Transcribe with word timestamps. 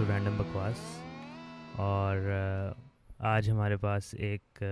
To 0.00 0.06
random 0.06 0.36
बकवास। 0.38 0.78
और 1.78 2.74
आज 3.20 3.48
हमारे 3.50 3.76
पास 3.76 4.12
एक 4.14 4.62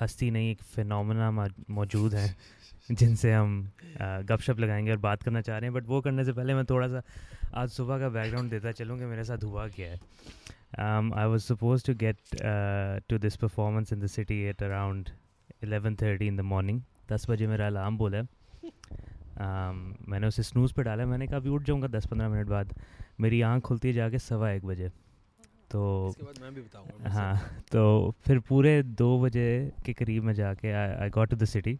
हस्ती 0.00 0.30
नहीं, 0.30 0.50
एक 0.50 0.62
फिनोमेना 0.74 1.30
मौजूद 1.30 2.14
है, 2.14 2.36
जिनसे 2.90 3.32
हम 3.32 3.70
गपशप 4.00 4.58
लगाएँगे 4.60 4.90
और 4.90 4.98
बात 4.98 5.22
करना 5.22 5.40
चाह 5.40 5.58
रहे 5.58 5.70
हैं। 5.70 5.74
बट 5.74 5.88
वो 5.88 6.00
करने 6.00 6.24
से 6.24 6.32
पहले 6.32 6.54
मैं 6.54 6.64
थोड़ा 6.64 6.88
सा 6.88 7.02
आज 7.54 7.70
सुबह 7.70 7.98
का 8.00 8.08
बैकग्राउंड 8.08 8.50
देता 8.50 8.72
चलूँ 8.72 8.98
कि 8.98 9.04
मेरे 9.04 9.24
साथ 9.24 9.44
हुआ 9.44 9.66
क्या 9.76 9.88
है। 9.88 9.98
I 10.78 11.26
was 11.26 11.42
suppose 11.42 11.86
to 11.86 11.94
get 12.04 12.18
to 13.08 13.18
this 13.18 13.36
performance 13.36 13.92
in 13.92 14.00
the 14.00 14.06
city 14.14 14.42
at 14.50 14.62
around 14.62 15.10
eleven 15.64 15.96
thirty 16.02 16.26
in 16.26 16.36
the 16.36 16.46
morning 16.54 16.80
दस 17.12 17.30
बजे 17.30 17.46
मेरा 17.46 17.66
अलार्म 17.66 17.98
बोला 17.98 18.22
um, 19.36 20.08
मैंने 20.08 20.26
उसे 20.26 20.42
स्नूज़ 20.42 20.74
पे 20.74 20.82
डाला। 20.82 21.06
मैंने 21.06 21.26
कहा 21.26 21.36
अभी 21.36 21.50
उठ 21.50 21.62
जाऊँगा 21.62 21.88
दस 21.88 22.06
पंद्रह 22.06 22.28
मिनट 22.28 22.46
बाद। 22.46 22.74
मेरी 23.20 23.40
आँख 23.40 23.62
खुलती 23.62 23.88
है 23.88 23.94
जाके 23.94 24.18
सवा 24.18 24.50
एक 24.50 24.64
बजे। 24.64 24.88
तो 25.70 26.14
मैं 26.40 26.54
भी 26.54 26.60
बताऊँगा 26.60 27.10
हाँ 27.10 27.62
तो 27.72 28.14
फिर 28.26 28.38
पूरे 28.38 28.82
दो 28.82 29.18
बजे 29.20 29.48
के 29.86 29.92
करीब 29.92 30.24
में 30.24 30.32
जाके 30.34 30.72
I 30.72 31.10
got 31.10 31.30
to 31.30 31.36
the 31.36 31.44
city 31.44 31.78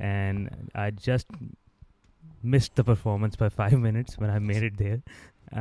and 0.00 0.50
I 0.76 0.90
just 0.90 1.32
missed 2.46 2.80
the 2.80 2.84
performance 2.84 3.36
by 3.42 3.48
five 3.48 3.78
minutes 3.78 4.18
when 4.18 4.30
I 4.30 4.46
made 4.48 4.64
it 4.70 4.80
there. 4.82 5.00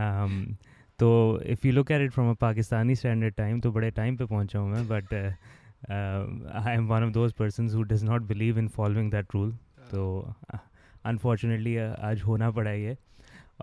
Um, 0.01 0.55
तो 0.99 1.39
if 1.45 1.65
you 1.67 1.73
look 1.73 1.91
at 1.91 2.01
it 2.01 2.11
from 2.11 2.29
a 2.29 2.33
Pakistani 2.33 2.95
standard 2.95 3.33
time 3.33 3.59
तो 3.59 3.71
बड़े 3.71 3.89
टाइम 3.91 4.17
पे 4.17 4.25
पहुँचा 4.25 4.59
हूँ 4.59 4.69
मैं 4.69 4.87
but 4.87 5.13
I 5.13 6.75
am 6.75 6.87
one 6.87 7.03
of 7.03 7.11
those 7.13 7.33
person 7.33 7.69
who 7.69 7.81
does 7.83 8.03
not 8.03 8.21
believe 8.21 8.59
in 8.59 8.67
following 8.67 9.11
that 9.11 9.35
rule 9.35 9.51
तो 9.91 10.03
unfortunately 11.05 11.75
uh, 11.75 11.99
आज 11.99 12.21
होना 12.21 12.51
पड़ा 12.51 12.71
ये। 12.71 12.97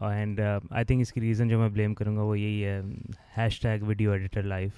एंड 0.03 0.41
आई 0.41 0.85
थिंक 0.85 1.01
इसकी 1.03 1.21
रीज़न 1.21 1.49
जो 1.49 1.59
मैं 1.59 1.73
ब्लेम 1.73 1.95
करूँगा 1.95 2.23
वो 2.23 2.35
यही 2.37 2.61
है 2.61 2.83
hash 3.37 3.61
tag 3.63 3.83
video 3.85 4.15
editor 4.15 4.43
life 4.45 4.73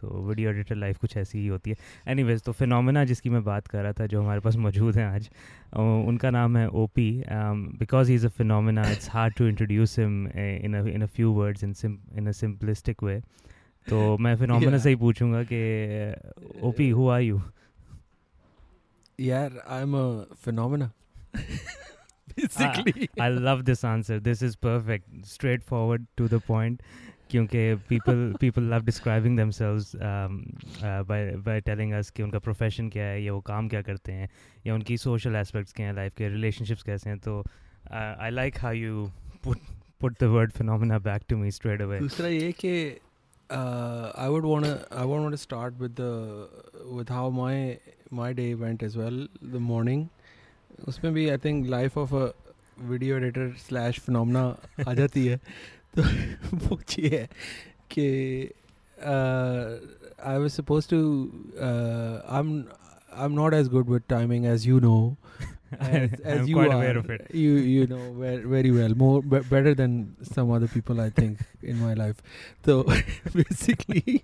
तो 0.00 0.08
वीडियो 0.26 0.50
एडिटर 0.50 0.76
लाइफ 0.76 0.98
कुछ 0.98 1.16
ऐसी 1.16 1.38
ही 1.38 1.46
होती 1.46 1.70
है। 1.70 1.76
एनी 2.08 2.22
वेज़ 2.22 2.42
तो 2.44 2.52
फिनोमिना 2.52 3.04
जिसकी 3.04 3.30
मैं 3.30 3.42
बात 3.44 3.66
कर 3.66 3.82
रहा 3.82 3.92
था 3.92 4.06
जो 4.06 4.20
हमारे 4.22 4.40
पास 4.40 4.56
मौजूद 4.56 4.96
हैं 4.96 5.06
आज 5.06 5.28
उनका 5.76 6.30
नाम 6.30 6.56
है 6.56 6.66
O 6.68 6.86
P 6.94 7.08
because 7.78 8.08
he 8.08 8.14
is 8.14 8.26
a 8.26 8.28
phenomena 8.38 8.90
it's 8.92 9.10
hard 9.10 9.34
to 9.34 9.46
introduce 9.48 9.98
him 9.98 10.26
in 10.28 10.74
in 10.88 11.02
a 11.02 11.06
few 11.06 11.32
words 11.32 11.64
in 11.64 11.74
in 12.18 12.28
a 12.28 12.32
simplistic 12.40 13.02
way 13.02 13.20
तो 13.86 14.16
मैं 14.18 14.36
फिनोमिना 14.36 14.78
से 14.78 14.88
ही 14.88 14.96
पूछूँगा 14.96 15.42
कि 15.52 15.60
O 16.62 16.72
P 16.78 16.88
who 16.90 17.08
are 17.08 17.20
you 17.20 17.40
यार 19.20 19.62
I 19.68 19.82
am 19.82 19.96
a 19.96 20.34
phenomena 20.44 20.90
basically 22.35 23.09
I, 23.19 23.25
I 23.25 23.29
love 23.29 23.65
this 23.65 23.83
answer 23.83 24.19
this 24.19 24.41
is 24.41 24.55
perfect 24.55 25.25
straightforward 25.25 26.07
to 26.17 26.27
the 26.27 26.39
point 26.39 26.81
क्योंकि 27.29 27.61
people 27.89 28.19
people 28.39 28.63
love 28.71 28.83
describing 28.85 29.35
themselves 29.35 29.95
um, 30.09 30.33
uh, 30.83 31.03
by 31.03 31.19
by 31.47 31.59
telling 31.69 31.93
us 31.99 32.11
कि 32.15 32.23
उनका 32.23 32.39
profession 32.47 32.89
क्या 32.89 33.05
है 33.05 33.23
या 33.23 33.33
वो 33.33 33.39
काम 33.47 33.67
क्या 33.69 33.81
करते 33.81 34.11
हैं 34.11 34.27
या 34.67 34.75
उनकी 34.75 34.97
सोशल 34.97 35.35
एस्पेक्ट्स 35.35 35.73
क्या 35.73 35.87
हैं 35.87 35.93
लाइफ 35.95 36.13
के 36.17 36.29
रिलेशनशिप्स 36.29 36.83
कैसे 36.83 37.09
हैं 37.09 37.17
तो 37.27 37.43
I 37.93 38.29
like 38.31 38.59
how 38.61 38.73
you 38.73 39.09
put 39.43 39.57
put 40.01 40.19
the 40.21 40.29
word 40.35 40.51
phenomena 40.51 40.99
back 41.09 41.23
to 41.29 41.37
me 41.37 41.51
straight 41.51 41.81
away 41.81 41.99
दूसरा 41.99 42.27
ये 42.27 42.51
कि 42.63 42.75
I 43.49 44.27
would 44.33 44.45
want 44.51 44.65
to 44.65 44.69
I 44.91 45.05
would 45.05 45.19
want 45.23 45.33
to 45.33 45.37
start 45.37 45.75
with 45.81 45.95
the 45.95 46.13
with 46.99 47.09
how 47.15 47.25
my 47.29 47.79
my 48.19 48.29
day 48.33 48.47
went 48.55 48.85
as 48.87 48.95
well 48.97 49.19
the 49.55 49.59
morning 49.59 50.09
उसमें 50.88 51.12
भी 51.14 51.28
I 51.28 51.38
think 51.38 51.66
life 51.66 51.98
of 51.98 52.14
video 52.82 53.16
editor 53.16 53.52
slash 53.68 53.98
फिनना 53.98 54.56
आ 54.88 54.94
जाती 54.94 55.26
है। 55.26 55.36
तो 55.96 56.02
वो 56.54 56.80
ये 56.98 57.08
है 57.08 57.28
कि 57.90 58.08
I 60.24 60.38
was 60.38 60.52
suppose 60.52 60.88
to 60.88 60.98
I 61.60 62.40
am 62.40 62.64
I 63.16 63.24
am 63.24 63.32
not 63.32 63.54
as 63.54 63.68
good 63.68 63.88
with 63.88 64.02
timing 64.08 64.46
as 64.46 64.66
you 64.68 64.80
know 64.80 65.16
as 65.72 66.48
you 66.48 66.62
you 67.34 67.56
you 67.58 67.86
know 67.86 68.12
very 68.48 68.70
well 68.70 68.94
more 68.94 69.22
better 69.24 69.74
than 69.74 70.14
some 70.34 70.54
other 70.56 70.66
people 70.66 71.00
I 71.00 71.10
think 71.10 71.38
in 71.64 71.76
my 71.76 71.94
life 71.94 72.22
तो 72.64 72.82
basically 73.36 74.20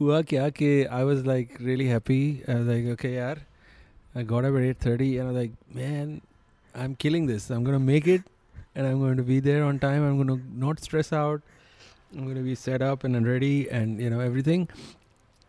हुआ 0.00 0.22
क्या 0.22 0.48
कि 0.48 0.84
I 0.84 1.04
was 1.04 1.26
like 1.26 1.52
really 1.60 1.86
happy 1.86 2.42
like 2.48 2.92
okay 2.92 3.12
यार 3.12 3.44
I 4.18 4.22
got 4.22 4.44
up 4.44 4.54
at 4.56 4.62
8.30 4.62 5.20
and 5.20 5.22
I 5.22 5.32
was 5.32 5.36
like, 5.36 5.52
man, 5.72 6.20
I'm 6.74 6.94
killing 6.96 7.26
this. 7.26 7.50
I'm 7.50 7.62
going 7.62 7.78
to 7.78 7.84
make 7.92 8.08
it 8.08 8.22
and 8.74 8.86
I'm 8.86 8.98
going 8.98 9.16
to 9.16 9.22
be 9.22 9.38
there 9.38 9.62
on 9.64 9.78
time. 9.78 10.02
I'm 10.08 10.16
going 10.16 10.32
to 10.36 10.44
not 10.66 10.80
stress 10.80 11.12
out. 11.12 11.40
I'm 12.12 12.24
going 12.24 12.36
to 12.36 12.42
be 12.42 12.56
set 12.56 12.82
up 12.82 13.04
and 13.04 13.26
ready 13.26 13.70
and, 13.70 14.00
you 14.00 14.10
know, 14.10 14.20
everything 14.20 14.68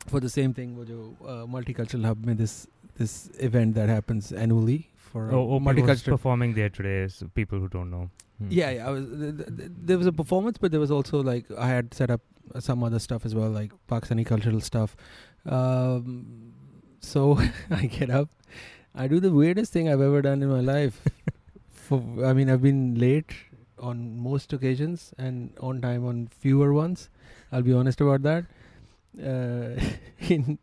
for 0.07 0.19
the 0.19 0.29
same 0.29 0.53
thing. 0.53 0.75
जो 0.89 0.99
uh, 1.27 1.45
multicultural 1.55 2.05
hub 2.05 2.25
में 2.25 2.37
this 2.37 2.67
this 2.97 3.29
event 3.49 3.75
that 3.75 3.89
happens 3.89 4.31
annually 4.31 4.79
for 4.97 5.29
oh, 5.31 5.43
oh 5.53 5.59
multicultural 5.59 6.17
performing 6.17 6.53
there 6.53 6.69
today. 6.69 7.07
So 7.07 7.27
people 7.41 7.59
who 7.59 7.69
don't 7.69 7.89
know. 7.89 8.09
Hmm. 8.39 8.47
Yeah, 8.49 8.69
yeah. 8.71 8.87
I 8.87 8.91
was 8.91 9.05
th- 9.05 9.37
th- 9.37 9.57
th- 9.57 9.71
there 9.91 9.97
was 9.97 10.07
a 10.07 10.15
performance, 10.23 10.57
but 10.57 10.71
there 10.71 10.79
was 10.79 10.91
also 10.91 11.23
like 11.23 11.45
I 11.57 11.67
had 11.67 11.93
set 11.93 12.11
up 12.17 12.21
some 12.59 12.83
other 12.83 12.99
stuff 12.99 13.25
as 13.25 13.35
well, 13.35 13.49
like 13.49 13.71
Pakistani 13.93 14.25
cultural 14.25 14.61
stuff. 14.61 14.95
Um, 15.45 16.53
so 16.99 17.39
I 17.71 17.85
get 17.85 18.09
up 18.09 18.29
I 18.99 19.07
do 19.07 19.21
the 19.21 19.31
weirdest 19.31 19.71
thing 19.71 19.87
I've 19.87 20.01
ever 20.01 20.21
done 20.21 20.43
in 20.43 20.49
my 20.49 20.59
life. 20.59 21.01
For, 21.71 22.03
I 22.25 22.33
mean, 22.33 22.49
I've 22.49 22.61
been 22.61 22.99
late 22.99 23.33
on 23.79 24.19
most 24.19 24.51
occasions 24.51 25.13
and 25.17 25.53
on 25.61 25.79
time 25.79 26.05
on 26.05 26.27
fewer 26.27 26.73
ones. 26.73 27.09
I'll 27.49 27.61
be 27.61 27.71
honest 27.71 28.01
about 28.01 28.23
that. 28.23 28.43
Uh, 29.17 29.79
in 30.27 30.59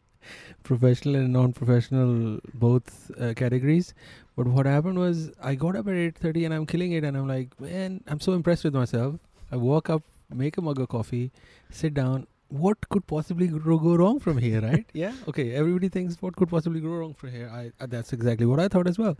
professional 0.64 1.14
and 1.14 1.32
non-professional 1.32 2.40
both 2.52 3.10
uh, 3.18 3.32
categories. 3.34 3.94
But 4.36 4.48
what 4.48 4.66
happened 4.66 4.98
was 4.98 5.30
I 5.42 5.54
got 5.54 5.74
up 5.74 5.88
at 5.88 5.94
8:30 5.94 6.44
and 6.44 6.52
I'm 6.52 6.66
killing 6.66 6.92
it, 6.92 7.04
and 7.04 7.16
I'm 7.16 7.26
like, 7.26 7.58
man, 7.58 8.02
I'm 8.06 8.20
so 8.20 8.34
impressed 8.34 8.64
with 8.64 8.74
myself. 8.74 9.14
I 9.50 9.56
walk 9.56 9.88
up, 9.88 10.02
make 10.44 10.58
a 10.58 10.60
mug 10.60 10.78
of 10.78 10.90
coffee, 10.90 11.32
sit 11.70 11.94
down, 11.94 12.26
what 12.48 12.88
could 12.88 13.06
possibly 13.06 13.48
go 13.48 13.96
wrong 13.96 14.20
from 14.20 14.38
here, 14.38 14.60
right? 14.60 14.86
yeah. 14.92 15.12
Okay. 15.28 15.52
Everybody 15.52 15.88
thinks 15.88 16.16
what 16.20 16.36
could 16.36 16.48
possibly 16.48 16.80
go 16.80 16.88
wrong 16.88 17.14
from 17.14 17.32
here. 17.32 17.50
I 17.52 17.72
uh, 17.80 17.86
that's 17.86 18.12
exactly 18.12 18.46
what 18.46 18.60
I 18.60 18.68
thought 18.68 18.86
as 18.86 18.98
well. 18.98 19.16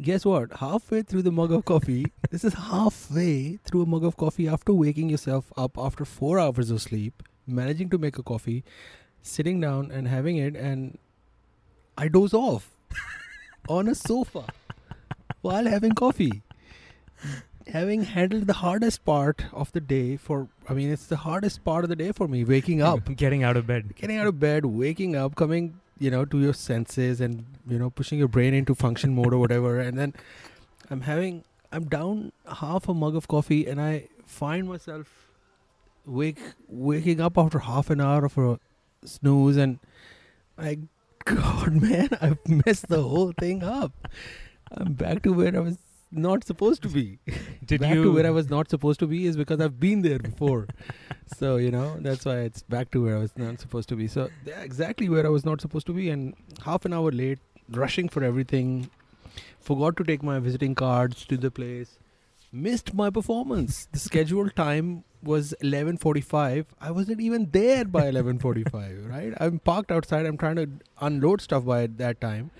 Guess 0.00 0.24
what? 0.24 0.52
Halfway 0.54 1.02
through 1.02 1.22
the 1.22 1.32
mug 1.32 1.52
of 1.52 1.64
coffee, 1.64 2.06
this 2.30 2.44
is 2.44 2.54
halfway 2.54 3.56
through 3.64 3.82
a 3.82 3.86
mug 3.86 4.04
of 4.04 4.16
coffee 4.16 4.48
after 4.48 4.72
waking 4.72 5.10
yourself 5.10 5.52
up 5.56 5.76
after 5.76 6.04
four 6.04 6.38
hours 6.38 6.70
of 6.70 6.80
sleep, 6.80 7.22
managing 7.46 7.90
to 7.90 7.98
make 7.98 8.16
a 8.16 8.22
coffee, 8.22 8.64
sitting 9.20 9.60
down 9.60 9.90
and 9.90 10.06
having 10.06 10.36
it, 10.36 10.54
and 10.54 10.98
I 11.98 12.08
doze 12.08 12.32
off 12.32 12.76
on 13.68 13.88
a 13.88 13.94
sofa 13.94 14.44
while 15.42 15.66
having 15.66 15.92
coffee 15.92 16.42
having 17.70 18.02
handled 18.04 18.46
the 18.46 18.54
hardest 18.54 19.04
part 19.04 19.44
of 19.52 19.72
the 19.72 19.80
day 19.80 20.16
for 20.16 20.48
I 20.68 20.74
mean 20.74 20.90
it's 20.90 21.06
the 21.06 21.16
hardest 21.16 21.64
part 21.64 21.84
of 21.84 21.90
the 21.90 21.96
day 21.96 22.12
for 22.12 22.28
me 22.28 22.44
waking 22.44 22.82
up. 22.82 23.16
Getting 23.16 23.42
out 23.42 23.56
of 23.56 23.66
bed. 23.66 23.94
Getting 23.96 24.18
out 24.18 24.26
of 24.26 24.38
bed 24.38 24.66
waking 24.66 25.16
up 25.16 25.34
coming 25.36 25.80
you 25.98 26.10
know 26.10 26.24
to 26.24 26.38
your 26.38 26.52
senses 26.52 27.20
and 27.20 27.44
you 27.68 27.78
know 27.78 27.90
pushing 27.90 28.18
your 28.18 28.28
brain 28.28 28.54
into 28.54 28.74
function 28.74 29.14
mode 29.14 29.32
or 29.32 29.38
whatever. 29.38 29.78
And 29.80 29.98
then 29.98 30.14
I'm 30.90 31.02
having 31.02 31.44
I'm 31.72 31.84
down 31.84 32.32
half 32.60 32.88
a 32.88 32.94
mug 32.94 33.16
of 33.16 33.28
coffee 33.28 33.66
and 33.66 33.80
I 33.80 34.08
find 34.24 34.68
myself 34.68 35.28
wake 36.06 36.38
waking 36.68 37.20
up 37.20 37.38
after 37.38 37.60
half 37.60 37.90
an 37.90 38.00
hour 38.00 38.24
of 38.24 38.36
a 38.38 38.58
snooze 39.04 39.56
and 39.56 39.78
I 40.58 40.78
god 41.24 41.80
man 41.80 42.08
I've 42.20 42.46
messed 42.48 42.88
the 42.88 43.02
whole 43.02 43.32
thing 43.32 43.62
up. 43.62 43.92
I'm 44.72 44.92
back 44.94 45.22
to 45.22 45.32
where 45.32 45.56
I 45.56 45.60
was 45.60 45.78
not 46.12 46.44
supposed 46.44 46.82
to 46.82 46.88
be. 46.88 47.18
Did 47.64 47.80
back 47.80 47.94
you 47.94 48.04
to 48.04 48.12
where 48.12 48.26
I 48.26 48.30
was 48.30 48.50
not 48.50 48.68
supposed 48.70 49.00
to 49.00 49.06
be 49.06 49.26
is 49.26 49.36
because 49.36 49.60
I've 49.60 49.78
been 49.78 50.02
there 50.02 50.18
before. 50.18 50.66
so 51.38 51.56
you 51.56 51.70
know 51.70 51.96
that's 52.00 52.24
why 52.24 52.38
it's 52.40 52.62
back 52.62 52.90
to 52.92 53.02
where 53.04 53.16
I 53.16 53.20
was 53.20 53.36
not 53.36 53.60
supposed 53.60 53.88
to 53.90 53.96
be. 53.96 54.08
So 54.08 54.28
yeah, 54.44 54.60
exactly 54.60 55.08
where 55.08 55.26
I 55.26 55.28
was 55.28 55.44
not 55.44 55.60
supposed 55.60 55.86
to 55.86 55.92
be, 55.92 56.10
and 56.10 56.34
half 56.64 56.84
an 56.84 56.92
hour 56.92 57.10
late, 57.10 57.38
rushing 57.70 58.08
for 58.08 58.24
everything. 58.24 58.90
Forgot 59.60 59.96
to 59.98 60.04
take 60.04 60.22
my 60.22 60.38
visiting 60.38 60.74
cards 60.74 61.24
to 61.26 61.36
the 61.36 61.50
place. 61.50 61.98
Missed 62.52 62.94
my 62.94 63.10
performance. 63.10 63.86
The 63.92 63.98
scheduled 64.08 64.56
time 64.56 65.04
was 65.22 65.54
11:45. 65.62 66.66
I 66.80 66.90
wasn't 66.90 67.20
even 67.20 67.50
there 67.52 67.84
by 67.84 68.10
11:45. 68.10 69.08
right? 69.08 69.32
I'm 69.38 69.60
parked 69.60 69.92
outside. 69.92 70.26
I'm 70.26 70.38
trying 70.38 70.56
to 70.56 70.68
unload 71.00 71.40
stuff 71.40 71.64
by 71.64 71.86
that 71.86 72.20
time, 72.20 72.50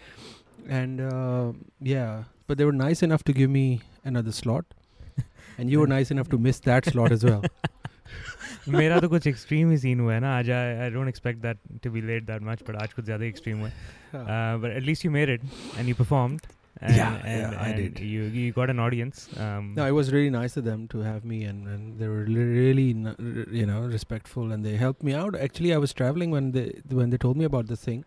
and 0.69 1.00
uh, 1.00 1.52
yeah, 1.81 2.25
but 2.50 2.57
they 2.62 2.65
were 2.71 2.77
nice 2.79 3.03
enough 3.09 3.23
to 3.29 3.33
give 3.41 3.50
me 3.57 3.65
another 4.12 4.33
slot 4.41 4.73
and 5.57 5.69
you 5.73 5.79
were 5.83 5.91
nice 5.95 6.12
enough 6.17 6.29
to 6.35 6.39
miss 6.47 6.59
that 6.69 6.91
slot 6.95 7.17
as 7.19 7.25
well 7.31 7.44
मेरा 8.73 9.00
तो 9.00 9.07
कुछ 9.09 9.25
extreme 9.27 9.69
ही 9.71 9.77
scene 9.77 10.00
हुआ 10.00 10.13
है 10.13 10.19
ना 10.19 10.38
आज 10.38 10.50
I 10.51 10.89
don't 10.89 11.07
expect 11.07 11.39
that 11.41 11.57
to 11.83 11.91
be 11.91 12.01
late 12.01 12.23
that 12.25 12.41
much 12.44 12.62
but 12.69 12.75
आज 12.81 12.94
कुछ 12.94 13.06
ज़्यादा 13.06 13.25
एक्सट्रीम 13.25 13.59
हुआ 13.59 13.69
है 13.69 14.57
but 14.62 14.71
at least 14.77 15.06
you 15.06 15.12
made 15.12 15.29
it 15.29 15.41
and 15.77 15.89
you 15.89 15.95
performed 16.03 16.41
and, 16.85 16.95
Yeah, 16.95 17.12
and, 17.31 17.41
yeah, 17.41 17.51
I 17.65 17.67
and 17.73 17.77
did. 17.81 18.00
You 18.13 18.23
you 18.38 18.47
got 18.56 18.71
an 18.71 18.79
audience. 18.85 19.19
Um, 19.44 19.67
No, 19.75 19.83
it 19.91 19.94
was 19.97 20.09
really 20.15 20.31
nice 20.33 20.56
of 20.62 20.65
them 20.65 20.81
to 20.94 21.03
have 21.09 21.27
me, 21.33 21.38
and, 21.51 21.69
and 21.73 22.01
they 22.01 22.09
were 22.13 22.25
li- 22.38 22.47
really, 22.56 22.83
n- 22.95 23.12
r- 23.12 23.45
you 23.59 23.67
know, 23.69 23.77
respectful, 23.94 24.51
and 24.56 24.67
they 24.69 24.73
helped 24.81 25.06
me 25.09 25.13
out. 25.19 25.38
Actually, 25.45 25.71
I 25.75 25.77
was 25.85 25.94
traveling 26.01 26.35
when 26.38 26.50
they 26.57 26.65
when 27.00 27.13
they 27.15 27.19
told 27.25 27.39
me 27.44 27.47
about 27.51 27.71
this 27.71 27.85
thing, 27.89 28.01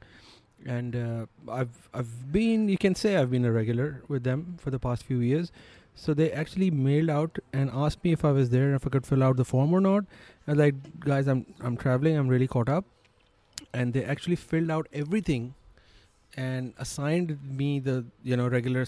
and 0.66 0.96
uh, 0.96 1.26
I've 1.52 1.90
I've 1.94 2.32
been, 2.32 2.70
you 2.70 2.78
can 2.78 2.96
say, 2.96 3.18
I've 3.18 3.32
been 3.32 3.46
a 3.46 3.52
regular 3.52 4.04
with 4.08 4.24
them 4.24 4.58
for 4.60 4.72
the 4.72 4.80
past 4.80 5.04
few 5.04 5.20
years. 5.20 5.52
So 5.96 6.14
they 6.14 6.32
actually 6.32 6.72
mailed 6.72 7.10
out 7.10 7.38
and 7.54 7.70
asked 7.72 8.04
me 8.04 8.14
if 8.14 8.26
I 8.26 8.32
was 8.32 8.50
there 8.50 8.74
if 8.74 8.88
I 8.88 8.90
could 8.90 9.06
fill 9.06 9.24
out 9.24 9.38
the 9.38 9.46
form 9.46 9.74
or 9.74 9.80
not. 9.80 10.06
And 10.48 10.58
like, 10.58 10.76
guys, 11.00 11.28
I'm 11.28 11.46
I'm 11.62 11.78
traveling. 11.78 12.18
I'm 12.18 12.28
really 12.28 12.48
caught 12.48 12.70
up, 12.70 12.86
and 13.74 13.94
they 13.94 14.04
actually 14.04 14.36
filled 14.36 14.72
out 14.72 14.88
everything, 14.94 15.54
and 16.36 16.74
assigned 16.78 17.38
me 17.44 17.80
the 17.80 18.06
you 18.24 18.38
know 18.38 18.48
regular 18.48 18.86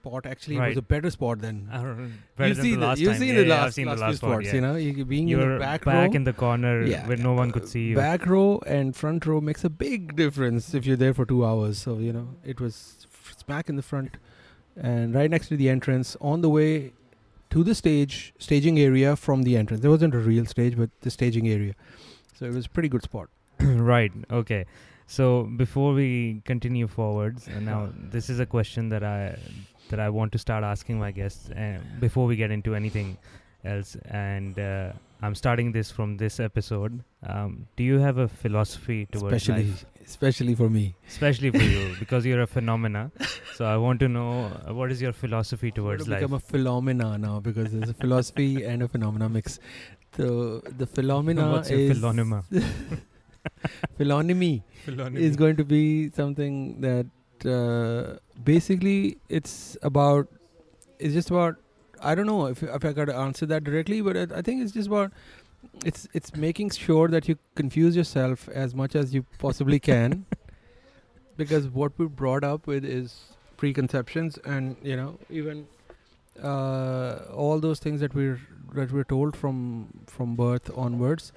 spot. 0.00 0.26
Actually, 0.26 0.56
it 0.56 0.68
was 0.68 0.76
a 0.76 0.82
better 0.82 1.10
spot 1.10 1.40
than 1.40 1.66
better 2.36 2.48
you 2.48 2.54
see 2.54 2.74
the 2.74 2.80
last 2.80 2.98
you 3.00 3.14
see 3.14 3.28
yeah, 3.28 3.34
the 3.34 3.46
yeah, 3.46 3.54
last, 3.54 3.74
seen 3.74 3.86
last 3.86 3.98
the 3.98 4.04
few 4.04 4.06
last 4.06 4.16
spots, 4.18 4.46
yeah. 4.46 4.54
you 4.54 4.60
know, 4.60 4.74
you 4.76 5.04
being 5.04 5.28
You're 5.28 5.42
in 5.42 5.52
the 5.54 5.58
back, 5.58 5.84
back 5.84 6.10
row, 6.10 6.16
in 6.16 6.24
the 6.24 6.32
corner 6.32 6.84
Yeah, 6.84 7.06
where 7.06 7.16
no 7.16 7.32
one 7.32 7.50
uh, 7.50 7.52
could 7.52 7.68
see 7.68 7.88
you. 7.88 7.96
Back 7.96 8.26
row 8.26 8.60
and 8.66 8.96
front 8.96 9.26
row 9.26 9.40
makes 9.40 9.64
a 9.64 9.70
big 9.70 10.16
difference 10.16 10.74
if 10.74 10.86
you're 10.86 10.96
there 10.96 11.14
for 11.14 11.26
two 11.26 11.44
hours. 11.44 11.78
So 11.78 11.98
you 11.98 12.12
know, 12.12 12.28
it 12.44 12.60
was 12.60 13.06
smack 13.36 13.68
in 13.68 13.76
the 13.76 13.82
front, 13.82 14.16
and 14.76 15.14
right 15.14 15.30
next 15.30 15.48
to 15.48 15.56
the 15.56 15.68
entrance, 15.68 16.16
on 16.20 16.40
the 16.40 16.50
way 16.50 16.92
to 17.50 17.64
the 17.64 17.74
stage, 17.74 18.32
staging 18.38 18.78
area 18.78 19.16
from 19.16 19.42
the 19.42 19.56
entrance. 19.56 19.82
There 19.82 19.90
wasn't 19.90 20.14
a 20.14 20.18
real 20.18 20.46
stage, 20.46 20.76
but 20.76 20.90
the 21.00 21.10
staging 21.10 21.48
area. 21.48 21.74
So 22.38 22.46
it 22.46 22.54
was 22.54 22.66
a 22.66 22.70
pretty 22.70 22.88
good 22.88 23.02
spot. 23.02 23.28
right. 23.60 24.12
Okay. 24.30 24.64
So 25.06 25.42
before 25.56 25.92
we 25.92 26.40
continue 26.44 26.86
forwards, 26.86 27.48
uh, 27.48 27.58
now 27.58 27.88
this 28.12 28.30
is 28.30 28.38
a 28.38 28.46
question 28.46 28.90
that 28.90 29.02
I 29.02 29.36
that 29.90 30.00
I 30.00 30.08
want 30.08 30.32
to 30.32 30.38
start 30.38 30.64
asking 30.64 30.98
my 30.98 31.10
guests 31.10 31.50
uh, 31.50 31.78
before 32.00 32.26
we 32.26 32.36
get 32.36 32.50
into 32.50 32.74
anything 32.74 33.16
else, 33.64 33.96
and 34.10 34.58
uh, 34.58 34.92
I'm 35.22 35.34
starting 35.34 35.72
this 35.72 35.90
from 35.90 36.16
this 36.16 36.40
episode. 36.40 37.04
Um, 37.26 37.66
do 37.76 37.84
you 37.84 37.98
have 37.98 38.16
a 38.18 38.26
philosophy 38.28 39.06
towards 39.12 39.34
especially, 39.36 39.64
life, 39.66 39.84
especially 40.06 40.54
for 40.54 40.70
me. 40.70 40.94
especially 41.08 41.50
for 41.50 41.58
you, 41.62 41.94
because 42.00 42.24
you're 42.24 42.40
a 42.42 42.46
phenomena? 42.46 43.10
So 43.54 43.66
I 43.66 43.76
want 43.76 44.00
to 44.00 44.08
know 44.08 44.50
uh, 44.66 44.72
what 44.72 44.90
is 44.90 45.02
your 45.02 45.12
philosophy 45.12 45.68
I'm 45.68 45.74
towards 45.74 46.04
gonna 46.04 46.14
life? 46.14 46.20
become 46.22 46.34
a 46.34 46.40
phenomena 46.40 47.18
now 47.18 47.40
because 47.40 47.70
there's 47.72 47.90
a 47.90 47.94
philosophy 47.94 48.64
and 48.72 48.82
a 48.82 48.88
phenomena 48.88 49.28
mix. 49.28 49.58
So 50.16 50.60
the 50.82 50.86
phenomena 50.86 51.50
What's 51.52 51.70
your 51.70 51.80
is 51.80 51.98
philonema? 51.98 52.44
philonymy 53.98 54.62
is 55.16 55.36
going 55.36 55.56
to 55.56 55.64
be 55.64 56.10
something 56.10 56.80
that 56.80 57.06
uh, 57.46 58.16
basically 58.42 59.18
it's 59.28 59.76
about 59.82 60.28
it's 60.98 61.14
just 61.14 61.30
about 61.30 61.56
I 62.02 62.14
don't 62.14 62.26
know 62.26 62.46
if 62.46 62.62
if 62.62 62.84
I 62.84 62.92
could 62.92 63.10
answer 63.10 63.46
that 63.46 63.64
directly, 63.64 64.00
but 64.00 64.16
I, 64.16 64.38
I 64.38 64.42
think 64.42 64.62
it's 64.62 64.72
just 64.72 64.88
about 64.88 65.12
it's 65.84 66.08
it's 66.14 66.34
making 66.36 66.70
sure 66.70 67.08
that 67.08 67.28
you 67.28 67.36
confuse 67.54 67.96
yourself 67.96 68.48
as 68.48 68.74
much 68.74 68.94
as 68.94 69.14
you 69.14 69.24
possibly 69.38 69.78
can, 69.78 70.24
because 71.36 71.68
what 71.68 71.92
we're 71.98 72.08
brought 72.08 72.44
up 72.44 72.66
with 72.66 72.84
is 72.84 73.36
preconceptions 73.56 74.38
and 74.44 74.76
you 74.82 74.96
know 74.96 75.18
even 75.28 75.66
uh, 76.42 77.18
all 77.34 77.60
those 77.60 77.78
things 77.78 78.00
that 78.00 78.14
we're 78.14 78.40
that 78.74 78.92
we're 78.92 79.04
told 79.04 79.36
from 79.36 79.88
from 80.06 80.34
birth 80.36 80.70
onwards 80.76 81.32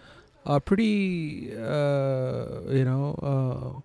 are 0.45 0.59
pretty 0.59 1.51
uh, 1.55 2.61
you 2.69 2.85
know 2.85 3.83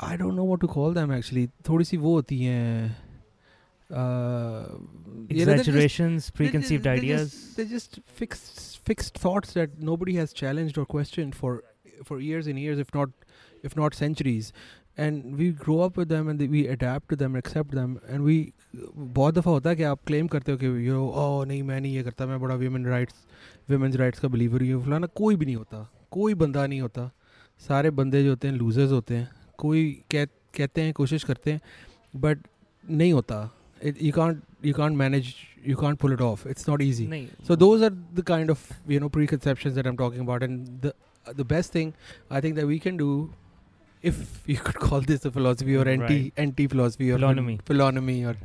uh, 0.00 0.06
I 0.06 0.16
don't 0.16 0.36
know 0.40 0.44
what 0.50 0.60
to 0.66 0.68
call 0.74 0.92
them 0.98 1.12
actually 1.18 1.46
थोड़ी 1.68 1.84
सी 1.84 1.96
वो 2.06 2.12
होती 2.14 2.38
हैं 2.42 2.96
uh, 3.90 4.64
Exaggerations, 5.28 6.26
they're 6.26 6.36
preconceived 6.36 6.84
just- 6.84 6.84
they're 6.84 7.02
ideas. 7.04 7.30
just- 7.30 7.56
They're 7.56 7.72
just 7.76 7.98
fixed 8.20 8.60
fixed 8.90 9.18
thoughts 9.24 9.52
that 9.54 9.78
nobody 9.88 10.14
has 10.20 10.32
challenged 10.42 10.78
or 10.82 10.84
questioned 10.92 11.34
for 11.40 11.50
for 12.10 12.20
years 12.26 12.46
and 12.52 12.58
years, 12.58 12.78
if 12.84 12.94
not 12.94 13.10
if 13.70 13.74
not 13.80 13.94
centuries. 14.02 14.52
And 14.96 15.36
we 15.40 15.48
grow 15.64 15.80
up 15.82 15.98
with 16.00 16.08
them 16.12 16.28
and 16.30 16.40
we 16.54 16.60
adapt 16.76 17.08
to 17.10 17.16
them, 17.16 17.36
accept 17.40 17.74
them, 17.80 17.92
and 18.14 18.24
we 18.30 18.36
बहुत 19.18 19.34
दफ़ा 19.34 19.50
होता 19.50 19.70
है 19.70 19.76
कि 19.76 19.82
आप 19.90 20.00
claim 20.06 20.26
करते 20.34 20.52
हो 20.52 20.58
कि 20.58 20.66
you 20.88 20.96
ओ 20.96 21.44
नहीं 21.44 21.62
मैं 21.70 21.80
नहीं 21.80 21.94
ये 21.94 22.02
करता 22.02 22.26
मैं 22.26 22.40
बड़ा 22.40 22.54
वीमेन 22.62 22.86
राइट्स 22.86 23.24
वीमेंस 23.70 23.96
राइट्स 24.02 24.20
का 24.20 24.28
बिलीवर 24.34 24.62
हूँ 24.70 24.82
फलाना 24.84 25.06
कोई 25.22 25.36
भी 25.36 25.46
नहीं 25.46 25.56
होता 25.56 25.86
कोई 26.18 26.34
बंदा 26.42 26.66
नहीं 26.66 26.80
होता 26.80 27.10
सारे 27.68 27.90
बंदे 28.00 28.22
जो 28.24 28.30
होते 28.30 28.48
हैं 28.48 28.54
लूजर्स 28.54 28.92
होते 28.92 29.14
हैं 29.16 29.28
कोई 29.59 29.83
कह 30.11 30.25
कहते 30.57 30.81
हैं 30.81 30.93
कोशिश 30.99 31.23
करते 31.31 31.51
हैं 31.51 31.61
बट 32.25 32.39
नहीं 32.89 33.13
होता 33.13 33.49
you 33.85 34.11
can't 34.19 34.41
you 34.67 34.71
can't 34.75 34.97
manage 34.99 35.27
you 35.71 35.73
can't 35.79 35.99
pull 36.03 36.13
it 36.13 36.21
off 36.27 36.43
it's 36.51 36.67
not 36.67 36.81
easy 36.85 37.03
नहीं, 37.09 37.27
so 37.49 37.55
those 37.63 37.83
are 37.87 37.89
the 38.19 38.23
kind 38.29 38.53
of 38.53 38.61
you 38.93 38.99
know 39.03 39.09
preconceptions 39.17 39.75
that 39.79 39.89
i'm 39.91 39.97
talking 39.99 40.23
about 40.25 40.45
and 40.47 40.69
the 40.85 40.91
uh, 40.93 41.33
the 41.41 41.45
best 41.51 41.75
thing 41.75 41.91
i 42.37 42.41
think 42.45 42.55
that 42.59 42.67
we 42.71 42.77
can 42.85 42.97
do 43.01 43.09
if 44.11 44.23
you 44.53 44.55
could 44.69 44.79
call 44.85 45.05
this 45.11 45.27
a 45.29 45.31
philosophy 45.35 45.75
or 45.81 45.85
anti 45.93 46.17
Right. 46.17 46.41
anti 46.45 46.65
philosophy 46.73 47.11
or 47.11 47.19
Philonymy. 47.19 47.55
philonymy 47.69 48.17
or 48.31 48.35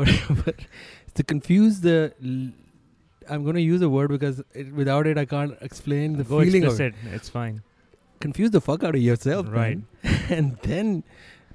whatever 0.00 0.54
to 1.20 1.26
confuse 1.34 1.80
the 1.88 1.96
l- 2.34 2.52
i'm 3.34 3.44
going 3.48 3.60
to 3.62 3.66
use 3.66 3.82
a 3.82 3.90
word 3.96 4.14
because 4.16 4.40
it, 4.62 4.72
without 4.82 5.06
it 5.14 5.18
i 5.18 5.26
can't 5.34 5.58
explain 5.70 6.16
the 6.22 6.28
go 6.32 6.40
feeling 6.44 6.64
of 6.70 6.80
it 6.80 6.86
explicit. 6.94 7.14
It's 7.20 7.28
fine. 7.40 7.60
confuse 8.19 8.51
the 8.51 8.61
fuck 8.61 8.83
out 8.83 8.95
of 8.95 9.01
yourself 9.01 9.47
Right. 9.49 9.79
and 10.29 10.57
then 10.63 11.03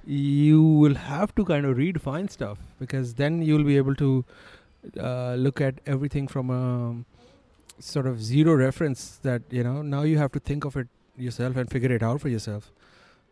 you 0.05 0.63
will 0.63 0.95
have 0.97 1.35
to 1.37 1.45
kind 1.45 1.65
of 1.67 1.77
redefine 1.77 2.29
stuff 2.31 2.59
because 2.81 3.15
then 3.15 3.41
you'll 3.43 3.65
be 3.65 3.77
able 3.77 3.95
to 3.97 4.25
uh, 4.99 5.35
look 5.35 5.61
at 5.61 5.81
everything 5.87 6.27
from 6.27 6.51
a 6.51 6.63
sort 7.81 8.07
of 8.07 8.23
zero 8.23 8.55
reference 8.55 9.19
that 9.23 9.43
you 9.51 9.63
know 9.63 9.83
now 9.83 10.03
you 10.03 10.19
have 10.19 10.33
to 10.33 10.41
think 10.41 10.65
of 10.65 10.77
it 10.77 10.89
yourself 11.17 11.57
and 11.57 11.71
figure 11.71 11.93
it 11.93 12.03
out 12.03 12.21
for 12.21 12.29
yourself 12.29 12.71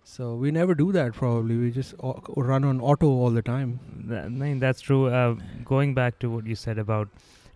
so 0.04 0.34
we 0.34 0.50
never 0.50 0.74
do 0.74 0.92
that 0.92 1.12
probably 1.12 1.56
we 1.56 1.70
just 1.70 1.94
au- 2.02 2.22
run 2.36 2.64
on 2.64 2.80
auto 2.80 3.06
all 3.08 3.30
the 3.30 3.42
time 3.42 3.78
I 4.12 4.28
mean, 4.28 4.58
that's 4.58 4.80
true. 4.80 5.06
Uh, 5.06 5.34
going 5.64 5.94
back 5.94 6.18
to 6.20 6.30
what 6.30 6.46
you 6.46 6.54
said 6.56 6.78
about 6.78 7.08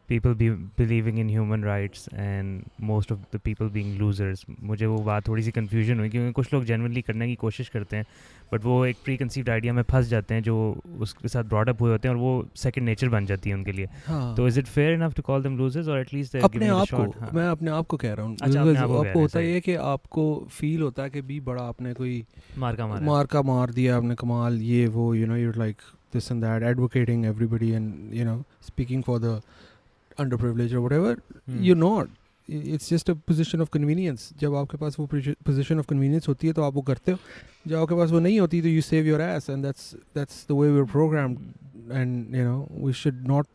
people 0.09 0.35
be 0.35 0.49
believing 0.79 1.19
in 1.19 1.29
human 1.29 1.63
rights 1.67 2.09
and 2.23 2.65
most 2.89 3.13
of 3.13 3.21
the 3.33 3.39
people 3.41 3.69
being 3.77 3.93
losers, 4.01 4.45
मुझे 4.63 4.87
वो 4.87 4.99
बात 5.03 5.29
थोड़ी 5.29 5.43
सी 5.43 5.51
confusion 5.51 5.99
हुई 5.99 6.09
क्योंकि 6.09 6.33
कुछ 6.33 6.53
लोग 6.55 6.65
genuinely 6.67 7.03
करने 7.03 7.27
की 7.29 7.35
कोशिश 7.43 7.69
करते 7.69 7.97
हैं 7.97 8.07
बट 8.53 8.65
वो 8.65 8.85
एक 8.87 8.97
प्री 9.05 9.17
कंसीव्ड 9.17 9.51
आइडिया 9.51 9.73
में 9.73 9.83
फंस 9.83 10.07
जाते 10.07 10.35
हैं 10.35 10.43
जो 10.43 10.57
उसके 11.01 11.29
साथ 11.29 11.45
ब्रॉड 11.45 11.69
अप 11.69 11.81
हुए 11.83 11.91
होते 11.91 12.09
हैं 12.09 12.15
और 12.15 12.21
वो 12.21 12.49
सेकंड 12.57 12.85
नेचर 12.85 13.09
बन 13.09 13.27
जाती 13.27 13.51
है 13.51 13.57
उनके 13.57 13.73
लिए। 13.73 13.89
हाँ। 14.07 14.35
तो 14.37 14.47
is 14.49 14.59
it 14.59 14.67
fair 14.67 14.93
enough 14.95 15.15
to 15.15 15.23
call 15.23 15.43
them 15.43 15.57
losers 15.59 15.89
और 15.89 15.99
एटलीस्ट 16.01 16.37
अपने 16.37 16.69
आप 16.69 16.91
को 16.95 17.37
मैं 17.37 17.47
अपने 17.49 17.71
आप 17.71 17.87
को 17.87 17.97
कह 17.97 18.13
रहा 18.13 18.27
हूँ। 18.27 18.37
अच्छा, 18.43 18.61
आपको 18.61 19.21
होता। 19.21 19.39
है 19.39 19.61
कि 19.61 19.75
आपको 19.75 20.27
फील 20.51 20.83
होता 20.83 21.03
है 21.03 21.11
कि 21.11 21.23
भी 21.23 21.41
बड़ा 21.41 21.63
आपने 21.63 21.95
कोई 21.95 22.25
मार 22.59 22.77
का 22.77 22.87
मारा 22.87 23.07
मार 23.07 23.27
का 23.27 23.43
मार 23.43 23.71
दिया 23.73 23.97
आपने 23.97 24.15
कमाल 24.15 24.61
ये 24.63 24.87
वो 24.87 25.15
you 25.15 25.27
know 25.27 25.37
your 25.37 25.57
like 25.57 25.77
this 26.15 26.31
and 26.33 26.43
that 26.45 26.63
advocating 26.71 27.25
everybody 27.27 27.71
and 27.71 28.15
you 28.15 28.25
know 28.25 28.43
speaking 28.67 29.03
for 29.03 29.21
the 29.21 29.41
privilege 30.21 30.75
और 30.75 30.81
whatever 30.81 31.15
Hmm. 31.15 31.63
You 31.63 31.75
not 31.75 32.09
it's 32.49 32.91
just 32.91 33.11
a 33.11 33.15
position 33.15 33.61
of 33.61 33.69
convenience 33.73 34.31
जब 34.41 34.55
आपके 34.55 34.77
पास 34.77 34.97
वो 35.01 35.07
पोजीशन 35.07 35.79
ऑफ़ 35.79 35.87
कन्वीनियंस 35.87 36.29
होती 36.29 36.47
है 36.47 36.53
तो 36.53 36.63
आप 36.63 36.75
वो 36.75 36.83
करते 36.83 37.13
हो। 37.13 37.19
जब 37.67 37.77
आपके 37.77 37.95
पास 37.95 38.11
वो 38.11 38.21
नहीं 38.21 38.41
होती 38.41 38.63
तो 38.63 38.69
you 38.69 38.81
save 38.81 39.07
your 39.07 39.21
ass 39.21 39.51
and 39.51 39.65
that's 39.65 39.95
that's 39.95 40.47
the 40.49 40.53
way 40.53 40.71
we 40.71 40.79
are 40.79 40.85
programmed 40.85 41.39
and 41.93 42.35
you 42.35 42.45
know 42.45 42.69
we 42.87 42.93
should 42.93 43.27
not 43.29 43.47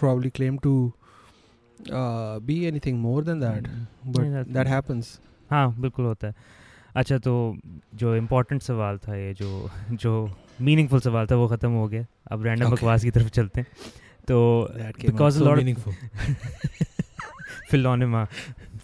probably 0.00 0.30
claim 0.36 0.56
to 0.62 0.70
uh, 1.92 2.40
be 2.46 2.54
anything 2.70 2.96
more 3.02 3.20
than 3.22 3.42
that. 3.42 3.66
But 4.06 4.22
नहीं, 4.22 4.32
that- 4.32 4.48
that 4.54 4.66
happens. 4.66 5.06
हाँ 5.50 5.80
बिल्कुल 5.80 6.04
होता 6.04 6.26
है। 6.26 6.34
अच्छा 6.96 7.18
तो 7.18 7.56
जो 7.94 8.16
important 8.16 8.62
सवाल 8.62 8.98
था 8.98 9.16
ये 9.16 9.34
जो 9.34 9.70
जो 9.92 10.30
मीनिंगफुल 10.60 11.00
सवाल 11.00 11.26
था 11.26 11.36
वो 11.36 11.48
ख़त्म 11.48 11.70
हो 11.70 11.88
गया। 11.88 12.06
अब 12.32 12.44
रैंडम 12.44 12.64
Okay. 12.64 12.78
बकवास 12.78 13.02
की 13.02 13.10
तरफ़ 13.10 13.28
चलते 13.28 13.60
हैं। 13.60 13.66
तो 14.27 14.39
that 14.77 14.97
came 14.97 15.11
Because 15.11 15.37
out 15.37 15.41
a 15.41 15.45
so 15.45 15.49
lot 15.49 15.57
of- 15.57 15.65
meaningful 15.65 15.93
फिलोनिमा 17.71 18.23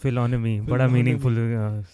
फिलोनमी 0.02 0.60
बड़ा 0.62 0.86
Philonymy. 0.88 0.94
मीनिंगफुल 0.94 1.36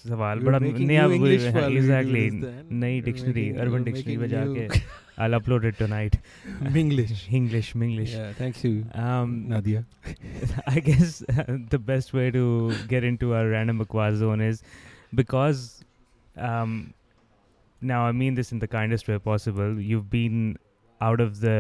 सवाल 0.06 0.40
You're 0.40 0.46
बड़ा 0.46 0.60
making 0.64 0.88
नया 0.88 1.06
new 1.08 1.14
English 1.18 1.44
while 1.56 1.68
we 1.68 1.76
do 1.76 1.78
exactly 1.82 2.24
this 2.30 2.40
then. 2.44 2.80
नई 2.80 2.96
You're 2.96 3.06
dictionary 3.06 3.44
making- 3.46 3.60
urban 3.62 3.78
you're 3.78 3.86
dictionary 3.86 4.18
में 4.18 4.28
making 4.28 4.32
जाके 4.38 4.68
new- 4.68 5.00
I'll 5.24 5.36
upload 5.38 5.66
it 5.70 5.78
tonight 5.82 6.16
Minglish. 6.78 7.22
English 7.40 7.70
Minglish 7.82 8.14
Yeah, 8.18 8.32
thanks 8.40 8.64
you, 8.68 8.72
um 9.06 9.36
Nadia. 9.54 9.84
I 10.74 10.84
guess 10.90 11.14
uh, 11.34 11.46
the 11.76 11.80
best 11.92 12.14
way 12.20 12.26
to 12.38 12.44
get 12.94 13.08
into 13.12 13.32
our 13.40 13.48
random 13.56 13.82
bakwas 13.84 14.18
zone 14.24 14.44
is 14.48 14.64
because 15.22 15.64
um, 16.52 16.76
now 17.94 18.02
I 18.08 18.12
mean 18.24 18.40
this 18.42 18.52
in 18.58 18.64
the 18.66 18.72
kindest 18.78 19.12
way 19.14 19.20
possible. 19.32 19.80
You've 19.92 20.10
been 20.16 20.42
out 21.10 21.24
of 21.28 21.40
the 21.46 21.58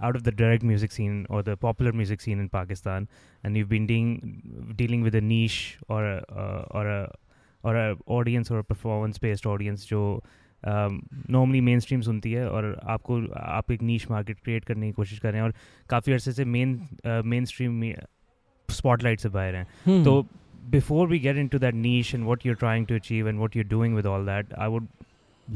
out 0.00 0.16
of 0.16 0.24
the 0.24 0.32
direct 0.32 0.62
music 0.62 0.92
scene 0.92 1.18
or 1.30 1.42
the 1.42 1.56
popular 1.56 1.92
music 1.92 2.20
scene 2.20 2.40
in 2.44 2.48
Pakistan, 2.48 3.08
and 3.42 3.56
you've 3.56 3.68
been 3.74 3.86
dealing 3.86 4.72
dealing 4.76 5.02
with 5.02 5.14
a 5.14 5.20
niche 5.20 5.78
or 5.88 6.00
a 6.04 6.16
uh, 6.44 6.78
or 6.80 6.86
a 6.94 7.02
or 7.62 7.76
a 7.82 7.96
audience 8.06 8.50
or 8.50 8.58
a 8.58 8.64
performance 8.72 9.18
based 9.26 9.46
audience 9.56 9.86
जो 9.92 10.00
normally 10.66 11.60
main 11.60 11.80
stream 11.80 12.00
सुनती 12.00 12.32
है 12.32 12.48
और 12.50 12.66
आपको 12.92 13.20
आप 13.38 13.70
एक 13.72 13.82
नीच 13.82 14.06
market 14.10 14.38
create 14.44 14.64
करने 14.64 14.86
की 14.86 14.92
कोशिश 14.92 15.18
कर 15.18 15.32
रहे 15.32 15.40
हैं 15.40 15.48
और 15.48 15.54
काफ़ी 15.90 16.12
अर्से 16.12 16.32
से 16.32 16.44
मेन 16.44 16.78
मेन 17.32 17.44
स्ट्रीम 17.50 17.72
में 17.80 17.94
स्पॉटलाइट 18.68 19.20
से 19.20 19.28
बाहर 19.34 19.54
हैं 19.54 19.66
Hmm. 19.86 20.04
तो 20.04 20.14
before 20.74 21.06
we 21.12 21.18
get 21.24 21.38
into 21.42 21.58
that 21.64 21.74
niche 21.86 22.14
and 22.18 22.26
what 22.30 22.44
you're 22.48 22.60
trying 22.60 22.86
to 22.92 22.98
achieve 23.00 23.26
and 23.32 23.42
what 23.44 23.56
you're 23.58 23.70
doing 23.72 23.96
with 23.98 24.06
all 24.12 24.24
that, 24.28 24.54
I 24.66 24.68
would 24.74 24.86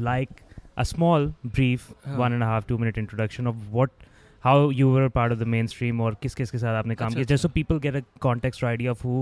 like 0.09 0.43
a 0.83 0.85
small, 0.89 1.25
brief, 1.57 1.87
हाँ. 2.05 2.17
one 2.19 2.35
and 2.37 2.43
a 2.47 2.49
half, 2.51 2.67
two 2.67 2.77
minute 2.83 2.99
introduction 3.03 3.47
of 3.53 3.63
what, 3.77 3.89
how 4.43 4.69
you 4.79 4.89
were 4.95 5.09
part 5.09 5.31
of 5.35 5.39
the 5.39 5.45
mainstream 5.53 6.01
or 6.01 6.11
किस 6.23 6.35
किस 6.35 6.51
के 6.51 6.57
साथ 6.57 6.75
आपने 6.83 6.95
काम 6.95 7.07
अच्छा, 7.07 7.19
किया, 7.19 7.27
just 7.31 7.45
so 7.47 7.49
people 7.59 7.79
get 7.85 7.95
a 7.95 8.03
context 8.27 8.63
or 8.63 8.67
idea 8.67 8.91
of 8.91 9.01
who, 9.07 9.15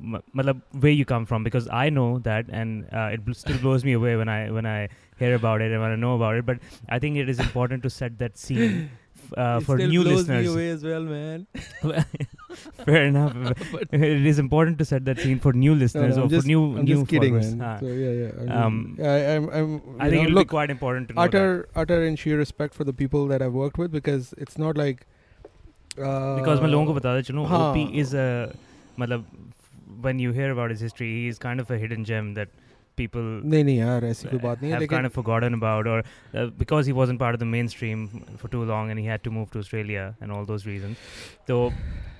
m- 0.00 0.22
मतलब 0.36 0.60
where 0.84 0.96
you 0.98 1.04
come 1.12 1.24
from 1.32 1.44
because 1.48 1.68
I 1.68 1.88
know 1.90 2.06
that 2.28 2.52
and 2.60 2.84
uh, 2.92 3.08
it 3.16 3.24
bl- 3.24 3.38
still 3.40 3.58
blows 3.64 3.84
me 3.84 3.96
away 4.00 4.16
when 4.22 4.28
I 4.28 4.38
when 4.58 4.66
I 4.74 4.76
hear 5.22 5.34
about 5.40 5.60
it 5.68 5.72
and 5.72 5.82
when 5.86 5.96
I 5.96 6.00
know 6.04 6.14
about 6.20 6.36
it. 6.42 6.46
But 6.52 6.58
I 6.88 7.00
think 7.06 7.16
it 7.24 7.28
is 7.36 7.40
important 7.46 7.82
to 7.88 7.90
set 7.90 8.18
that 8.24 8.38
scene. 8.44 8.90
f- 9.28 9.32
Uh, 9.42 9.58
It 9.60 9.64
for 9.66 9.76
still 9.78 9.90
new 9.92 10.02
blows 10.04 10.28
me 10.28 10.34
listeners, 10.38 10.48
away 10.54 10.64
as 10.70 10.82
well, 10.88 11.04
man. 11.10 11.46
fair 12.88 13.04
enough. 13.06 13.36
it 13.92 14.26
is 14.32 14.38
important 14.38 14.78
to 14.78 14.84
set 14.84 15.04
that 15.06 15.18
scene 15.20 15.38
for 15.46 15.52
new 15.52 15.74
No, 15.74 15.78
listeners 15.82 16.16
no, 16.16 16.22
or 16.22 16.24
I'm 16.26 16.30
just, 16.34 16.44
for 16.44 16.48
new 16.48 16.60
I'm 16.64 16.84
new 16.84 16.94
just 16.98 17.08
kidding, 17.12 17.34
followers. 17.38 17.54
man. 17.54 17.68
Ah. 17.68 17.78
So 17.80 17.86
yeah, 17.86 18.10
yeah. 18.20 18.30
I 18.36 18.44
mean, 18.44 18.52
Um, 18.66 18.76
I, 19.00 19.14
I'm, 19.36 19.48
I'm. 19.60 19.72
I 19.98 20.04
you 20.06 20.10
think 20.10 20.20
know, 20.20 20.22
it'll 20.28 20.34
look, 20.40 20.46
be 20.48 20.54
quite 20.54 20.70
important 20.70 21.08
to 21.08 21.14
know 21.14 21.22
utter, 21.22 21.46
that. 21.72 21.80
utter 21.84 21.98
and 22.04 22.18
sheer 22.24 22.38
respect 22.42 22.74
for 22.74 22.84
the 22.84 22.92
people 22.92 23.26
that 23.28 23.42
I've 23.48 23.52
worked 23.64 23.78
with 23.78 23.90
because 23.92 24.34
it's 24.46 24.58
not 24.66 24.76
like. 24.84 25.06
Uh, 25.96 26.36
Because 26.40 26.60
मैं 26.60 26.68
लोगों 26.68 26.86
को 26.86 26.94
बताता 27.00 27.20
चलूँ 27.30 27.46
हाँ. 27.48 27.58
OP 27.70 27.96
is 28.04 28.14
a 28.14 28.28
मतलब 28.98 29.24
when 30.06 30.18
you 30.18 30.32
hear 30.38 30.50
about 30.54 30.70
his 30.74 30.80
history, 30.80 31.10
he 31.18 31.26
is 31.34 31.38
kind 31.38 31.60
of 31.64 31.70
a 31.70 31.78
hidden 31.82 32.04
gem 32.12 32.32
that 32.38 32.48
people 32.99 33.27
नहीं 33.53 33.63
नहीं 33.63 33.77
यार 33.77 34.05
ऐसी 34.05 34.27
कोई 34.29 34.39
बात 34.39 34.61
नहीं 34.61 34.71
है 34.71 34.79
लेकिन 34.79 34.97
kind 34.97 35.09
of 35.09 35.15
forgotten 35.19 35.57
about 35.59 35.89
or 35.93 35.97
uh, 35.99 36.45
because 36.63 36.91
he 36.91 36.95
wasn't 36.99 37.21
part 37.23 37.39
of 37.39 37.43
the 37.43 37.49
mainstream 37.53 38.07
for 38.43 38.51
too 38.55 38.63
long 38.71 38.91
and 38.93 39.03
he 39.03 39.07
had 39.13 39.25
to 39.27 39.35
move 39.37 39.51
to 39.55 39.63
Australia 39.65 40.05
and 40.21 40.37
all 40.37 40.49
those 40.51 40.67
reasons. 40.71 41.05
So 41.47 41.61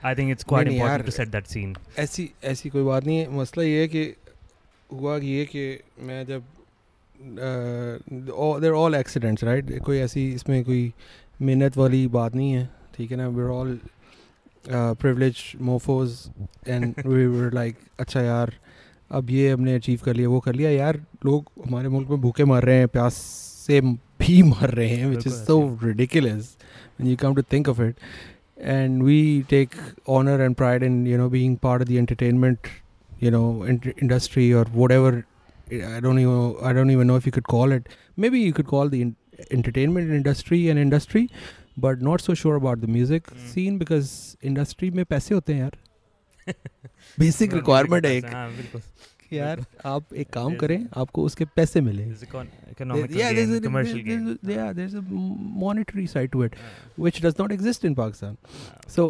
I 0.04 0.14
think 0.20 0.38
it's 0.38 0.50
quite 0.54 0.72
important 0.74 1.12
to 1.12 1.18
set 1.20 1.36
that 1.38 1.52
scene. 1.54 1.76
ऐसी 1.98 2.30
ऐसी 2.54 2.70
कोई 2.70 2.84
बात 2.84 3.06
नहीं 3.06 3.18
है 3.20 3.38
मसला 3.40 3.64
ये 3.64 3.82
है 3.82 3.88
कि 3.88 4.06
हुआ 4.90 5.18
ये 5.18 5.46
कि 5.46 5.68
मैं 6.08 6.26
जब 6.26 6.44
देर 8.62 8.72
ऑल 8.72 8.96
एक्सीडेंट्स 8.96 9.44
राइट 9.44 9.78
कोई 9.86 9.98
ऐसी 10.00 10.28
इसमें 10.34 10.64
कोई 10.66 10.92
मेहनत 11.42 11.78
वाली 11.78 12.06
बात 12.16 12.36
नहीं 12.36 12.52
है 12.52 12.70
ठीक 12.96 13.12
है 13.12 13.18
ना 13.18 13.28
we 13.28 13.44
all 13.58 13.80
privilege 14.68 15.44
mofos 15.62 16.18
and 16.68 16.94
we 17.06 17.26
were 17.26 17.54
like 17.54 17.78
अच्छा 18.00 18.22
यार 18.22 18.54
अब 19.12 19.30
ये 19.32 19.50
हमने 19.52 19.76
अचीव 19.76 20.00
कर 20.06 20.14
लिया 20.16 20.30
वो 20.30 20.40
कर 20.40 20.56
लिया। 20.56 20.70
यार 20.72 21.02
लोग 21.26 21.46
हमारे 21.66 21.90
मुल्क 21.90 22.10
में 22.10 22.22
भूखे 22.22 22.46
मर 22.46 22.64
रहे 22.64 22.78
हैं 22.78 22.88
प्यास 22.88 23.14
से 23.68 23.80
भी 23.82 24.42
मर 24.44 24.70
रहे 24.70 24.90
हैं 24.90 25.08
which 25.10 25.28
is 25.28 25.34
so 25.36 25.60
ridiculous 25.84 26.56
when 27.00 27.10
you 27.12 27.16
come 27.22 27.36
to 27.36 27.42
think 27.54 27.70
of 27.70 27.82
it 27.82 27.96
and 28.60 29.02
we 29.04 29.20
take 29.50 29.76
honour 30.10 30.42
and 30.42 30.56
pride 30.56 30.84
in 30.84 31.06
you 31.08 31.18
know 31.18 31.30
being 31.30 31.58
part 31.58 31.82
of 31.82 31.90
the 31.90 31.92
entertainment 31.94 32.68
you 33.24 33.32
know 33.32 33.66
industry 33.68 34.52
और 34.54 34.72
whatever 34.92 35.24
I 35.74 36.02
don't 36.02 36.92
even 36.92 37.08
know 37.08 37.18
if 37.18 37.28
you 37.28 37.32
could 37.32 37.48
call 37.50 37.74
it 37.74 37.90
maybe 38.30 38.44
you 38.44 38.54
could 38.54 38.66
call 38.66 38.90
the 38.90 39.14
entertainment 39.52 40.14
industry 40.14 40.64
and 40.66 40.80
industry 40.80 41.28
but 41.80 42.02
not 42.04 42.22
so 42.22 42.36
sure 42.36 42.56
about 42.56 42.80
the 42.80 42.90
music 42.90 43.28
scene 43.54 43.78
because 43.80 44.12
industry 44.48 44.90
में 44.92 45.06
पैसे 45.06 45.36
होते 45.36 45.54
हैं 45.54 45.60
यार। 45.62 45.78
basic 47.19 47.53
requirement 47.53 48.07
है 48.07 48.15
एक 48.17 48.27
हाँ, 48.35 48.49
बिल्कुल. 48.57 48.81
कि 49.29 49.39
यार 49.39 49.65
आप 49.87 50.13
एक 50.15 50.29
काम 50.33 50.47
There's- 50.49 50.61
करें 50.61 50.87
आपको 51.03 51.23
उसके 51.25 51.45
पैसे 51.57 51.81
मिले 51.81 52.05
There's 52.07 52.25
econ- 52.27 52.49
economical 52.73 53.17
yeah, 53.21 53.33
gain, 53.33 53.37
there's 53.37 53.53
a, 53.59 53.61
commercial 53.67 54.01
there's, 54.09 54.25
gain. 54.25 54.39
a- 54.43 54.53
yeah, 54.57 54.73
there's 54.81 54.95
a 54.95 55.03
monetary 55.67 56.07
side 56.15 56.33
to 56.33 56.43
it, 56.49 56.57
Ah, 56.65 56.73
which 57.07 57.21
does 57.27 57.39
not 57.39 57.55
exist 57.59 57.85
in 57.91 57.95
Pakistan. 58.01 58.37
ah, 58.49 58.81
So, 58.97 59.07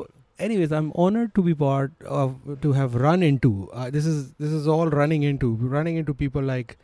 anyways, 0.49 0.73
I'm 0.80 0.92
honored 1.06 1.34
to 1.40 1.42
be 1.49 1.54
part 1.64 1.92
of 2.20 2.37
to 2.66 2.73
have 2.80 2.94
run 3.06 3.23
into. 3.30 3.50
Uh, 3.73 3.88
this 3.96 4.06
is 4.12 4.20
this 4.44 4.54
is 4.61 4.68
all 4.76 4.94
running 5.00 5.26
into 5.32 5.50
running 5.76 5.99
into 6.04 6.14
people 6.23 6.49
like 6.52 6.76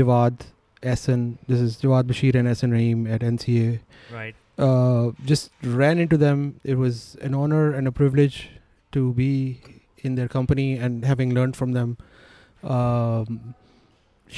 Jawad 0.00 0.46
Essen. 0.94 1.24
This 1.54 1.60
is 1.68 1.78
Jawad 1.84 2.12
Bashir 2.12 2.34
and 2.42 2.52
Essen 2.54 2.76
Rahim 2.78 3.06
at 3.18 3.26
NCA. 3.30 3.78
right. 4.18 4.42
Uh, 4.66 5.10
just 5.30 5.50
ran 5.80 5.98
into 6.04 6.16
them. 6.20 6.44
It 6.74 6.78
was 6.82 7.00
an 7.30 7.34
honor 7.44 7.64
and 7.80 7.88
a 7.88 7.92
privilege 8.02 8.38
to 8.96 9.02
be 9.18 9.30
in 10.04 10.14
their 10.14 10.28
company 10.28 10.66
and 10.86 11.04
having 11.04 11.34
learned 11.38 11.56
from 11.62 11.72
them. 11.78 11.96
Um, 12.76 13.38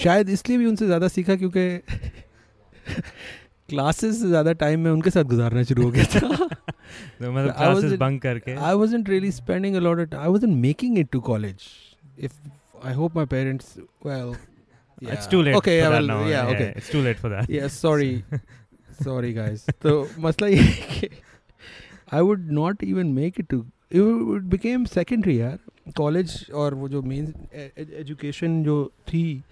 शायद 0.03 0.29
इसलिए 0.31 0.59
भी 0.59 0.67
उनसे 0.67 0.87
ज़्यादा 0.87 1.09
सीखा 1.09 1.35
क्योंकि 1.43 1.67
classes 3.69 4.21
से 4.21 4.29
ज़्यादा 4.29 4.53
time 4.63 4.81
मैं 4.85 4.91
उनके 4.91 5.11
साथ 5.11 5.25
गुजारना 5.33 5.63
शुरू 5.71 5.83
हो 5.85 5.91
गया 5.91 6.05
था 6.15 6.21
तो 6.21 7.33
मतलब 7.33 7.55
I 7.55 7.69
was 7.69 7.81
classes 7.81 7.93
in- 7.93 7.99
bunk 8.03 8.23
करके 8.23 8.55
I 8.71 8.75
wasn't 8.83 9.09
really 9.15 9.31
spending 9.39 9.77
a 9.77 9.83
lot 9.87 10.03
of 10.05 10.11
time. 10.11 10.23
I 10.27 10.29
wasn't 10.37 10.57
making 10.67 10.97
it 11.03 11.11
to 11.17 11.21
college. 11.31 11.67
If 12.29 12.33
I 12.91 12.93
hope 13.01 13.15
my 13.21 13.25
parents, 13.35 13.73
well, 14.09 14.31
yeah. 15.01 15.13
It's 15.15 15.27
too 15.35 15.43
late 15.43 15.57
Okay, 15.61 15.75
for 15.79 15.85
yeah, 15.85 15.91
that 15.95 15.99
well, 15.99 16.13
now. 16.13 16.21
yeah, 16.33 16.53
okay. 16.55 16.69
It's 16.77 16.89
too 16.95 17.03
late 17.09 17.19
for 17.25 17.29
that. 17.35 17.51
Yeah, 17.57 17.67
sorry, 17.79 18.25
sorry 19.09 19.33
guys. 19.41 19.67
So 19.87 19.97
मसला 20.27 20.49
ये 20.55 20.63
है 20.69 20.87
कि 21.01 21.11
I 22.19 22.23
would 22.31 22.51
not 22.61 22.83
even 22.93 23.15
make 23.21 23.39
it 23.45 23.49
to. 23.55 23.61
Would- 23.96 24.44
it 24.44 24.50
became 24.52 25.28
यार. 25.28 25.60
College 26.00 26.52
और 26.52 26.74
वो 26.74 26.88
जो 26.90 27.02
main 27.02 27.34
education 27.54 28.64
जो 28.64 28.92
थी 29.08 29.44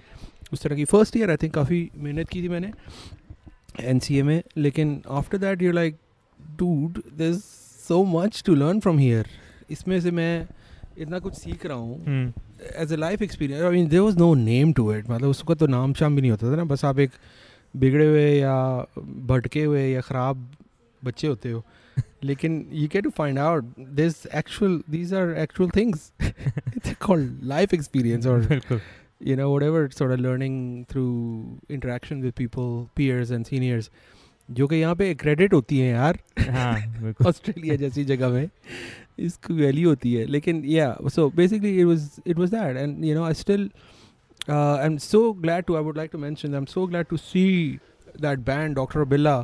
उस 0.53 0.61
तरह 0.61 0.75
की 0.75 0.85
फ़र्स्ट 0.85 1.17
ईयर 1.17 1.29
आई 1.29 1.37
थिंक 1.37 1.53
काफ़ी 1.53 1.89
मेहनत 1.97 2.29
की 2.29 2.41
थी 2.43 2.49
मैंने 2.49 2.71
एन 3.79 3.99
सी 3.99 4.17
ए 4.19 4.23
में. 4.23 4.41
लेकिन 4.57 5.01
after 5.09 5.37
that 5.37 5.61
you 5.61 5.71
like 5.71 5.97
dude 6.59 7.01
there 7.17 7.33
so 7.33 8.03
much 8.03 8.43
to 8.45 8.55
learn 8.55 8.79
from 8.79 8.97
here 8.97 9.27
इसमें 9.71 9.99
से 10.01 10.11
मैं 10.11 10.47
इतना 10.97 11.19
कुछ 11.19 11.33
सीख 11.33 11.65
रहा 11.65 11.77
हूँ. 11.77 12.33
As 12.75 12.93
a 12.93 12.95
life 12.95 13.21
experience 13.21 13.63
I 13.63 13.71
mean 13.71 13.87
there 13.87 13.99
was 13.99 14.17
no 14.17 14.33
name 14.33 14.73
to 14.73 14.93
it 14.93 15.09
मतलब 15.09 15.29
उसका 15.29 15.53
तो 15.53 15.67
नाम 15.67 15.93
शाम 15.93 16.15
भी 16.15 16.21
नहीं 16.21 16.31
होता 16.31 16.51
था 16.51 16.55
ना. 16.55 16.63
बस 16.63 16.85
आप 16.85 16.99
एक 16.99 17.11
बिगड़े 17.77 18.07
हुए 18.07 18.31
या 18.39 18.85
भटके 18.99 19.63
हुए 19.63 19.87
या 19.91 20.01
ख़राब 20.01 20.51
बच्चे 21.03 21.27
होते 21.27 21.51
हो। 21.51 21.63
लेकिन 22.24 22.64
you 22.72 22.88
can 22.88 23.02
to 23.02 23.10
find 23.16 23.38
out 23.38 23.74
this 23.96 24.26
actual 24.26 24.80
these 24.90 25.14
are 25.14 25.34
actual 25.38 25.70
things 25.76 26.12
it's 26.22 26.94
called 27.06 27.42
life 27.44 27.74
experience 27.74 28.26
और 28.26 28.46
बिल्कुल 28.46 28.80
you 29.20 29.34
know 29.36 29.50
whatever 29.50 29.90
sort 29.90 30.12
of 30.12 30.20
learning 30.20 30.56
through 30.88 31.58
interaction 31.68 32.20
with 32.20 32.34
people 32.34 32.90
peers 32.94 33.30
and 33.30 33.46
seniors 33.46 33.90
जो 34.48 34.66
कि 34.66 34.76
यहाँ 34.76 34.94
पे 34.96 35.14
क्रेडिट 35.14 35.52
होती 35.52 35.78
है 35.78 35.88
यार 35.88 36.18
हाँ 36.50 36.74
बिल्कुल 37.02 37.26
ऑस्ट्रेलिया 37.26 37.76
जैसी 37.76 38.04
जगह 38.04 38.28
में 38.28 38.48
इसकी 39.18 39.54
वैल्यू 39.54 39.88
होती 39.88 40.12
है 40.14 40.24
लेकिन 40.26 40.62
या 40.64 40.96
so 41.10 41.28
basically 41.36 41.74
it 41.80 41.86
was 41.86 42.10
it 42.26 42.38
was 42.38 42.50
that 42.50 42.76
and 42.76 43.04
you 43.04 43.14
know 43.14 43.24
I 43.24 43.34
still 43.34 43.68
I 44.50 44.86
am 44.86 44.96
so 44.98 45.32
glad 45.32 45.64
to 45.64 45.76
I 45.76 45.82
would 45.82 45.96
like 45.96 46.10
to 46.12 46.18
mention 46.18 46.52
I 46.52 46.58
am 46.58 46.64
so 46.64 46.86
glad 46.86 47.06
to 47.06 47.16
see 47.16 47.46
that 48.20 48.38
band 48.46 48.74
doctor 48.74 49.04
Billa 49.04 49.36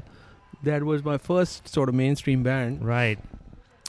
that 0.71 0.85
was 0.93 1.05
my 1.05 1.19
first 1.29 1.69
sort 1.77 1.89
of 1.89 1.95
mainstream 2.01 2.43
band 2.49 2.85
right 2.95 3.19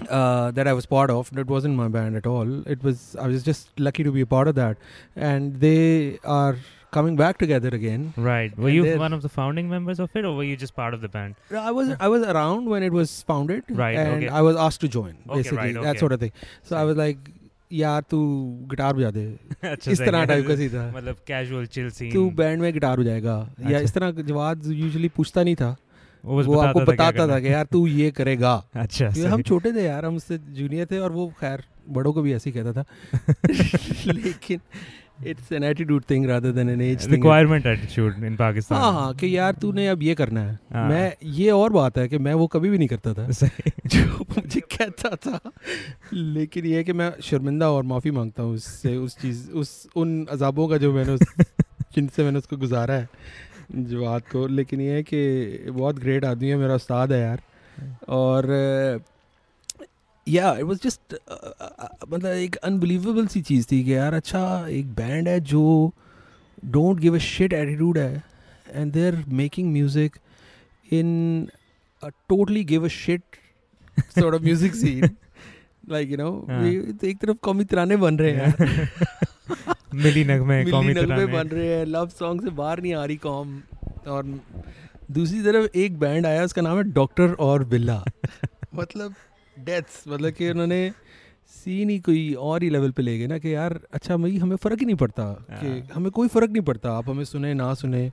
uh, 0.10 0.52
that 0.52 0.68
I 0.68 0.74
was 0.74 0.86
part 0.86 1.10
of. 1.16 1.30
That 1.40 1.48
wasn't 1.48 1.76
my 1.82 1.88
band 1.98 2.16
at 2.22 2.28
all. 2.28 2.54
It 2.76 2.84
was 2.84 3.04
I 3.26 3.28
was 3.34 3.44
just 3.50 3.70
lucky 3.90 4.04
to 4.04 4.12
be 4.12 4.22
a 4.22 4.30
part 4.38 4.48
of 4.48 4.56
that, 4.56 4.78
and 5.16 5.60
they 5.66 6.20
are 6.38 6.56
coming 6.98 7.16
back 7.20 7.38
together 7.44 7.70
again. 7.76 8.02
right 8.30 8.58
were 8.64 8.68
And 8.72 8.76
you 8.78 8.82
they're- 8.88 8.98
one 9.04 9.14
of 9.18 9.22
the 9.22 9.30
founding 9.36 9.70
members 9.70 10.02
of 10.08 10.18
it 10.22 10.26
or 10.32 10.34
were 10.40 10.44
you 10.48 10.58
just 10.64 10.76
part 10.80 10.98
of 10.98 11.06
the 11.06 11.10
band 11.14 11.62
I 11.62 11.72
was 11.78 11.88
I 12.08 12.10
was 12.16 12.26
around 12.34 12.68
when 12.74 12.84
it 12.90 12.98
was 12.98 13.14
founded, 13.32 13.64
Right, 13.80 13.98
And 14.02 14.12
okay. 14.18 14.28
I 14.42 14.44
was 14.48 14.60
asked 14.66 14.82
to 14.86 14.90
join, 14.98 15.16
Okay, 15.28 15.38
basically 15.40 15.58
right, 15.62 15.80
that 15.88 15.90
okay. 15.96 16.04
sort 16.04 16.12
of 16.18 16.20
thing. 16.26 16.34
So 16.72 16.78
I 16.82 16.84
was 16.92 17.00
like, 17.06 17.32
यार 17.72 18.02
तू 18.14 18.18
guitar 18.72 18.94
बजा 18.94 19.10
दे 19.12 19.22
अच्छा 19.64 19.92
इस 19.92 19.98
सही 19.98 20.06
तरह 20.08 20.20
है। 20.20 20.26
Type 20.32 20.48
का 20.48 20.56
सी 20.56 20.68
था 20.70 20.82
मतलब 20.96 21.16
कैजुअल 21.28 21.66
चिल 21.76 21.90
सीन 22.00 22.12
तू 22.14 22.30
बैंड 22.42 22.62
में 22.62 22.72
गिटार 22.74 23.00
बजाएगा 23.00 23.38
या 23.60 23.68
अच्छा। 23.68 23.80
इस 23.88 23.94
तरह 23.94 24.12
जवाब 24.28 24.72
यूजुअली 24.82 25.10
पूछता 25.16 25.44
नहीं 25.44 25.56
था 25.62 25.76
वो 26.25 26.39
बस 26.39 26.47
वो 26.47 26.59
आपको 26.59 26.81
बताता 26.81 27.05
था 27.05 27.11
बताता 27.11 27.33
था 27.35 27.41
कि 27.41 27.53
यार 27.53 27.65
तू 27.65 27.87
ये 27.87 28.11
करेगा। 28.11 28.55
अच्छा 28.75 29.11
क्योंकि 29.11 29.31
हम 29.31 29.43
छोटे 29.43 29.73
थे 29.73 29.85
यार 29.85 30.05
हम 30.05 30.17
उससे 30.17 30.39
जूनियर 30.39 30.87
थे 30.91 30.99
और 30.99 31.13
वो 31.13 31.27
खैर 31.41 31.65
बड़ों 31.89 32.13
को 32.13 32.23
भी 32.23 32.33
ऐसे 32.35 32.51
ही 32.51 32.61
कहता 32.61 32.83
था। 32.83 32.85
लेकिन 34.13 34.61
it's 35.27 35.53
an 35.53 35.65
attitude 35.65 36.05
thing 36.11 36.27
rather 36.27 36.53
than 36.53 36.69
an 36.71 36.81
age 36.81 37.03
thing 37.05 37.13
requirement 37.13 37.67
attitude 37.67 38.25
in 38.25 38.37
Pakistan 38.37 38.79
हाँ 38.79 38.93
हाँ 38.93 39.15
कि 39.15 39.37
यार 39.39 39.53
तूने 39.53 39.87
अब 39.89 40.03
ये 40.03 40.15
करना 40.15 40.41
है। 40.41 40.59
हाँ। 40.73 40.89
मैं 40.89 41.17
ये 41.25 41.51
और 41.51 41.73
बात 41.73 41.99
है 41.99 42.09
कि 42.09 42.19
मैं 42.19 42.35
वो 42.35 42.47
कभी 42.47 42.71
भी 42.71 42.79
नहीं 42.79 42.89
करता 42.89 43.15
था। 43.15 43.29
जो 43.87 44.05
मुझे 44.21 44.61
कहता 44.61 45.17
था। 45.17 45.41
लेकिन 46.13 46.67
ये 46.67 46.77
है 46.77 46.85
कि 46.85 46.93
मैं 46.93 47.13
शर्मिंदा 47.23 47.71
और 47.71 47.83
माफ़ी 47.83 48.11
माँगता 48.11 48.43
हूँ 48.43 48.55
उससे 48.55 48.97
उस 48.97 49.19
चीज़ 49.19 49.51
उस 49.51 49.89
उन 49.97 50.25
अजाबों 50.31 50.69
का 50.69 50.77
जो 50.77 50.93
मैंने 50.93 51.13
उस 51.13 51.21
जिनसे 51.95 52.25
मैंने 52.25 52.39
उसको 52.39 52.57
गुजारा 52.57 52.95
है। 52.95 53.09
जवाद 53.73 54.23
को 54.23 54.47
लेकिन 54.47 54.81
ये 54.81 54.93
है 54.93 55.03
कि 55.03 55.59
बहुत 55.71 55.99
ग्रेट 55.99 56.25
आदमी 56.25 56.49
है 56.49 56.57
मेरा 56.57 56.75
उस्ताद 56.75 57.13
है 57.13 57.21
यार 57.21 57.43
और 58.09 58.47
या 60.29 60.57
इट 60.57 60.63
वाज 60.63 60.81
जस्ट 60.83 61.17
मतलब 62.09 62.27
एक 62.27 62.57
अनबिलीवेबल 62.57 63.27
सी 63.27 63.41
चीज़ 63.41 63.67
थी 63.73 63.85
कि 63.85 63.95
यार 63.95 64.15
अच्छा 64.15 64.67
एक 64.69 64.87
बैंड 64.87 65.29
है 65.29 65.41
जो 65.41 65.93
don't 66.65 67.01
give 67.01 67.15
a 67.15 67.19
shit 67.19 67.53
attitude 67.53 67.99
है 67.99 68.25
and 68.71 68.93
give 72.65 72.85
a 72.85 72.89
shit 72.89 73.23
sort 74.19 74.35
of 74.35 74.43
music 74.43 74.75
scene. 74.75 75.17
Like, 75.89 76.09
you 76.11 76.17
know, 76.17 76.47
हाँ. 76.51 76.63
we- 76.63 77.01
तो 77.01 77.07
एक 77.07 77.19
तरफ़ 77.19 77.37
कॉमी 77.43 77.65
तराने 77.65 77.97
बन 77.97 78.19
रहे 78.19 78.31
हैं 78.31 78.53
मिली 79.95 80.25
नगमे 80.25 80.65
मिली 80.65 80.95
नगमे 80.95 81.27
बन 81.27 81.49
रहे 81.49 81.67
हैं। 81.67 81.85
लव 81.87 82.09
सॉन्ग 82.09 82.43
से 82.43 82.51
बाहर 82.51 82.83
नहीं 82.83 82.95
आ 82.95 83.05
रही 83.05 83.17
कॉम। 83.17 83.63
और 84.09 84.41
दूसरी 85.11 85.43
तरफ़ 85.43 85.79
एक 85.79 85.99
बैंड 85.99 86.27
आया 86.27 86.45
उसका 86.45 86.63
नाम 86.63 86.77
है 86.77 86.83
डॉक्टर 86.83 87.33
और 87.33 87.65
बिल्ला 87.65 88.05
मतलब 88.75 89.15
डेथ्स 89.59 90.05
मतलब 90.09 90.31
कि 90.31 90.51
उन्होंने 90.51 90.93
सीन 91.47 91.91
ही 91.91 91.99
कोई 91.99 92.35
और 92.35 92.63
ही 92.63 92.71
लेवल 92.71 92.91
पे 92.91 93.03
ले 93.03 93.19
गए 93.19 93.27
ना 93.27 93.39
कि 93.39 93.55
यार 93.55 93.81
अच्छा 93.93 94.17
भाई 94.17 94.37
हमें 94.37 94.57
फ़र्क 94.57 94.81
ही 94.81 94.87
नहीं 94.87 94.97
पड़ता 94.97 95.47
कि 95.51 95.67
हाँ। 95.67 95.89
हमें 95.95 96.11
कोई 96.11 96.29
फ़र्क 96.29 96.51
नहीं 96.51 96.63
पड़ता 96.63 96.93
आप 96.93 97.09
हमें 97.11 97.25
सुने 97.25 97.55
ना 97.55 97.75
सुने। 97.75 98.13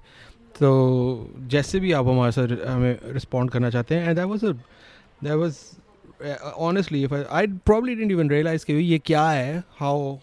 तो 0.59 1.33
जैसे 1.39 1.79
भी 1.79 1.91
आप 1.91 2.07
हमारे 2.07 2.31
साथ 2.31 2.67
हमें 2.67 2.99
रिस्पॉन्ड 3.05 3.51
करना 3.51 3.69
चाहते 3.69 3.95
हैं। 3.95 4.07
And 4.07 4.15
that 4.15 4.25
was 4.25 4.45
that 5.23 5.33
was 5.33 5.57
honestly 6.57 7.07
I 7.31 7.47
probably 7.47 7.95
didn't 7.95 8.17
even 8.17 8.31
realize 8.31 8.63
कि 8.63 8.73
ये 8.73 8.99
क्या 8.99 9.29
है 9.29 9.63
how 9.79 10.17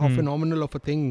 how 0.00 0.08
Hmm. 0.08 0.16
phenomenal 0.20 0.62
of 0.68 0.74
a 0.78 0.80
thing 0.90 1.04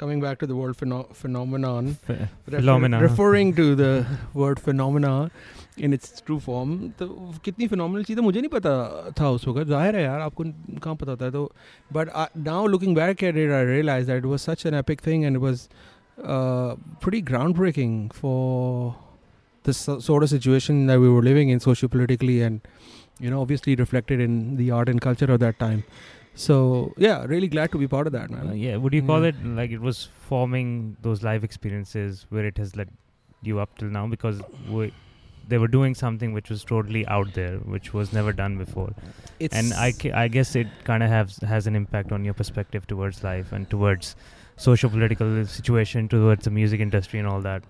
coming 0.00 0.20
back 0.24 0.38
to 0.42 0.46
the 0.50 0.56
word 0.58 0.76
pheno- 0.80 1.06
phenomenon 1.22 1.88
Ph- 2.06 2.18
refer- 2.20 2.58
Phenomena. 2.58 3.00
referring 3.06 3.50
to 3.56 3.64
the 3.80 3.88
word 4.42 4.60
phenomena 4.66 5.10
in 5.86 5.96
its 5.96 6.22
true 6.28 6.38
form 6.46 6.70
तो 7.00 7.08
कितनी 7.44 7.68
phenomenal 7.72 8.04
चीज़ 8.10 8.18
है 8.18 8.24
मुझे 8.24 8.40
नहीं 8.40 8.48
पता 8.54 8.72
था 9.20 9.28
उस 9.38 9.46
वक्त 9.48 9.68
जाहिर 9.68 9.96
है 9.96 10.02
यार 10.02 10.20
आपको 10.28 10.44
कहाँ 10.86 10.94
पता 11.02 11.10
होता 11.10 11.24
है 11.24 11.30
तो 11.36 11.42
but 11.98 12.12
I, 12.22 12.26
now 12.48 12.60
looking 12.74 12.94
back 13.00 13.22
at 13.30 13.36
it 13.44 13.52
I 13.58 13.62
realized 13.72 14.08
that 14.12 14.24
it 14.24 14.28
was 14.34 14.46
such 14.50 14.64
an 14.72 14.78
epic 14.82 15.02
thing 15.08 15.24
and 15.30 15.40
it 15.40 15.44
was 15.48 15.68
uh, 16.36 16.76
pretty 17.04 17.22
groundbreaking 17.32 17.92
for 18.22 18.94
the 19.68 19.74
so- 19.80 19.98
sort 20.08 20.22
of 20.22 20.30
situation 20.36 20.86
that 20.92 21.00
we 21.04 21.08
were 21.16 21.22
living 21.28 21.50
in 21.56 21.60
socio-politically 21.66 22.38
and 22.48 22.66
you 23.26 23.30
know 23.34 23.40
obviously 23.46 23.76
reflected 23.84 24.20
in 24.28 24.34
the 24.62 24.70
art 24.80 24.88
and 24.94 25.00
culture 25.08 25.30
of 25.36 25.40
that 25.44 25.58
time 25.66 25.82
so 26.43 26.93
yeah 26.97 27.23
really 27.25 27.47
glad 27.47 27.71
to 27.71 27.77
be 27.77 27.87
part 27.87 28.07
of 28.07 28.13
that 28.13 28.29
man 28.29 28.47
Uh, 28.49 28.53
yeah, 28.53 28.75
would 28.75 28.93
you 28.93 29.01
call 29.09 29.21
Yeah. 29.23 29.29
it 29.29 29.45
like 29.59 29.71
it 29.71 29.81
was 29.81 30.09
forming 30.29 30.97
those 31.01 31.23
live 31.23 31.43
experiences 31.47 32.25
where 32.29 32.45
it 32.45 32.57
has 32.57 32.75
led 32.75 32.89
you 33.41 33.59
up 33.59 33.77
till 33.77 33.89
now 33.89 34.05
because 34.07 34.41
we, 34.69 34.91
they 35.47 35.57
were 35.63 35.67
doing 35.67 35.93
something 35.95 36.33
which 36.33 36.49
was 36.49 36.63
totally 36.63 37.05
out 37.15 37.33
there, 37.35 37.57
which 37.73 37.93
was 37.93 38.11
never 38.11 38.33
done 38.33 38.57
before, 38.57 38.91
it's 39.39 39.55
and 39.55 39.73
I, 39.73 39.91
ca- 39.91 40.13
I 40.13 40.27
guess 40.27 40.55
it 40.55 40.67
kind 40.83 41.03
of 41.03 41.09
has 41.09 41.37
has 41.53 41.67
an 41.67 41.75
impact 41.75 42.11
on 42.11 42.25
your 42.25 42.33
perspective 42.33 42.87
towards 42.87 43.23
life 43.23 43.51
and 43.51 43.69
towards 43.69 44.15
socio-political 44.57 45.45
situation, 45.45 46.07
towards 46.09 46.45
the 46.45 46.51
music 46.51 46.79
industry 46.79 47.19
and 47.19 47.27
all 47.27 47.41
that. 47.41 47.63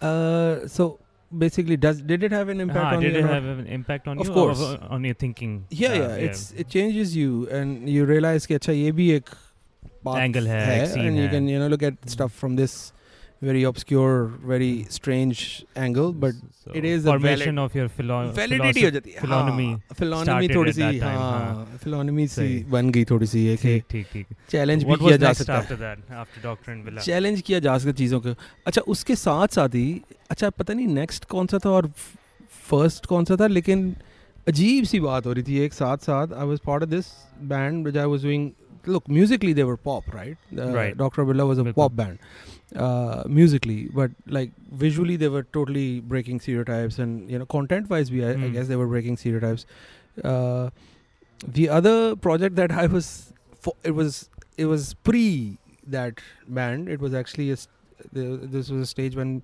uh 0.00 0.66
so 0.66 0.98
basically 1.36 1.76
does 1.76 2.02
did 2.02 2.22
it 2.22 2.32
have 2.32 2.48
an 2.48 2.60
impact 2.60 2.92
ah, 2.92 2.96
on 2.96 3.02
did 3.02 3.14
you 3.14 3.18
it 3.20 3.24
have 3.24 3.44
an 3.44 3.66
impact 3.66 4.06
on 4.08 4.18
of 4.18 4.26
you 4.26 4.32
course. 4.32 4.60
on 4.60 5.04
your 5.04 5.14
thinking 5.14 5.64
yeah 5.70 5.92
yeah, 5.92 5.98
yeah. 5.98 6.14
It's, 6.14 6.52
it 6.52 6.68
changes 6.68 7.16
you 7.16 7.48
and 7.50 7.88
you 7.88 8.04
realize 8.04 8.46
ki 8.46 8.58
acha 8.58 8.76
ye 8.76 8.92
bhi 8.92 9.08
ek 9.16 9.32
angle 10.06 10.46
hai, 10.46 10.86
and 10.86 11.16
hai. 11.16 11.22
you 11.22 11.28
can 11.28 11.48
you 11.48 11.58
know 11.58 11.66
look 11.66 11.82
at 11.82 11.94
stuff 12.08 12.32
from 12.32 12.56
this 12.56 12.92
very 13.42 13.62
obscure 13.64 14.12
very 14.50 14.68
strange 14.90 15.40
angle 15.76 16.12
but 16.12 16.36
So 16.60 16.72
it 16.72 16.84
is 16.90 17.04
a 17.04 17.10
formation 17.10 17.58
of 17.64 17.74
your 17.78 17.88
philo- 17.96 18.20
validity 18.38 18.60
हो 18.60 18.72
philosophy- 18.72 18.92
जाती 18.92 19.10
है 19.10 19.20
philonymy 19.22 19.66
philonymy 19.98 20.24
started 20.28 20.54
थोड़ी 20.54 20.70
at 20.70 20.76
C 20.76 20.82
that 20.82 21.00
time, 21.02 21.18
हाँ 21.18 21.78
philonymy 21.84 22.26
सी। 22.28 22.46
बन 22.70 22.90
गई 22.90 23.04
थोड़ी 23.10 23.26
सी 23.26 23.44
है 23.46 23.56
ठीक 23.56 23.84
ठीक 23.90 24.06
ठीक 24.12 24.26
चैलेंज 24.50 24.84
भी 24.84 24.90
What 24.90 25.00
किया 25.00 25.12
was 25.12 25.20
जा 25.20 25.28
next 25.28 25.38
सकता 25.38 25.54
है 25.58 25.62
after 25.62 25.76
that? 25.82 25.98
After 26.22 26.42
Doctor 26.46 26.72
and 26.74 26.84
Villa? 26.88 27.02
Challenge 27.04 27.40
किया 27.46 27.58
जा 27.68 27.76
सकता 27.78 27.90
है 27.90 27.94
चीज़ों 27.96 28.20
को 28.20 28.34
अच्छा 28.66 28.82
उसके 28.96 29.16
साथ 29.16 29.60
साथ 29.60 29.74
ही 29.74 29.86
अच्छा 30.30 30.50
पता 30.50 30.74
नहीं 30.74 30.86
नेक्स्ट 30.94 31.24
कौन 31.34 31.46
सा 31.46 31.58
था 31.66 31.70
और 31.70 31.90
फ़र्स्ट 32.70 33.06
कौन 33.06 33.24
सा 33.24 33.36
था 33.40 33.46
लेकिन 33.46 33.94
अजीब 34.48 34.84
सी 34.84 35.00
बात 35.00 35.26
हो 35.26 35.32
रही 35.32 35.42
थी 35.42 35.58
एक 35.60 35.72
साथ 35.74 36.10
साथ 36.10 36.32
I 36.32 36.46
was 36.46 36.58
part 36.66 36.82
of 36.82 36.90
this 36.90 37.06
band 37.54 37.82
which 37.84 37.96
I 37.96 38.06
was 38.06 38.24
doing 38.24 38.50
look 38.85 39.07
musically 39.07 39.53
they 39.53 39.63
were 39.63 39.77
pop 39.77 40.11
right, 40.13 40.37
uh, 40.57 40.69
Right. 40.75 40.95
dr 40.97 41.23
Billa 41.25 41.47
was 41.47 41.59
a 41.59 41.63
Bilkul. 41.65 41.75
pop 41.75 41.95
band 41.95 42.19
uh, 42.75 43.23
musically 43.27 43.89
but 43.99 44.11
like 44.37 44.51
visually 44.85 45.17
they 45.23 45.27
were 45.27 45.43
totally 45.57 45.99
breaking 46.13 46.39
stereotypes 46.39 46.97
and 46.99 47.29
you 47.29 47.37
know 47.41 47.45
content 47.45 47.89
wise 47.89 48.11
we 48.11 48.23
I, 48.25 48.31
I 48.31 48.33
Hmm. 48.35 48.51
guess 48.55 48.67
they 48.67 48.75
were 48.75 48.87
breaking 48.87 49.17
stereotypes 49.17 49.65
uh, 50.23 50.69
the 51.59 51.69
other 51.69 52.15
project 52.15 52.55
that 52.55 52.71
I 52.71 52.87
was 52.87 53.33
fo- 53.67 53.77
it 53.83 53.91
was 53.91 54.29
it 54.57 54.65
was 54.65 54.93
pre 55.09 55.57
that 55.87 56.19
band 56.47 56.89
it 56.89 56.99
was 56.99 57.13
actually 57.13 57.49
a 57.51 57.57
st- 57.57 57.69
the, 58.13 58.23
this 58.55 58.69
was 58.69 58.81
a 58.81 58.85
stage 58.85 59.15
when 59.15 59.41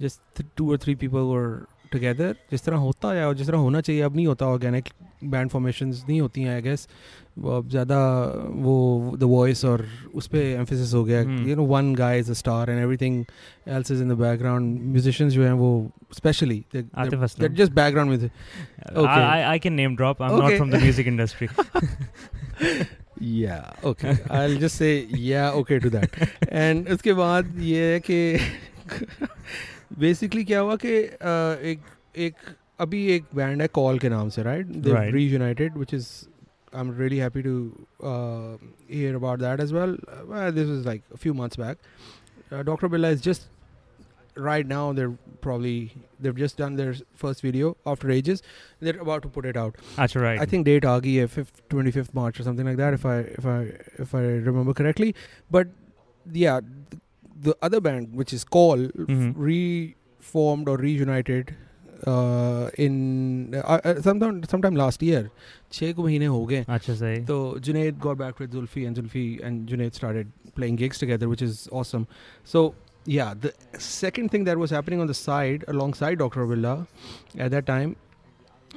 just 0.00 0.20
th- 0.34 0.48
two 0.56 0.70
or 0.70 0.76
three 0.76 0.94
people 0.94 1.28
were 1.34 1.66
together 1.90 2.34
जिस 2.50 2.64
तरह 2.64 2.76
होता 2.86 3.12
है 3.14 3.26
और 3.26 3.34
जिस 3.36 3.46
तरह 3.46 3.58
होना 3.58 3.80
चाहिए 3.80 4.02
अब 4.02 4.16
नहीं 4.16 4.26
होता 4.26 4.46
ऑर्गेनिक 4.46 4.88
बैंड 5.34 5.50
फॉर्मेशंस 5.50 6.04
नहीं 6.08 6.20
होती 6.20 6.42
हैं 6.42 6.54
आई 6.54 6.62
गेस 6.62 6.86
अब 6.86 7.19
ज़्यादा 7.39 7.97
वो 8.55 9.15
द 9.17 9.23
वॉइस 9.23 9.63
और 9.65 9.85
उस 10.13 10.27
पर 10.27 10.37
एम्फेसिस 10.37 10.93
हो 10.93 11.03
गया 11.03 11.21
you 11.21 11.55
know 11.55 11.63
one 11.65 11.93
guy 11.95 12.19
is 12.19 12.31
a 12.31 12.33
star 12.33 12.69
and 12.69 12.81
everything 12.81 13.23
else 13.67 13.91
is 13.91 14.01
in 14.01 14.09
the 14.09 14.17
background 14.17 14.81
musicians 14.81 15.33
जो 15.33 15.43
हैं 15.43 15.53
वो 15.53 15.91
स्पेशली 16.13 16.63
या 23.21 23.73
okay 23.85 24.07
I 24.07 24.47
will 24.47 24.57
just 24.57 24.75
say 24.75 25.07
या 25.17 25.49
ओके 25.51 25.79
टू 25.79 25.89
दैट 25.89 26.15
एंड 26.49 26.89
उसके 26.89 27.13
बाद 27.13 27.53
ये 27.59 27.91
है 27.93 27.99
कि 27.99 28.37
बेसिकली 29.99 30.43
क्या 30.43 30.59
हुआ 30.59 30.75
कि 30.75 31.01
uh, 31.03 31.65
एक 31.65 31.79
एक 32.17 32.35
अभी 32.79 33.05
एक 33.07 33.23
बैंड 33.35 33.61
है 33.61 33.67
कॉल 33.67 33.99
के 33.99 34.09
नाम 34.09 34.29
से 34.29 34.43
right 34.43 34.67
united 35.15 35.77
which 35.77 35.93
is 35.93 36.07
I'm 36.73 36.95
really 36.95 37.17
happy 37.17 37.43
to 37.43 37.87
uh, 38.01 38.57
hear 38.87 39.15
about 39.15 39.39
that 39.39 39.59
as 39.59 39.73
well. 39.73 39.97
well. 40.25 40.51
This 40.51 40.67
was 40.67 40.85
like 40.85 41.03
a 41.13 41.17
few 41.17 41.33
months 41.33 41.55
back. 41.55 41.77
Uh, 42.51 42.63
Dr. 42.63 42.89
Billa 42.89 43.11
is 43.11 43.21
just 43.21 43.47
right 44.35 44.65
now. 44.65 44.93
They're 44.93 45.17
probably 45.41 45.91
they've 46.19 46.35
just 46.35 46.57
done 46.57 46.75
their 46.75 46.95
first 47.15 47.41
video 47.41 47.75
after 47.85 48.09
ages. 48.09 48.41
They're 48.79 48.99
about 48.99 49.23
to 49.23 49.29
put 49.29 49.45
it 49.45 49.57
out. 49.57 49.75
That's 49.95 50.15
right. 50.15 50.39
I 50.39 50.45
think 50.45 50.65
date 50.65 50.83
Agi 50.83 51.27
25th 51.69 52.13
March 52.13 52.39
or 52.39 52.43
something 52.43 52.65
like 52.65 52.77
that. 52.77 52.93
If 52.93 53.05
I 53.05 53.19
if 53.19 53.45
I 53.45 53.59
if 53.97 54.15
I 54.15 54.21
remember 54.21 54.73
correctly. 54.73 55.15
But 55.49 55.67
yeah, 56.31 56.61
the 57.39 57.55
other 57.61 57.81
band 57.81 58.15
which 58.15 58.33
is 58.33 58.43
Call 58.43 58.77
mm-hmm. 58.77 59.31
reformed 59.41 60.69
or 60.69 60.77
reunited 60.77 61.55
uh, 62.06 62.70
in 62.76 63.54
uh, 63.54 63.80
uh, 63.84 64.00
sometime 64.02 64.42
sometime 64.44 64.76
last 64.76 65.02
year 65.02 65.30
छः 65.72 65.92
को 65.92 66.02
महीने 66.04 66.26
हो 66.26 66.44
गए 66.46 66.64
अच्छा 66.68 66.94
सही. 66.94 67.26
so 67.26 67.54
Junaid 67.68 67.98
got 67.98 68.18
back 68.18 68.38
with 68.38 68.52
Zulfi 68.52 68.86
and 68.86 68.96
Zulfi 68.96 69.42
and 69.42 69.68
Junaid 69.68 69.94
started 69.94 70.32
playing 70.54 70.76
gigs 70.76 70.98
together 70.98 71.28
which 71.28 71.42
is 71.42 71.68
awesome 71.72 72.06
so 72.44 72.74
yeah 73.06 73.34
the 73.46 73.52
second 73.78 74.30
thing 74.30 74.44
that 74.44 74.58
was 74.58 74.70
happening 74.70 75.00
on 75.00 75.06
the 75.06 75.14
side 75.14 75.64
alongside 75.68 76.18
Dr. 76.18 76.46
Villa 76.46 76.86
at 77.38 77.50
that 77.50 77.66
time 77.66 77.96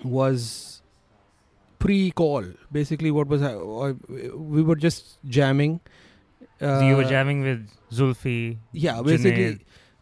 was 0.03 0.81
pre-call 1.79 2.43
basically 2.71 3.11
what 3.11 3.27
was 3.27 3.41
ha- 3.41 3.55
uh, 3.85 3.93
we 4.35 4.61
were 4.61 4.75
just 4.75 5.17
jamming 5.25 5.79
uh, 6.61 6.79
so 6.79 6.87
you 6.87 6.95
were 6.95 7.05
jamming 7.05 7.41
with 7.41 7.69
Zulfi. 7.91 8.57
yeah 8.73 9.01
basically 9.01 9.45
Junaid 9.45 9.59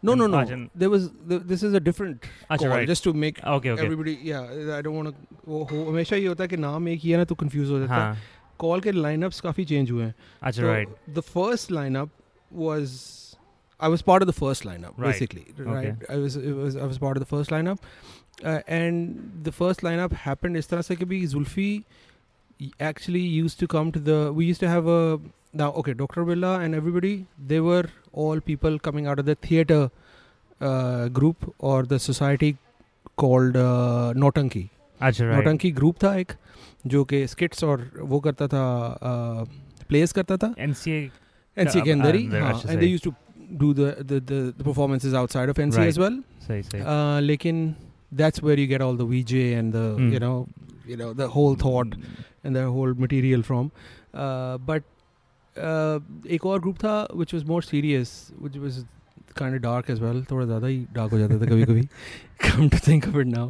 No 0.08 0.14
no 0.20 0.26
no 0.34 0.38
there 0.82 0.90
was 0.92 1.04
th- 1.32 1.42
this 1.50 1.62
is 1.68 1.74
a 1.78 1.80
different 1.88 2.24
Acha, 2.50 2.58
call 2.62 2.68
right. 2.74 2.88
just 2.92 3.04
to 3.08 3.12
make 3.24 3.40
Okay, 3.56 3.70
okay. 3.74 3.84
everybody 3.84 4.14
yeah 4.30 4.76
I 4.78 4.80
don't 4.86 4.96
want 5.00 5.10
to 5.10 5.40
वो 5.48 5.62
हो- 5.72 5.86
हमेशा 5.88 6.16
ये 6.16 6.26
होता 6.26 6.44
है 6.44 6.48
कि 6.48 6.56
नाम 6.64 6.88
एक 6.88 7.00
ही 7.00 7.10
है 7.10 7.18
ना 7.18 7.24
तो 7.32 7.34
कंफ्यूज 7.42 7.70
हो 7.70 7.78
जाता 7.80 7.94
है 7.94 8.00
हाँ. 8.00 8.16
कॉल 8.64 8.80
के 8.80 8.92
लाइनअप्स 8.92 9.40
काफ़ी 9.40 9.64
चेंज 9.72 9.90
हुए 9.90 10.04
हैं 10.04 10.14
अच्छा 10.50 10.62
right. 10.72 10.96
The 11.20 11.22
first 11.28 11.70
lineup 11.78 12.10
was 12.64 12.96
I 13.80 13.88
was 13.92 14.02
part 14.08 14.24
of 14.24 14.28
the 14.32 14.36
first 14.40 14.64
lineup 14.70 14.98
Right. 15.04 15.06
basically. 15.12 15.44
Okay. 15.60 15.70
Right. 15.76 16.02
I 16.16 16.18
was 16.24 16.36
it 16.40 16.58
was 16.64 16.76
I 16.86 16.88
was 16.94 16.98
part 17.04 17.20
of 17.20 17.24
the 17.26 17.30
first 17.36 17.54
lineup. 17.54 17.88
Uh, 18.50 18.60
and 18.80 19.40
the 19.48 19.52
first 19.60 19.82
lineup 19.86 20.12
happened 20.26 20.56
इस 20.56 20.68
तरह 20.68 20.82
से 20.90 20.96
कि 20.96 21.04
भी 21.14 21.18
Zulfi 21.32 21.70
actually 22.90 23.22
used 23.38 23.58
to 23.60 23.66
come 23.74 23.90
to 23.96 24.00
the 24.10 24.18
we 24.38 24.44
used 24.50 24.60
to 24.60 24.68
have 24.68 24.86
a 24.86 25.00
now 25.62 25.70
okay 25.82 25.94
Dr. 26.02 26.24
Villa 26.30 26.52
and 26.60 26.74
everybody 26.74 27.12
they 27.52 27.60
were 27.68 27.84
all 28.14 28.40
people 28.40 28.78
coming 28.78 29.06
out 29.06 29.18
of 29.18 29.26
the 29.26 29.34
theater 29.46 29.80
uh, 30.60 31.08
group 31.08 31.46
or 31.58 31.82
the 31.84 31.98
society 31.98 32.56
called 33.16 33.56
uh, 33.56 34.12
Notanki. 34.24 34.64
अच्छा 35.00 35.24
right. 35.24 35.34
Nautanki 35.36 35.70
group 35.80 35.96
था 36.04 36.14
एक 36.16 36.32
जो 36.86 37.04
कि 37.12 37.26
स्किट्स 37.28 37.64
और 37.64 37.90
वो 38.12 38.20
करता 38.20 38.46
था 38.48 38.64
place 39.88 40.12
करता 40.18 40.36
था 40.44 40.54
NCA. 40.66 41.00
एनसी 41.56 41.80
के 41.80 41.90
अंदर 41.92 42.14
ही 42.14 42.26
हाँ 42.26 42.52
अच्छा, 42.52 42.70
and 42.70 42.80
they. 42.80 42.86
Used 42.86 43.04
to 43.04 43.12
do 43.60 43.72
the 43.74 44.04
the 44.12 44.52
performances 44.64 45.14
outside 45.14 45.50
of 45.50 45.60
N 45.60 45.78
Right. 45.78 45.88
As 45.88 45.98
well 45.98 46.22
सही 46.46 46.62
सही. 46.62 46.80
लेकिन 47.26 47.74
that's 48.20 48.42
where 48.44 48.58
you 48.60 48.66
get 48.68 48.82
all 48.82 48.96
the 48.98 49.08
VJ 49.10 49.42
and 49.52 49.72
the 49.74 49.96
Hmm. 49.98 50.12
You 50.14 50.20
know 50.20 50.46
you 50.90 50.96
know 51.00 51.08
the 51.18 51.26
whole 51.34 51.54
thought 51.64 51.92
and 52.44 52.56
the 52.58 52.62
whole 52.76 52.92
material 53.02 53.42
from 53.48 53.66
uh, 54.22 54.54
but 54.70 54.82
uh, 54.82 54.91
एक 56.35 56.45
और 56.45 56.59
group 56.61 56.77
था 56.83 56.95
which 57.21 57.33
was 57.37 57.45
more 57.51 57.61
serious 57.71 58.13
which 58.45 58.57
was 58.65 58.83
kind 59.39 59.55
of 59.57 59.61
dark 59.63 59.89
as 59.93 59.99
well 60.03 60.21
थोड़ा 60.31 60.45
ज़्यादा 60.45 60.67
ही 60.67 60.85
dark 60.97 61.11
हो 61.11 61.19
जाता 61.19 61.39
था 61.41 61.45
कभी 61.51 61.63
कभी 61.71 61.87
come 62.45 62.69
to 62.75 62.79
think 62.87 63.07
of 63.11 63.17
it 63.23 63.31
now 63.33 63.47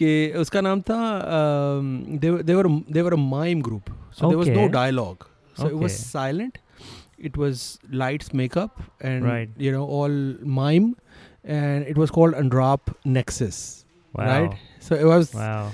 कि 0.00 0.10
उसका 0.42 0.60
नाम 0.68 0.80
था 0.90 0.98
um, 1.38 2.18
they, 2.24 2.30
were- 2.34 2.42
they 2.50 2.56
were 2.60 2.68
they 2.96 3.02
were 3.08 3.14
a 3.18 3.22
mime 3.28 3.62
group 3.68 3.90
so 4.18 4.28
there 4.32 4.40
was 4.42 4.52
no 4.56 4.64
Okay. 4.64 4.72
dialogue 4.78 5.26
so 5.54 5.68
it 5.68 5.78
was 5.84 5.92
Okay. 5.92 6.02
silent 6.16 6.58
it 7.30 7.36
was 7.44 7.64
lights 8.02 8.32
makeup 8.42 8.82
and 9.12 9.28
Right. 9.30 9.50
you 9.66 9.72
know 9.76 9.84
all 9.98 10.16
mime 10.60 10.88
and 11.58 11.90
it 11.94 12.00
was 12.04 12.10
called 12.18 12.38
Andrap 12.44 12.94
Nexus 13.18 13.60
Wow. 14.18 14.26
right 14.30 14.56
so 14.88 14.96
it 15.04 15.06
was 15.12 15.34
Wow. 15.40 15.72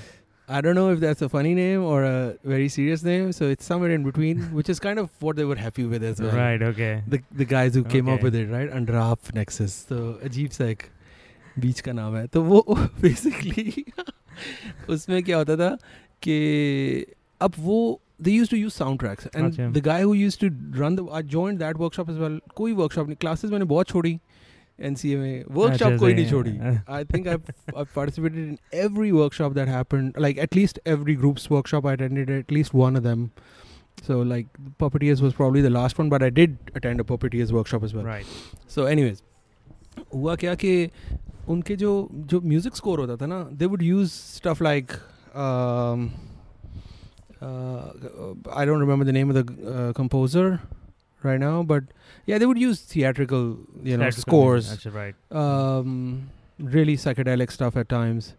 I 0.49 0.59
don't 0.63 0.75
know 0.77 0.89
if 0.93 0.99
that's 1.01 1.21
a 1.25 1.27
funny 1.33 1.51
name 1.57 1.83
or 1.89 1.97
a 2.05 2.15
very 2.53 2.67
serious 2.75 3.03
name 3.09 3.27
so 3.35 3.47
it's 3.55 3.67
somewhere 3.71 3.91
in 3.97 4.03
between 4.07 4.39
which 4.59 4.71
is 4.73 4.81
kind 4.85 4.99
of 5.03 5.09
what 5.27 5.37
they 5.41 5.45
were 5.51 5.55
happy 5.65 5.85
with 5.91 6.03
as 6.09 6.19
well 6.23 6.33
Right. 6.39 6.65
Okay. 6.69 6.89
the 7.13 7.19
the 7.41 7.47
guys 7.51 7.77
who 7.79 7.83
came 7.93 8.09
up 8.15 8.17
Okay. 8.19 8.25
with 8.29 8.35
it 8.41 8.49
right 8.55 8.73
Andrap 8.79 9.31
Nexus 9.37 9.77
तो 9.91 9.99
अजीब 10.29 10.49
सा 10.57 10.65
एक 10.73 10.83
बीच 11.65 11.79
का 11.87 11.91
नाम 12.01 12.15
है 12.15 12.25
तो 12.35 12.41
वो 12.49 12.61
basically 13.05 13.85
उसमें 14.97 15.21
क्या 15.23 15.37
होता 15.37 15.55
था 15.63 15.75
कि 16.23 16.37
अब 17.41 17.53
वो 17.69 17.79
they 18.25 18.33
used 18.39 18.51
to 18.53 18.57
use 18.57 18.75
soundtracks 18.79 19.27
and 19.33 19.47
अच्छा। 19.47 19.71
the 19.73 19.81
guy 19.85 20.01
who 20.01 20.13
used 20.13 20.39
to 20.41 20.49
run 20.81 20.95
the 20.99 21.05
I 21.19 21.21
joined 21.35 21.59
that 21.65 21.79
workshop 21.85 22.09
as 22.15 22.19
well 22.23 22.35
कोई 22.59 22.75
workshop 22.81 23.07
नहीं 23.07 23.17
classes 23.25 23.51
मैंने 23.51 23.65
बहुत 23.71 23.87
छोड़ी 23.87 24.19
NCA 24.89 25.15
में 25.17 25.43
workshop 25.45 25.71
अच्छा, 25.73 25.97
कोई 25.97 26.13
सही 26.13 26.13
नहीं 26.13 26.25
है। 26.25 26.29
छोड़ी 26.31 26.53
I 26.99 27.03
think 27.13 27.27
I've, 27.27 27.49
I've 27.81 27.93
participated 27.95 28.37
in 28.43 28.57
every 28.85 29.11
workshop 29.17 29.57
that 29.59 29.71
happened 29.73 30.21
like 30.25 30.39
at 30.45 30.55
least 30.59 30.79
every 30.93 31.15
group's 31.23 31.49
workshop 31.55 31.89
I 31.91 31.93
attended 31.97 32.31
at 32.37 32.55
least 32.57 32.73
one 32.83 32.99
of 33.01 33.03
them 33.09 33.25
so 34.07 34.17
like 34.31 34.47
puppeteers 34.83 35.21
was 35.27 35.35
probably 35.41 35.61
the 35.67 35.73
last 35.75 35.99
one 36.03 36.09
but 36.15 36.23
I 36.23 36.31
did 36.39 36.57
attend 36.81 37.03
a 37.05 37.07
puppeteers 37.13 37.51
workshop 37.59 37.83
as 37.89 37.93
well 37.97 38.07
Right. 38.11 38.25
So 38.75 38.87
anyways 38.87 39.21
हुआ 40.13 40.35
क्या 40.43 40.55
कि 40.63 40.73
उनके 41.49 41.75
जो 41.75 41.91
जो 42.33 42.39
music 42.41 42.75
score 42.75 42.99
होता 42.99 43.15
था 43.21 43.25
ना 43.27 43.39
they 43.61 43.65
would 43.75 43.81
use 43.83 44.09
stuff 44.11 44.61
like 44.61 44.91
um, 45.45 46.09
I 47.43 48.65
don't 48.65 48.79
remember 48.79 49.05
the 49.05 49.09
name 49.19 49.29
of 49.31 49.35
the 49.37 49.93
composer 49.97 50.57
right 51.28 51.42
now 51.42 51.62
but 51.72 51.84
yeah 52.26 52.38
they 52.38 52.46
would 52.46 52.62
use 52.62 52.80
theatrical 52.94 53.44
you 53.82 53.96
know 53.96 54.04
Theatrical 54.04 54.22
scores 54.22 54.70
music, 54.70 54.82
That's 54.84 54.96
right. 54.96 55.38
um, 55.44 55.94
really 56.58 56.96
psychedelic 56.96 57.50
stuff 57.50 57.76
at 57.76 57.88
times. 57.88 58.34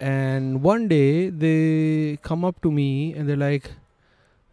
And 0.00 0.62
one 0.62 0.88
day 0.88 1.28
they 1.30 2.18
come 2.22 2.44
up 2.44 2.60
to 2.62 2.70
me 2.70 3.12
and 3.14 3.28
they're 3.28 3.36
like, 3.36 3.70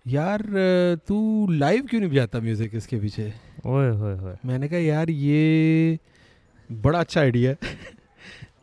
यार 0.06 0.42
uh, 0.42 0.98
तू 1.08 1.48
live 1.52 1.86
क्यों 1.90 2.00
नहीं 2.02 2.10
बजाता 2.10 2.40
music 2.40 2.76
इसके 2.76 2.98
पीछे 3.00 3.24
ओए 3.66 3.90
होए 3.90 4.16
होए 4.18 4.36
मैंने 4.46 4.68
कहा 4.68 4.80
यार 4.80 5.10
ये 5.10 5.98
बड़ा 6.70 7.00
अच्छा 7.00 7.22
आइडिया 7.22 7.52
है 7.52 7.76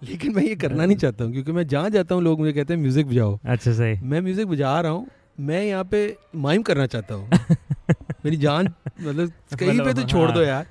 लेकिन 0.04 0.34
मैं 0.34 0.42
ये 0.42 0.54
करना 0.56 0.84
नहीं 0.84 0.96
चाहता 0.96 1.24
हूँ 1.24 1.32
क्योंकि 1.32 1.52
मैं 1.52 1.66
जहाँ 1.66 1.90
जाता 1.90 2.14
हूँ 2.14 2.22
लोग 2.22 2.38
मुझे 2.40 2.52
कहते 2.52 2.74
हैं 2.74 2.80
म्यूज़िक 2.80 3.06
बजाओ 3.06 3.38
अच्छा 3.44 3.72
सही 3.72 3.96
मैं 4.02 4.20
म्यूज़िक 4.20 4.46
बजा 4.46 4.80
रहा 4.80 4.92
हूँ 4.92 5.06
मैं 5.40 5.62
यहाँ 5.64 5.84
पे 5.90 6.00
माइम 6.46 6.62
करना 6.62 6.86
चाहता 6.86 7.14
हूँ 7.14 7.56
मेरी 8.24 8.36
जान 8.46 8.68
मतलब 9.00 9.32
कहीं 9.58 9.78
पे 9.80 9.94
तो 9.94 10.02
छोड़ 10.02 10.30
दो 10.30 10.40
हाँ। 10.40 10.46
यार 10.48 10.66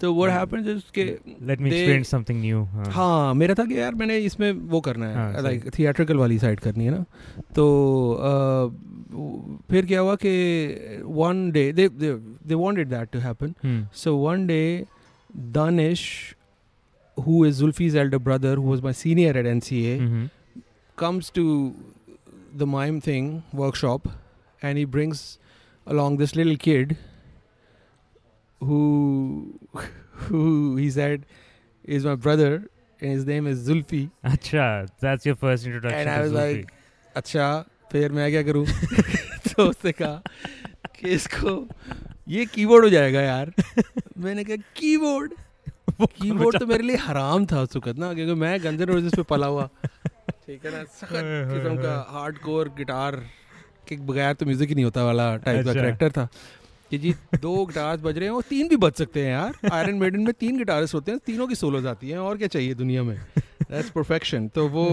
तो 0.00 0.14
व्हाट 0.14 0.30
हैपेंस 0.30 0.66
इज़ 0.66 0.82
के 0.94 1.04
let 1.04 1.60
me 1.60 1.70
experience 1.70 2.08
something 2.10 2.40
new 2.40 2.62
हाँ 2.96 3.34
मेरा 3.34 3.54
था 3.58 3.64
कि 3.66 3.78
यार 3.78 3.94
मैंने 3.94 4.18
इसमें 4.26 4.50
वो 4.52 4.80
करना 4.80 5.12
हाँ, 5.14 5.32
है। 5.32 5.42
लाइक 5.42 5.70
थिएट्रिकल 5.78 6.16
वाली 6.16 6.38
साइड 6.38 6.60
करनी 6.60 6.84
है 6.84 6.90
ना 6.90 7.04
तो 7.56 7.66
फिर 9.70 9.86
क्या 9.86 10.00
हुआ 10.00 10.14
कि 10.24 11.02
one 11.20 11.50
day 11.52 11.70
they 11.72 11.88
they 11.88 12.54
wanted 12.54 12.88
that 12.88 13.10
to 13.12 13.18
happen 13.18 13.54
so 14.04 14.16
one 14.16 14.46
day 14.46 14.62
Danish 15.54 16.04
is 17.46 17.60
Zulfi's 17.60 17.94
elder 18.00 18.18
brother 18.18 18.50
who 18.56 18.62
was 18.72 18.82
my 18.82 18.90
senior 18.98 19.30
at 19.30 19.46
NCA 19.52 19.94
Mm-hmm. 20.00 20.26
comes 20.98 21.30
to 21.30 21.42
the 22.54 22.66
mime 22.66 23.00
thing 23.00 23.26
workshop 23.52 24.06
and 24.62 24.78
he 24.78 24.84
brings 24.86 25.22
along 25.88 26.16
this 26.18 26.34
little 26.36 26.56
kid 26.56 26.96
who 28.60 29.58
who 30.26 30.42
he 30.76 30.90
said 30.90 31.24
is 31.84 32.04
my 32.04 32.14
brother 32.26 32.50
and 33.00 33.12
his 33.12 33.24
name 33.26 33.46
is 33.46 33.66
Zulfi 33.68 34.10
Acha, 34.24 34.88
that's 35.00 35.24
your 35.24 35.36
first 35.36 35.66
introduction. 35.66 36.00
And 36.00 36.10
I 36.10 36.20
was 36.22 36.32
Zulfi. 36.32 36.56
like, 36.56 36.72
अच्छा 37.16 37.64
फिर 37.92 38.12
मैं 38.12 38.30
क्या 38.30 38.42
करूँ 38.42 38.64
तो 39.48 39.66
उसने 39.68 39.92
कहा 39.92 40.22
कि 40.96 41.08
इसको 41.10 41.52
ये 42.28 42.44
कीबोर्ड 42.54 42.84
हो 42.84 42.90
जाएगा 42.90 43.20
यार 43.20 43.52
मैंने 44.18 44.44
कहा 44.44 44.56
कीबोर्ड 44.76 45.32
कीबोर्ड 46.00 46.58
तो 46.58 46.66
मेरे 46.66 46.84
लिए 46.84 46.96
हराम 47.06 47.46
था 47.52 47.62
उस 47.62 47.76
वक्त 47.76 47.98
ना 47.98 48.12
क्योंकि 48.14 48.34
मैं 48.40 48.52
गंदे 48.64 48.84
रोजेस 48.92 49.14
पे 49.16 49.22
पला 49.32 49.46
हुआ 49.54 49.68
ठीक 50.46 50.64
है 50.64 50.72
ना 50.72 50.82
सख्त 51.00 51.12
किस्म 51.52 51.76
का 51.82 51.94
हार्ड 52.10 52.38
कोर 52.44 52.68
गिटार 52.76 53.20
के 53.88 53.96
बगैर 54.06 54.34
तो 54.34 54.46
म्यूज़िक 54.46 54.68
ही 54.68 54.74
नहीं 54.74 54.84
होता 54.84 55.04
वाला 55.04 55.34
टाइप 55.36 55.64
का 55.64 55.70
अच्छा। 55.70 55.80
करेक्टर 55.80 56.10
था। 56.10 56.28
कि 56.90 56.98
जी 56.98 57.14
दो 57.40 57.64
गिटार्स 57.66 58.00
बज 58.02 58.18
रहे 58.18 58.28
हैं 58.28 58.34
और 58.34 58.42
तीन 58.48 58.68
भी 58.68 58.76
बज 58.78 58.92
सकते 58.94 59.24
हैं 59.24 59.30
यार। 59.30 59.70
आयरन 59.72 59.96
मेडन 59.96 60.20
में 60.22 60.32
तीन 60.40 60.58
गिटारिस्ट 60.58 60.94
होते 60.94 61.12
हैं 61.12 61.20
तीनों 61.26 61.46
की 61.48 61.54
सोलोज 61.54 61.86
आती 61.86 62.10
हैं 62.10 62.18
और 62.18 62.38
क्या 62.38 62.48
चाहिए 62.48 62.74
दुनिया 62.74 63.02
में? 63.02 63.16
दैट्स 63.36 63.90
परफेक्शन 63.90 64.48
तो 64.48 64.66
वो 64.68 64.86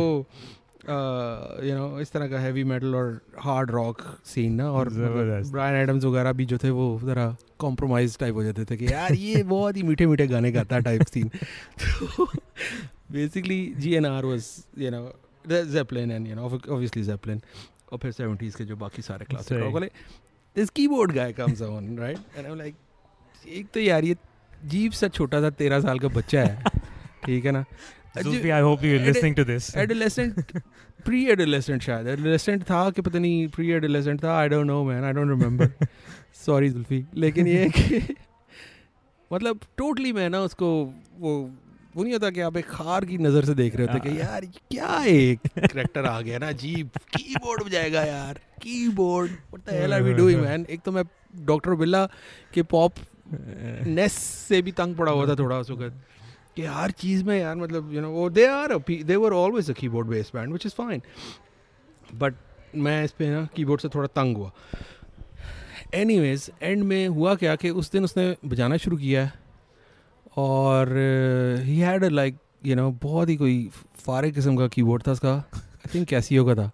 यू 0.87 1.75
नो 1.75 1.99
इस 1.99 2.11
तरह 2.11 2.27
का 2.27 2.39
हैवी 2.39 2.63
मेटल 2.63 2.95
और 2.95 3.19
हार्ड 3.39 3.71
रॉक 3.71 4.01
सीन 4.25 4.53
ना 4.53 4.69
और। 4.71 4.89
ब्रायन 4.89 5.75
एडम्स 5.75 6.03
वगैरह 6.03 6.33
भी 6.33 6.45
जो 6.45 6.57
थे 6.57 6.69
वो 6.69 6.99
जरा 7.03 7.35
कॉम्प्रोमाइज 7.59 8.17
टाइप 8.19 8.35
हो 8.35 8.43
जाते 8.43 8.65
थे 8.65 8.77
कि 8.77 8.85
यार 8.85 9.13
ये 9.13 9.43
बहुत 9.43 9.77
ही 9.77 9.83
मीठे 9.83 10.05
मीठे 10.07 10.27
गाने 10.27 10.51
गाता 10.51 10.79
टाइप 10.79 11.03
सीन 11.13 11.29
तो 11.29 12.25
basically 13.11 13.59
G 13.77 13.93
N 13.95 14.05
R 14.05 14.25
was 14.25 14.49
you 14.77 14.91
know 14.91 15.01
Zeppelin 15.45 16.11
and 16.11 16.27
you 16.27 16.35
know 16.35 16.45
obviously 16.45 17.03
Zeppelin 17.03 17.41
और 17.95 17.99
फिर 18.01 18.11
सेवेंटीज़ 18.11 18.57
के 18.57 18.63
जो 18.63 18.75
बाकी 18.75 19.01
सारे 19.01 19.25
क्लासिक। 19.25 19.57
रॉक 19.57 19.73
वाले 19.73 19.89
this 20.55 20.69
keyboard 20.69 21.11
guy 21.11 21.33
comes 21.33 21.61
on 21.61 21.97
right 21.97 22.37
and 22.37 22.47
I 22.47 22.55
like 22.55 22.75
एक 23.47 23.67
तो 23.73 23.79
यार 23.79 24.03
ये 24.03 24.15
जीप 24.65 24.91
सा 24.91 25.07
छोटा 25.07 25.41
सा 25.41 25.49
तेरह 25.49 25.79
साल 25.81 25.99
का 25.99 26.07
बच्चा 26.07 26.41
है। 26.41 26.63
ठीक 27.25 27.45
है 27.45 27.51
ना? 27.51 27.65
Zulfi, 28.17 28.51
I 28.51 28.59
hope 28.65 28.83
you're 28.83 29.05
listening 29.05 29.33
to 29.35 29.43
this. 29.47 29.65
Pre 31.05 31.25
adolescent 31.29 31.81
शायद। 31.87 32.07
एडोलेसेंट 32.07 32.63
था 32.63 32.89
कि 32.89 33.01
पता 33.01 33.19
नहीं 33.19 33.71
एडोलेसेंट 33.75 34.23
था 34.23 34.37
I 34.37 34.49
don't 34.49 34.67
know 34.67 34.83
man 34.83 35.03
I 35.03 35.13
don't 35.13 35.29
remember 35.29 35.87
sorry 36.45 36.69
Zulfi 36.69 37.05
लेकिन 37.15 37.47
ये 37.47 37.69
कि 37.69 38.15
मतलब 39.33 39.59
टोटली 39.77 40.13
मैं 40.13 40.29
ना 40.29 40.39
उसको 40.39 40.69
वो 41.19 41.33
वो 41.95 42.03
नहीं 42.03 42.13
होता 42.13 42.29
कि 42.29 42.41
आप 42.41 42.57
एक 42.57 42.65
खार 42.69 43.05
की 43.05 43.17
नज़र 43.17 43.45
से 43.45 43.53
देख 43.55 43.75
रहे 43.75 43.87
होते 43.87 44.09
कि 44.09 44.19
यार 44.19 44.45
क्या 44.71 45.03
एक 45.07 45.47
करेक्टर 45.57 46.05
आ 46.05 46.19
गया 46.21 46.37
ना 46.37 46.47
अजीब। 46.49 46.89
कीबोर्ड 47.15 47.63
बजाएगा 47.63 48.01
यार। 48.03 48.39
Keyboard 48.61 49.31
what 49.31 49.61
the 49.69 49.73
hell 49.73 49.93
are 49.93 50.01
we 50.01 50.13
doing 50.13 50.41
man 50.41 50.65
एक 50.69 50.81
तो 50.85 50.91
मैं 50.91 51.03
डॉक्टर 51.45 51.75
बिल्ला 51.75 52.05
के 52.53 52.63
पॉप 52.73 52.93
नेस 53.87 54.13
से 54.47 54.61
भी 54.61 54.71
तंग 54.71 54.95
पड़ा 54.95 55.11
हुआ 55.11 55.27
था 55.27 55.35
थोड़ा 55.35 55.59
उस 55.59 55.69
वक्त 55.71 56.03
कि 56.55 56.65
हर 56.65 56.91
चीज़ 56.91 57.23
में 57.23 57.37
यार 57.39 57.55
मतलब 57.55 57.93
यू 57.93 58.01
नो 58.01 58.09
वो 58.09 58.29
they 58.29 58.45
are 58.47 58.77
they 58.89 59.15
were 59.15 59.33
always 59.33 59.69
a 59.71 59.73
keyboard 59.73 60.07
based 60.07 60.37
band 60.37 60.49
which 60.49 60.65
is 60.65 60.73
fine 60.73 61.01
but 62.15 62.33
मैं 62.75 63.03
इस 63.03 63.11
पे 63.11 63.29
ना 63.29 63.47
कीबोर्ड 63.55 63.81
से 63.81 63.89
थोड़ा 63.89 64.07
तंग 64.15 64.37
हुआ। 64.37 64.51
एनीवेज 65.93 66.49
एंड 66.61 66.83
में 66.83 67.07
हुआ 67.07 67.35
क्या 67.35 67.55
कि 67.55 67.69
उस 67.69 67.91
दिन 67.91 68.03
उसने 68.03 68.35
बजाना 68.45 68.77
शुरू 68.77 68.97
किया। 68.97 69.29
और 70.37 70.87
he 71.63 71.79
had 71.79 72.03
like 72.03 72.37
you 72.65 72.75
know 72.75 72.91
बहुत 72.91 73.29
ही 73.29 73.35
कोई 73.35 73.69
फारे 73.95 74.31
किस्म 74.31 74.57
का 74.57 74.67
कीबोर्ड 74.67 75.03
था 75.07 75.11
उसका। 75.11 75.33
आई 75.55 75.89
थिंक 75.95 76.07
कैसी 76.07 76.35
होगा 76.35 76.55
था। 76.55 76.71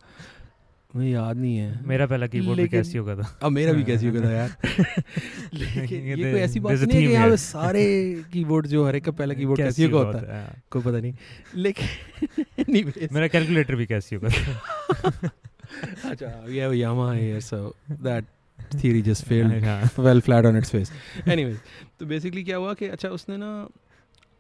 मुझे 0.95 1.10
याद 1.10 1.38
नहीं 1.38 1.58
है। 1.58 1.80
मेरा 1.86 2.06
पहला 2.06 2.28
कीबोर्ड 2.28 2.60
भी 2.60 2.67
कैसी 2.67 2.97
होगा 2.97 3.15
था। 3.15 3.39
अब 3.43 3.52
मेरा 3.52 3.74
भी 3.74 3.84
कैसी 3.84 4.08
होगा 4.08 4.21
था 4.21 4.32
यार। 4.32 4.56
लेकिन 5.54 6.02
ये 6.02 6.15
ये 6.15 6.32
कोई 6.32 6.41
ऐसी 6.41 6.60
बात 6.60 6.74
नहीं 6.74 7.02
है 7.02 7.08
कि 7.08 7.13
यहाँ 7.13 7.36
सारे 7.36 8.15
कीबोर्ड 8.34 8.67
जो 8.67 8.88
हर 8.88 8.95
एक 8.95 9.06
का 9.06 9.12
पहला 9.12 9.34
कीबोर्ड 9.34 9.62
कैसी 9.62 9.84
होगा 9.84 10.06
होता 10.06 10.36
है। 10.36 10.43
है 10.43 10.63
कोई 10.71 10.82
पता 10.82 11.00
नहीं। 11.00 11.13
लेकिन 11.56 12.93
मेरा 13.12 13.28
कैलकुलेटर 13.28 13.76
भी 13.76 13.86
कैसी 13.86 14.15
होगा 14.15 14.30
था। 14.30 15.30
अच्छा 16.06 16.45
a 16.45 16.50
Yamaha 16.50 17.15
here 17.15 17.54
so 17.54 17.71
that 18.06 18.24
theory 18.75 19.03
just 19.03 19.25
failed 19.25 19.53
हाँ, 19.65 19.91
well 19.97 20.21
flat 20.21 20.47
on 20.47 20.57
its 20.57 20.71
face 20.71 20.91
anyways 21.27 21.59
तो 21.99 22.07
basically 22.07 22.45
क्या 22.45 22.57
हुआ 22.57 22.75
कि 22.75 22.89
अच्छा 22.89 23.09
उसने 23.09 23.37
ना 23.37 23.51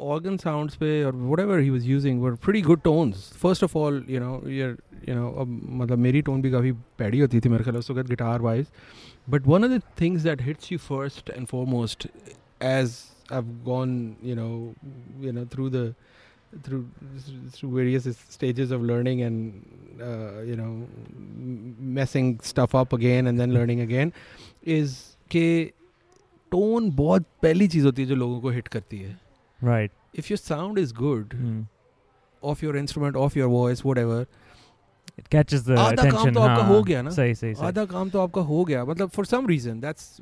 organ 0.00 0.38
sounds 0.44 0.76
पे 0.76 0.92
और 1.04 1.12
whatever 1.30 1.60
he 1.60 1.70
was 1.70 1.86
using 1.86 2.20
were 2.20 2.36
pretty 2.36 2.62
good 2.62 2.84
tones 2.84 3.26
first 3.44 3.62
of 3.62 3.76
all 3.76 4.00
you 4.14 4.20
know 4.20 4.34
you're 4.58 4.76
you 5.08 5.18
know 5.18 5.32
अब 5.40 5.60
मतलब 5.80 5.98
मेरी 5.98 6.22
टोन 6.22 6.42
भी 6.42 6.50
काफ़ी 6.50 6.72
पैडी 6.98 7.20
होती 7.20 7.40
थी 7.40 7.48
मेरे 7.48 7.64
ख्याल 7.64 7.76
उस 7.76 7.90
वक्त 7.90 8.08
guitar 8.10 8.40
wise 8.42 8.66
but 9.30 9.46
one 9.46 9.64
of 9.64 9.70
the 9.70 9.82
things 10.00 10.22
that 10.22 10.42
hits 10.42 10.72
you 10.72 10.78
first 10.78 11.30
and 11.30 11.46
foremost 11.46 12.06
as 12.62 12.96
I've 13.30 13.64
gone 13.64 14.16
you 14.22 14.34
know 14.36 14.74
you 15.20 15.32
know 15.32 15.44
through 15.44 15.70
the 15.70 15.94
through 16.64 16.84
through 17.54 17.70
various 17.76 18.04
stages 18.34 18.70
of 18.70 18.82
learning 18.90 19.22
and 19.22 20.00
uh, 20.02 20.40
you 20.50 20.56
know 20.60 20.68
m- 20.68 21.74
messing 21.98 22.30
stuff 22.50 22.74
up 22.74 22.92
again 22.98 23.26
and 23.26 23.40
then 23.42 23.52
learning 23.58 23.80
again 23.86 24.12
is 24.76 24.94
कि 25.30 25.44
tone 26.52 26.90
बहुत 26.96 27.24
पहली 27.42 27.68
चीज़ 27.68 27.84
होती 27.84 28.02
है 28.02 28.08
जो 28.08 28.14
लोगों 28.14 28.40
को 28.40 28.50
hit 28.58 28.68
करती 28.76 28.98
है 28.98 29.14
Right. 29.62 29.92
if 30.22 30.30
your 30.30 30.38
sound 30.42 30.78
is 30.84 30.92
good 31.02 31.34
Hmm. 31.42 31.60
of 32.52 32.62
your 32.66 32.74
instrument 32.80 33.16
of 33.26 33.36
your 33.40 33.48
voice 33.52 33.82
whatever 33.90 34.18
आधा 35.23 36.09
काम 36.09 36.33
तो 36.33 36.39
आपका 36.39 36.53
हाँ, 36.53 36.67
हो 36.67 36.81
गया 36.83 37.01
ना 37.01 37.09
सही 37.09 37.33
सही. 37.35 37.53
आधा 37.65 37.85
काम 37.85 38.09
तो 38.09 38.19
आपका 38.19 38.41
हो 38.41 38.63
गया 38.65 38.83
मतलब 38.85 39.09
for 39.09 39.25
some 39.25 39.47
reason 39.47 39.79
that's 39.79 40.17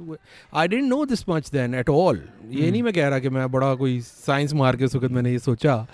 I 0.54 0.68
don't 0.68 0.84
know 0.84 1.04
this 1.06 1.28
much 1.30 1.50
then 1.52 1.76
at 1.76 1.90
all 1.90 2.18
ये 2.18 2.62
Hmm. 2.62 2.72
नहीं 2.72 2.84
मैं 2.84 2.94
कह 2.94 3.08
रहा 3.08 3.20
कि 3.20 3.30
मैं 3.30 3.52
बड़ा 3.52 3.74
कोई 3.76 4.00
साइंस 4.02 4.54
मार 4.54 4.76
के 4.76 4.86
उस 4.86 4.96
वक्त 4.96 5.12
मैंने 5.12 5.32
ये 5.32 5.40
सोचा 5.40 5.86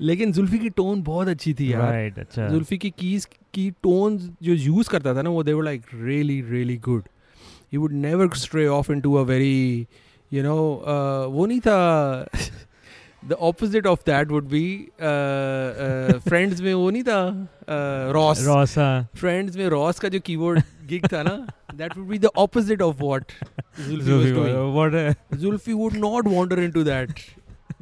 लेकिन 0.00 0.32
जुल्फी 0.32 0.58
की 0.58 0.68
टोन 0.76 1.02
बहुत 1.02 1.28
अच्छी 1.28 1.54
थी 1.54 1.72
यार 1.72 1.92
Right. 1.92 2.18
अच्छा. 2.18 2.48
जुल्फी 2.48 2.78
की 2.78 2.90
कीज 2.98 3.24
की 3.54 3.70
टोन 3.82 4.18
जो 4.42 4.52
यूज़ 4.54 4.90
करता 4.90 5.14
था 5.14 5.22
ना 5.22 5.30
वो 5.30 5.42
they 5.42 5.52
were 5.52 5.64
like 5.64 5.82
really 5.94 6.40
really 6.50 6.76
good 6.84 7.02
he 7.72 7.78
would 7.78 7.92
never 8.00 8.28
stray 8.36 8.66
off 8.68 8.92
into 8.92 9.14
a 9.14 9.22
very 9.24 9.86
you 10.30 10.42
know 10.42 10.56
वो 11.30 11.46
नहीं 11.46 11.60
था 11.60 11.78
the 13.24 13.32
opposite 13.32 13.86
of 13.86 14.00
that 14.06 14.28
would 14.28 14.48
be 14.48 14.64
Friends 16.28 16.60
में 16.60 16.72
वो 16.74 16.90
नहीं 16.90 17.02
था 17.02 17.48
रॉस 18.12 18.44
Rosa. 18.46 18.88
फ्रेंड्स 19.16 19.56
में 19.56 19.66
रॉस 19.68 19.98
का 19.98 20.08
जो 20.08 20.20
कीबोर्ड 20.20 20.62
गिग 20.86 21.06
था 21.12 21.22
ना 21.22 21.36
that 21.74 21.96
would 21.98 22.06
be 22.08 22.18
the 22.18 22.26
opposite 22.36 22.82
of 22.82 22.96
what 23.02 23.32
Zulfi 25.34 25.72
would 25.72 25.96
not 25.96 26.28
wander 26.28 26.58
into 26.58 26.82
that 26.84 27.20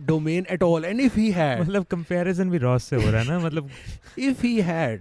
domain 0.06 0.46
at 0.50 0.62
all 0.62 0.84
and 0.84 1.00
if 1.00 1.18
he 1.20 1.30
had 1.30 1.60
मतलब 1.60 1.84
कंपैरिजन 1.90 2.50
भी 2.50 2.58
रॉस 2.58 2.84
से 2.84 2.96
हो 2.96 3.10
रहा 3.10 3.20
है 3.20 3.28
ना 3.28 3.38
मतलब 3.38 3.70
इफ़ 4.18 4.46
ही 4.46 4.60
हैड 4.60 5.00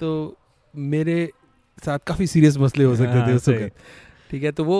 तो 0.00 0.10
मेरे 0.74 1.28
साथ 1.84 1.98
काफ़ी 2.06 2.26
सीरियस 2.26 2.56
मसले 2.58 2.84
हो 2.84 2.96
सकते 2.96 3.14
थे 3.14 3.18
हाँ, 3.20 3.34
उस 3.34 3.48
वक्त। 3.48 3.72
ठीक 4.30 4.42
है 4.42 4.52
तो 4.52 4.64
वो 4.64 4.78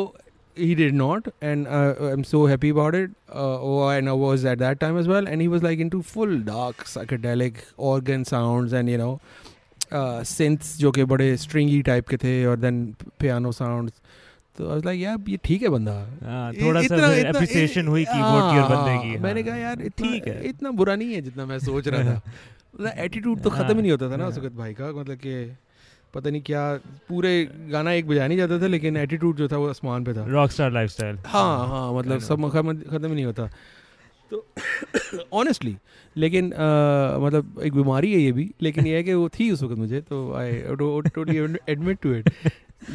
he 0.56 0.74
did 0.74 0.94
not 0.94 1.28
and 1.40 1.66
uh, 1.66 1.94
i'm 2.00 2.24
so 2.24 2.46
happy 2.46 2.68
about 2.68 2.94
it 2.94 3.10
uh, 3.28 3.58
oh 3.60 3.88
and 3.88 4.08
i 4.08 4.12
was 4.12 4.44
at 4.44 4.58
that 4.58 4.80
time 4.80 4.98
as 4.98 5.08
well 5.08 5.26
and 5.26 5.40
he 5.40 5.48
was 5.48 5.62
like 5.62 5.78
into 5.78 6.02
full 6.02 6.38
dark 6.38 6.84
psychedelic 6.84 7.62
organ 7.76 8.24
sounds 8.24 8.72
and 8.72 8.88
you 8.88 8.98
know 8.98 9.20
uh, 9.92 10.22
जो 10.78 10.90
कि 10.90 11.04
बड़े 11.04 11.36
stringy 11.36 11.82
type 11.82 12.08
के 12.08 12.16
थे 12.16 12.44
और 12.44 12.60
then 12.60 12.94
piano 13.18 13.52
sounds 13.52 14.00
तो 14.58 14.70
I 14.70 14.80
like 14.84 15.00
यार 15.00 15.18
ये 15.28 15.36
ठीक 15.44 15.62
है 15.62 15.68
बंदा 15.68 15.92
हाँ, 16.24 16.52
थोड़ा 16.54 16.82
सा 16.82 16.94
इतना- 16.94 17.34
एप्रिसिएशन 17.34 17.86
हुई 17.86 18.04
हाँ, 18.04 18.14
कीबोर्ड 18.14 18.52
की 18.52 18.58
और 18.60 18.68
बंदे 18.68 18.90
हाँ, 18.90 19.02
की 19.02 19.18
मैंने 19.18 19.40
हाँ। 19.40 19.48
कहा 19.48 19.56
यार 19.56 19.88
ठीक 19.88 20.26
है 20.28 20.48
इतना 20.48 20.70
बुरा 20.70 20.96
नहीं 20.96 21.14
है 21.14 21.20
जितना 21.20 21.46
मैं 21.46 21.58
सोच 21.58 21.88
रहा 21.88 22.02
था 22.04 22.20
मतलब 22.74 22.92
एटीट्यूड 22.98 23.40
तो 23.42 23.50
खत्म 23.50 23.76
ही 23.76 23.82
नहीं 23.82 23.90
होता 23.90 24.10
था 24.10 24.16
ना 24.16 24.24
हाँ। 24.24 24.32
सुगत 24.32 24.52
भाई 24.52 24.74
का 24.74 24.92
मतलब 24.92 25.16
कि 25.16 25.56
पता 26.14 26.30
नहीं 26.30 26.42
क्या 26.42 26.62
पूरे 27.08 27.30
गाना 27.70 27.92
एक 27.92 28.06
बजा 28.08 28.26
नहीं 28.28 28.38
जाता 28.38 28.58
था 28.62 28.66
लेकिन 28.66 28.96
एटीट्यूड 28.96 29.36
जो 29.36 29.48
था 29.48 29.56
वो 29.56 29.68
आसमान 29.68 30.04
पे 30.04 30.14
था। 30.14 30.24
रॉक 30.26 30.50
स्टार 30.50 30.72
लाइफ 30.72 30.90
स्टाइल 30.90 31.18
हाँ 31.26 31.68
हाँ 31.68 31.92
मतलब 31.94 32.18
सब 32.20 32.48
खत्म 32.50 32.74
खत्म 32.90 33.08
ही 33.08 33.14
नहीं 33.14 33.24
होता। 33.24 33.48
तो 34.30 34.46
ऑनेस्टली 35.32 35.76
लेकिन 36.16 36.50
अ, 36.50 37.18
मतलब 37.18 37.60
एक 37.62 37.72
बीमारी 37.74 38.12
है 38.12 38.20
ये 38.20 38.32
भी 38.32 38.50
लेकिन 38.62 38.86
ये 38.86 38.96
है 38.96 39.02
कि 39.02 39.14
वो 39.14 39.28
थी 39.28 39.50
उस 39.50 39.62
वक्त 39.62 39.74
मुझे 39.74 40.00
तो 40.00 40.32
I 40.34 40.52
totally 41.08 41.36
admit 41.68 41.98
to 42.02 42.14
it 42.14 42.30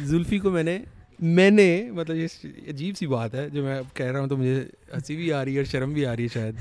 Zulfi 0.06 0.38
को 0.38 0.50
मैंने 0.50 0.80
मैंने 1.22 1.68
मतलब 1.92 2.16
ये 2.16 2.26
अजीब 2.68 2.94
सी 2.94 3.06
बात 3.06 3.34
है 3.34 3.50
जो 3.50 3.62
मैं 3.64 3.78
अब 3.78 3.86
कह 3.96 4.10
रहा 4.10 4.20
हूँ 4.20 4.28
तो 4.28 4.36
मुझे 4.36 4.70
हँसी 4.94 5.16
भी 5.16 5.30
आ 5.30 5.42
रही 5.42 5.54
है 5.54 5.60
और 5.60 5.66
शर्म 5.66 5.94
भी 5.94 6.04
आ 6.04 6.12
रही 6.12 6.22
है 6.22 6.28
शायद। 6.28 6.58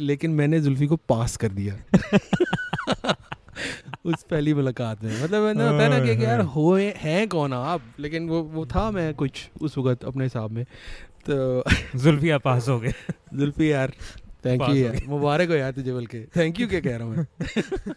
लेकिन 0.00 0.30
मैंने 0.30 0.60
जुल्फी 0.60 0.86
को 0.86 0.96
पास 1.08 1.36
कर 1.36 1.48
दिया। 1.48 1.76
उस 4.06 4.26
पहली 4.30 4.54
मुलाकात 4.54 5.04
में। 5.04 5.22
मतलब 5.22 5.42
मैंने 5.42 5.64
होता 5.64 5.82
है 5.82 5.88
ना 5.88 5.98
कि 5.98 6.24
यार 6.24 6.40
हो। 6.40 6.76
हैं 6.76 7.28
कौन 7.28 7.52
आप? 7.52 7.82
लेकिन 8.00 8.28
वो 8.28 8.42
वो 8.42 8.66
था 8.66 8.90
मैं 8.90 9.14
कुछ 9.14 9.50
उस 9.60 9.78
वक्त 9.78 10.04
अपने 10.04 10.24
हिसाब 10.24 10.50
में। 10.50 10.64
तो 11.30 11.64
जुल्फिया 11.96 12.38
पास 12.38 12.68
हो 12.68 12.80
गए। 12.80 12.92
जुल्फी 13.34 13.72
यार 13.72 13.92
थैंक 14.46 14.62
यू 14.62 14.74
यार। 14.74 15.00
मुबारक 15.08 15.48
हो 15.48 15.54
यार 15.54 15.72
तुझे 15.72 15.92
बल्कि। 15.92 16.26
थैंक 16.36 16.60
यू 16.60 16.68
क्या 16.68 16.80
कह 16.80 16.96
रहा 16.96 17.06
हूँ 17.06 17.16
मैं? 17.16 17.26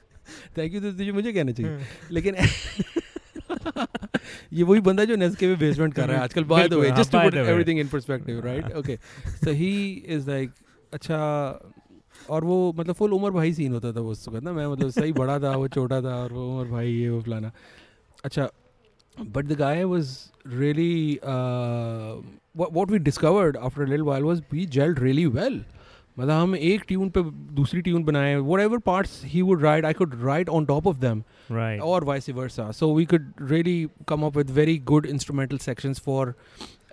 थैंक 0.58 0.74
यू 0.74 0.82
तो 0.82 0.92
तुझे 0.92 1.12
मुझे 1.12 1.34
कहना 1.34 1.52
चाहिए। 1.52 1.80
लेकिन 2.12 2.36
ये 4.54 4.64
वही 4.64 4.80
बंदा 4.80 5.06
जो 5.06 5.16
नेस्के 5.16 5.48
में 5.48 5.60
बेसमेंट 5.60 5.94
कर 5.94 6.08
रहा 6.08 6.18
है। 6.18 6.24
आजकल 6.24 6.44
बाय 6.44 6.68
द 6.68 6.74
वे 6.74 6.90
हाँ, 6.90 6.98
just 6.98 7.12
to 7.12 7.20
put 7.20 7.34
everything 7.34 7.80
in 7.80 7.88
perspective 7.88 8.46
right 8.46 8.74
okay 8.74 8.98
so 9.28 9.52
he 9.52 10.04
is 10.08 10.30
like 10.30 10.52
अच्छा 10.94 11.18
और 12.30 12.44
वो 12.44 12.58
मतलब 12.78 12.96
फुल 12.96 13.14
उमर 13.14 13.32
भाई 13.32 13.54
सीन 13.54 13.74
होता 13.74 13.92
था 13.94 14.02
वो 14.02 14.12
उस 14.12 14.28
वक्त 14.30 14.44
ना 14.44 14.54
मैं 14.54 14.68
मतलब 14.68 14.90
सही 15.00 15.12
बड़ा 15.14 15.40
था 15.40 15.56
वो 15.56 15.68
छोटा 15.68 16.02
था 16.02 16.16
और 16.24 16.34
वो 16.34 16.48
उमर 16.50 16.68
भाई 16.72 16.92
ये 16.92 17.10
वो 17.10 17.22
फलाना 17.22 17.52
अच्छा 18.26 18.50
but 19.18 19.46
the 19.46 19.58
guy 19.60 19.84
was 19.84 20.16
really 20.48 21.20
what 21.24 22.92
we 22.92 23.00
discovered 23.00 23.58
after 23.58 23.86
little 23.86 24.04
while 24.04 24.24
was 24.24 24.44
we 24.54 24.66
jelled 24.78 25.00
really 25.00 25.26
well 25.26 25.64
मतलब 26.20 26.32
हम 26.32 26.56
एक 26.56 26.84
ट्यून 26.88 27.10
पे 27.10 27.22
दूसरी 27.56 27.82
ट्यून 27.82 28.04
बनाए 28.04 28.36
whatever 28.62 28.78
parts 28.86 29.22
he 29.26 29.42
would 29.42 29.62
write 29.64 29.86
I 29.86 29.94
could 29.94 30.22
write 30.24 30.50
on 30.50 30.66
top 30.66 30.88
of 30.88 30.98
them 30.98 31.24
vice 32.06 32.28
versa. 32.30 32.72
So 32.74 32.90
we 32.90 33.06
could 33.06 33.34
really 33.52 33.90
come 34.06 34.24
up 34.24 34.36
with 34.36 34.50
very 34.50 34.78
good 34.78 35.06
instrumental 35.06 35.60
sections 35.60 36.00
for 36.00 36.36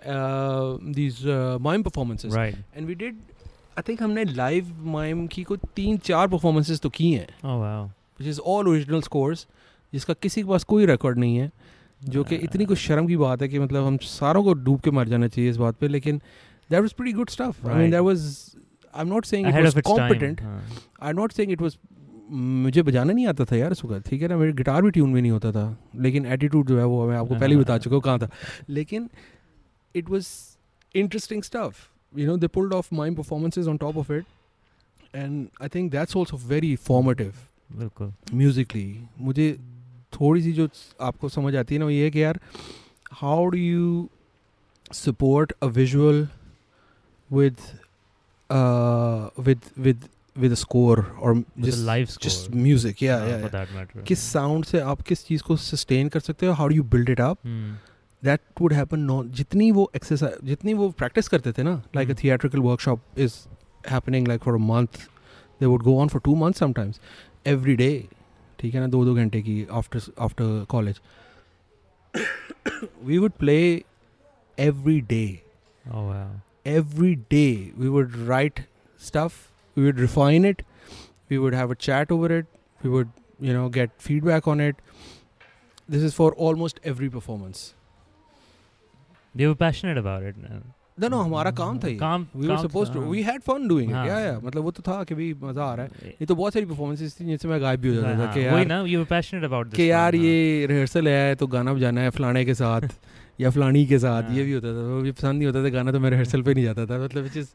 uh, 0.05 0.77
these 0.81 1.25
uh, 1.25 1.57
mime 1.59 1.83
performances. 1.83 2.35
And 2.75 2.87
we 2.87 2.95
did, 2.95 3.15
I 3.79 3.87
think 3.87 4.03
हमने 4.03 4.23
live 4.25 4.73
mime 4.79 5.27
की 5.27 5.43
को 5.43 5.55
तीन 5.55 5.97
चार 5.97 6.27
performances 6.27 6.79
तो 6.79 6.89
की 6.89 7.11
हैं, 7.11 7.27
which 8.19 8.29
is 8.33 8.39
all 8.39 8.69
original 8.73 9.01
scores, 9.01 9.45
जिसका 9.93 10.13
किसी 10.13 10.41
के 10.41 10.47
पास 10.47 10.63
कोई 10.63 10.85
रिकॉर्ड 10.85 11.17
नहीं 11.17 11.37
है 11.37 11.51
जो 12.03 12.23
कि 12.23 12.35
इतनी 12.35 12.65
कुछ 12.65 12.77
शर्म 12.77 13.07
की 13.07 13.17
बात 13.17 13.41
है 13.41 13.47
कि 13.47 13.59
मतलब 13.59 13.85
हम 13.85 13.97
सारों 13.97 14.43
को 14.43 14.53
डूब 14.53 14.79
के 14.79 14.91
मर 14.91 15.07
जाना 15.07 15.27
चाहिए 15.27 15.49
इस 15.49 15.57
बात 15.57 15.75
पे 15.75 15.87
लेकिन. 15.87 16.21
I 16.69 16.79
mean 16.79 16.83
Right. 16.83 17.91
that 17.91 18.03
was 18.03 18.23
I'm 18.93 19.09
not 19.09 19.25
saying 19.25 19.45
it 19.45 19.51
ahead 19.51 19.65
was 19.65 19.75
of 19.75 19.79
its 19.79 19.87
competent. 19.87 20.39
time 20.39 20.41
हाँ. 20.41 20.61
I 21.01 21.13
not 21.13 21.31
saying 21.31 21.51
it 21.51 21.61
was 21.61 21.77
मुझे 22.31 22.81
बजाना 22.81 23.13
नहीं 23.13 23.27
आता 23.27 23.45
था 23.45 23.55
यार 23.55 23.71
उस 23.71 23.85
वक्त 23.85 24.09
ठीक 24.09 24.21
है 24.21 24.27
ना 24.27 24.37
मेरे 24.37 24.53
गिटार 24.53 24.81
भी 24.81 24.91
ट्यून 24.91 25.09
में 25.09 25.21
नहीं 25.21 25.31
होता 25.31 25.51
था 25.51 25.77
लेकिन 25.95 26.25
एटीट्यूड 26.25 26.67
जो 26.67 26.77
है 26.79 26.85
वो 26.85 27.07
मैं 27.07 27.17
आपको 27.17 27.35
पहले 27.35 27.55
ही 27.55 27.61
बता 27.61 27.73
हाँ। 27.73 27.79
चुका 27.79 27.95
हूँ 27.95 28.03
कहाँ 28.03 28.19
था 28.19 28.29
लेकिन 28.69 29.09
it 29.95 30.09
was 30.09 30.27
interesting 30.95 31.43
stuff 31.43 31.75
You 32.16 32.26
know 32.26 32.36
they 32.36 32.46
pulled 32.56 32.72
off 32.74 32.92
mime 32.92 33.14
performances 33.14 33.68
on 33.68 33.76
top 33.76 33.96
of 33.98 34.10
it 34.10 34.24
and 35.14 35.46
I 35.62 35.68
think 35.74 35.90
that's 35.92 36.16
also 36.16 36.36
very 36.46 36.74
formative 36.88 37.34
बिल्कुल 37.78 38.12
म्यूजिकली 38.34 38.86
मुझे 39.18 39.52
थोड़ी 40.12 40.42
सी 40.42 40.52
जो 40.52 40.68
आपको 41.00 41.28
समझ 41.28 41.54
आती 41.56 41.74
है 41.74 41.78
ना 41.78 41.84
वो 41.84 41.90
ये 41.90 42.04
है 42.04 42.10
कि 42.10 42.22
यार 42.22 42.40
how 43.12 43.46
do 43.46 43.58
you 43.58 44.08
support 44.94 45.52
a 45.62 45.66
visual 45.66 46.26
with 47.30 47.56
with 49.46 49.60
with 49.78 50.04
with 50.36 50.54
score 50.54 51.00
और 51.20 51.34
With 51.34 51.74
a 51.74 51.78
live 51.86 52.10
score 52.10 52.24
just 52.26 52.54
music 52.66 53.00
yeah 53.02 53.18
हाँ, 53.18 53.28
yeah, 53.28 53.40
for 53.40 53.48
yeah. 53.48 53.54
that 53.54 53.72
matter 53.76 54.04
किस 54.08 54.20
साउंड 54.32 54.64
से 54.64 54.80
आप 54.80 55.00
किस 55.08 55.24
चीज़ 55.26 55.42
को 55.42 55.56
सस्टेन 55.56 56.08
कर 56.08 56.20
सकते 56.20 56.46
हो 56.46 56.52
how 56.52 56.68
do 56.68 56.74
you 56.74 56.82
build 56.94 57.10
it 57.10 57.20
up 57.20 57.38
Hmm. 57.46 57.72
That 58.23 58.41
would 58.61 58.73
happen 58.73 58.99
no 59.01 59.21
जितनी 59.37 59.69
वो 59.71 59.89
एक्सरसाइज 59.95 60.37
जितनी 60.43 60.73
वो 60.73 60.89
प्रैक्टिस 60.99 61.27
करते 61.27 61.51
थे 61.51 61.63
ना 61.63 61.81
like 61.95 62.09
a 62.09 62.13
theatrical 62.23 62.59
workshop 62.59 63.01
is 63.17 63.35
happening 63.89 64.27
like 64.27 64.43
for 64.43 64.53
a 64.53 64.63
month 64.63 64.99
they 65.61 65.65
would 65.65 65.83
go 65.83 65.97
on 66.01 66.07
for 66.07 66.21
two 66.25 66.35
month 66.35 66.53
sometimes 66.53 66.99
every 67.47 67.75
day 67.75 67.91
ठीक 68.59 68.73
है 68.75 68.81
ना 68.81 68.87
दो 68.87 69.03
दो 69.05 69.13
घंटे 69.15 69.41
की 69.41 69.65
after 69.71 70.01
after 70.19 70.65
college 70.69 71.01
we 73.03 73.17
would 73.17 73.31
play 73.39 73.57
every 74.57 74.99
day 75.09 75.25
every 76.67 77.13
day 77.31 77.47
we 77.77 77.87
would 77.87 78.13
write 78.27 78.59
stuff 79.01 79.33
we 79.77 79.85
would 79.85 79.99
refine 79.99 80.45
it 80.45 80.61
we 81.31 81.37
would 81.37 81.55
have 81.55 81.71
a 81.71 81.75
chat 81.81 82.11
over 82.11 82.33
it 82.33 82.45
we 82.81 82.89
would 82.89 83.09
you 83.41 83.53
know 83.53 83.69
get 83.69 83.91
feedback 83.99 84.47
on 84.47 84.61
it 84.61 84.81
this 85.91 86.03
is 86.03 86.13
for 86.13 86.35
almost 86.39 86.79
every 86.85 87.09
performance 87.09 87.73
they 89.37 89.47
were 89.51 89.57
passionate 89.61 89.99
about 90.03 90.27
it 90.31 90.37
man. 90.43 90.65
no 91.01 91.07
no 91.13 91.17
हमारा 91.23 91.49
काम 91.57 91.79
था 91.79 91.87
ये। 91.87 91.95
काम 91.97 92.25
we 92.35 92.47
were 92.51 92.55
supposed 92.61 92.93
to 92.93 93.01
हाँ. 93.01 93.09
we 93.15 93.23
had 93.25 93.43
fun 93.49 93.65
doing 93.71 93.89
it 93.89 93.95
हाँ. 93.95 94.05
yeah 94.07 94.21
yeah. 94.25 94.39
मतलब 94.45 94.63
वो 94.63 94.71
तो 94.77 94.83
था 94.87 95.03
कि 95.09 95.15
भी 95.15 95.27
मज़ा 95.43 95.63
आ 95.63 95.73
रहा 95.75 95.85
है। 95.85 96.09
ये 96.21 96.25
तो 96.25 96.35
बहुत 96.35 96.53
सारी 96.53 96.65
परफॉर्मेंसेस 96.65 97.19
थी 97.19 97.25
जिनसे 97.25 97.47
मैं 97.47 97.61
गायब 97.61 97.79
भी 97.81 97.89
हो 97.89 97.95
जाता 97.95 98.13
था 98.13 98.23
हाँ, 98.23 98.33
कि 98.33 98.45
वही 98.49 98.65
ना 98.73 98.81
you 98.83 98.97
were 99.03 99.09
passionate 99.11 99.47
about 99.49 99.65
this 99.67 99.75
कि 99.75 99.89
यार. 99.91 100.15
ये 100.15 100.65
रिहर्सल 100.71 101.07
है 101.07 101.35
तो 101.43 101.47
गाना 101.55 101.73
बजाना 101.73 102.01
है 102.01 102.09
फलाने 102.17 102.45
के 102.45 102.53
साथ 102.61 102.89
या 103.41 103.49
फलानी 103.57 103.85
के 103.87 103.99
साथ. 103.99 104.31
ये 104.37 104.43
भी 104.43 104.53
होता 104.53 104.73
था। 104.77 104.87
वो 104.93 105.01
भी 105.01 105.11
पसंद 105.11 105.37
नहीं 105.37 105.47
होता 105.47 105.63
था 105.65 105.69
गाना 105.77 105.91
तो 105.91 105.99
मैं 105.99 106.09
रिहर्सल 106.09 106.41
पे 106.49 106.53
नहीं 106.53 106.63
जाता 106.65 106.85
था 106.85 107.03
मतलब 107.03 107.27
which 107.29 107.37
is 107.43 107.53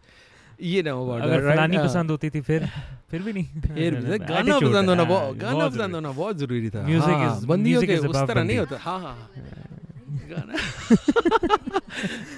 ये 0.62 0.82
ना 0.82 0.90
अबाउट 0.92 1.22
अगर 1.22 1.50
फलानी 1.50 1.78
पसंद 1.78 2.10
होती 2.10 2.30
थी 2.30 2.40
फिर 2.48 2.66
फिर 3.10 3.22
भी 3.22 3.32
नहीं। 3.32 3.60
फिर 3.74 3.94
गाना 4.30 4.58
पसंद 4.58 4.88
होना 4.88 5.04
बहुत 5.04 5.36
गाना 5.36 5.68
पसंद 5.68 5.94
होना 5.94 6.10
बहुत 6.12 6.36
ज़रूरी 6.38 6.70
था। 6.70 6.86
हाँ, 6.86 7.38
is- 7.38 7.44
बंदियों 7.48 7.82
के 7.82 7.96
उस 7.96 8.16
तरह 8.28 8.44
नहीं 8.44 8.58
होता। 8.58 8.78
हाँ 8.82 8.98
हाँ 9.00 9.16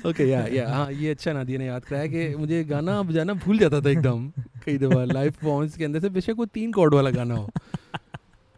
ओके 0.07 0.25
या 0.25 0.41
या 0.53 0.69
हाँ 0.69 0.91
ये 0.93 1.11
अच्छा 1.11 1.33
नादिया 1.33 1.59
ने 1.59 1.67
याद 1.67 1.85
कराया 1.85 2.07
कि 2.07 2.35
मुझे 2.37 2.63
गाना 2.65 3.01
बजाना 3.03 3.33
भूल 3.45 3.59
जाता 3.59 3.81
था 3.81 3.91
एकदम 3.91 4.29
कई 4.65 4.79
दफ़ा 4.79 5.05
लाइव 5.05 5.31
परफॉर्मेंस 5.33 5.77
के 5.77 5.85
अंदर 5.85 6.01
से 6.01 6.09
बेशक 6.09 6.35
वो 6.39 6.45
तीन 6.55 6.73
कॉर्ड 6.73 6.95
वाला 6.95 7.11
गाना 7.11 7.35
हो। 7.35 7.49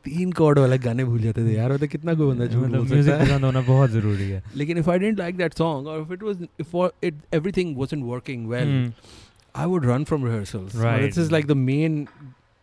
तीन 0.05 0.33
कॉर्ड 0.33 0.59
वाले 0.59 0.79
गाने 0.79 1.05
भूल 1.05 1.21
जाते 1.21 1.45
थे 1.45 1.55
यार 1.55 1.73
मतलब 1.73 1.89
कितना 1.89 2.15
कोई 2.15 2.27
बंदा 2.27 2.47
झूठ 2.47 2.65
मतलब 2.65 2.89
बोल 2.89 3.03
सकता 3.03 3.25
है। 3.25 3.41
होना 3.43 3.61
बहुत 3.61 3.91
ज़रूरी 3.91 4.29
है। 4.31 4.43
लेकिन 4.57 4.79
if 4.79 4.91
I 4.91 4.99
didn't 4.99 5.19
like 5.19 5.37
that 5.37 5.55
song 5.55 5.89
और 5.89 6.01
if 6.03 6.13
it 6.13 6.23
was 6.23 6.47
for 6.73 6.93
it 7.05 7.15
everything 7.35 7.77
wasn't 7.77 8.05
working 8.05 8.47
well 8.49 8.93
I 9.57 9.67
would 9.67 9.87
run 9.87 10.05
from 10.05 10.27
rehearsals 10.27 10.77
this 10.77 11.19
is 11.19 11.31
like 11.33 11.47
the 11.47 11.53
main 11.53 12.07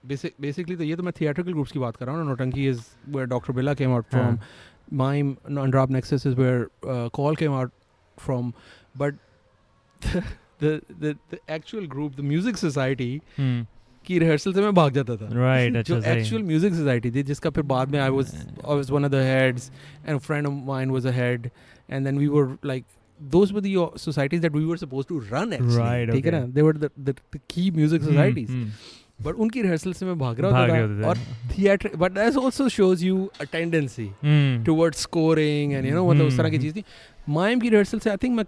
basically 0.03 0.75
तो 0.75 0.83
ये 0.83 0.95
तो 0.95 1.03
मैं 1.03 1.13
थिएट्रिकल 1.21 1.51
ग्रुप्स 1.51 1.71
की 1.71 1.79
बात 1.79 1.95
कर 1.95 2.05
रहा 2.05 2.15
हूँ 2.15 2.25
नोटंकी 2.27 2.67
is 2.69 2.79
where 3.09 3.27
doctor 3.27 3.53
Billa 3.53 3.73
came 3.73 3.91
out 3.91 4.05
from 4.05 4.39
Mime 4.90 5.36
and 5.44 5.74
Rob 5.74 5.90
Nexus 5.90 6.24
is 6.26 6.34
where 6.34 6.68
uh, 6.86 7.08
Call 7.10 7.36
came 7.36 7.52
out 7.52 7.72
from. 8.16 8.52
But 8.94 9.14
the, 10.00 10.22
the 10.58 10.82
the 11.00 11.16
the 11.30 11.40
actual 11.48 11.86
group, 11.86 12.16
the 12.16 12.28
Music 12.36 12.56
Society 12.66 13.10
Hmm. 13.36 13.58
की 14.06 14.18
rehearsal 14.18 14.52
से 14.54 14.60
मैं 14.62 14.74
भाग 14.74 14.92
जाता 14.92 15.16
था. 15.16 15.26
Right. 15.38 15.76
अच्छा 15.76 15.94
जो 15.94 16.00
सही. 16.00 16.20
Actual 16.20 16.42
music 16.42 16.74
society 16.74 17.10
थी 17.14 17.22
जिसका 17.30 17.50
फिर 17.56 17.62
बाद 17.72 17.90
में 17.92 17.98
I 18.00 18.10
was 18.10 18.34
I 18.36 18.76
was 18.76 18.90
one 18.90 19.04
of 19.04 19.10
the 19.10 19.14
heads 19.24 19.70
and 20.06 20.18
friend 20.28 20.46
of 20.46 20.52
mine 20.66 20.90
was 20.90 21.06
a 21.06 21.10
head 21.16 21.50
and 21.90 22.04
then 22.06 22.18
we 22.18 22.26
were 22.36 22.56
like 22.66 22.84
those 23.34 23.52
were 23.54 23.60
the 23.62 23.70
uh, 23.82 23.84
societies 24.00 24.42
that 24.42 24.56
we 24.56 24.60
were 24.66 24.76
supposed 24.80 25.08
to 25.12 25.16
run 25.30 25.52
actually 25.54 25.78
Right, 25.78 26.10
ठीक 26.10 26.26
है 26.26 26.32
okay. 26.32 26.40
ना 26.40 26.52
they 26.58 26.64
were 26.66 26.74
the, 26.82 26.90
the, 27.08 27.14
the 27.36 27.40
key 27.54 27.64
music 27.78 28.02
Hmm, 28.04 28.10
societies 28.10 28.50
hmm. 28.50 28.68
But 29.25 29.39
उनकी 29.45 29.61
rehearsal 29.61 29.93
से 29.93 30.05
मैं 30.05 30.17
भाग 30.19 30.39
रहा 30.39 30.51
भाग 30.51 30.69
होता 30.71 31.01
था 31.03 31.07
और 31.09 31.17
theatre 31.51 31.89
that 32.17 32.37
also 32.43 32.67
shows 32.77 33.03
you 33.07 33.17
a 33.45 33.47
tendency 33.55 34.07
Hmm. 34.25 34.51
towards 34.69 35.05
scoring 35.07 35.73
and 35.79 35.89
you 35.89 35.95
know 35.97 36.05
मतलब 36.09 36.25
उस 36.27 36.37
तरह 36.37 36.49
की 36.49 36.57
Hmm. 36.57 36.65
चीज़ 36.65 36.75
थी 36.77 36.83
माइम 37.33 37.59
की 37.59 37.69
रिहर्सल 37.69 37.99
से 37.99 38.09
आई 38.09 38.17
थिंक 38.23 38.35
मैं 38.37 38.45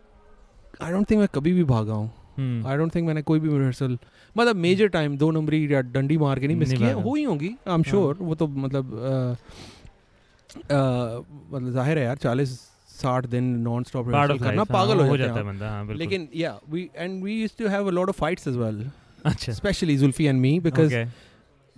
आई 0.81 0.91
डोंट 0.91 1.09
थिंक 1.11 1.19
मैं 1.19 1.27
कभी 1.35 1.53
भी 1.53 1.63
भागा 1.73 1.93
हूँ 1.93 2.11
Hmm. 2.39 2.65
आई 2.67 2.77
डोंट 2.77 2.95
थिंक 2.95 3.07
मैंने 3.07 3.21
कोई 3.21 3.39
भी 3.39 3.49
रिहर्सल 3.57 3.97
मतलब 4.35 4.55
मेजर 4.63 4.87
टाइम 4.95 5.17
दो 5.17 5.29
नंबरी 5.31 5.59
या 5.73 5.81
डंडी 5.93 6.17
मार 6.17 6.39
के 6.39 6.47
नहीं 6.47 6.57
मिस 6.57 6.73
किया 6.73 6.93
भागा। 6.93 7.09
हुई 7.09 7.23
होंगी 7.23 7.47
आई 7.47 7.73
एम 7.73 7.81
हाँ। 7.81 7.91
श्योर 7.91 8.17
वो 8.21 8.35
तो 8.35 8.47
मतलब 8.63 8.93
अ, 8.95 9.35
अ, 10.55 11.23
मतलब 11.51 11.71
ज़ाहिर 11.73 11.97
है 11.97 12.03
यार 12.05 12.17
चालीस 12.17 12.49
साठ 12.95 13.25
दिन 13.27 13.43
नॉन 13.59 13.83
स्टॉप 13.83 14.05
करना 14.07 14.63
पागल 14.63 14.97
हाँ, 14.97 15.03
हो 15.03 15.09
हो 15.09 15.17
जाता 15.17 15.33
है 15.33 15.37
है 15.39 15.51
बंदा 15.51 15.69
हाँ 15.69 15.95
लेकिन 15.97 16.27
या 16.35 16.57
we 16.69 16.89
and 16.95 17.23
we 17.23 17.39
used 17.41 17.63
to 17.63 17.69
have 17.69 17.87
a 17.87 17.91
lot 17.91 18.09
of 18.09 18.17
fights 18.17 18.47
as 18.47 18.55
well 18.57 18.85
अच्छा। 19.25 19.53
Especially 19.53 19.97
Zulfi 19.97 20.25
and 20.25 20.39
me 20.41 20.59
because 20.59 20.95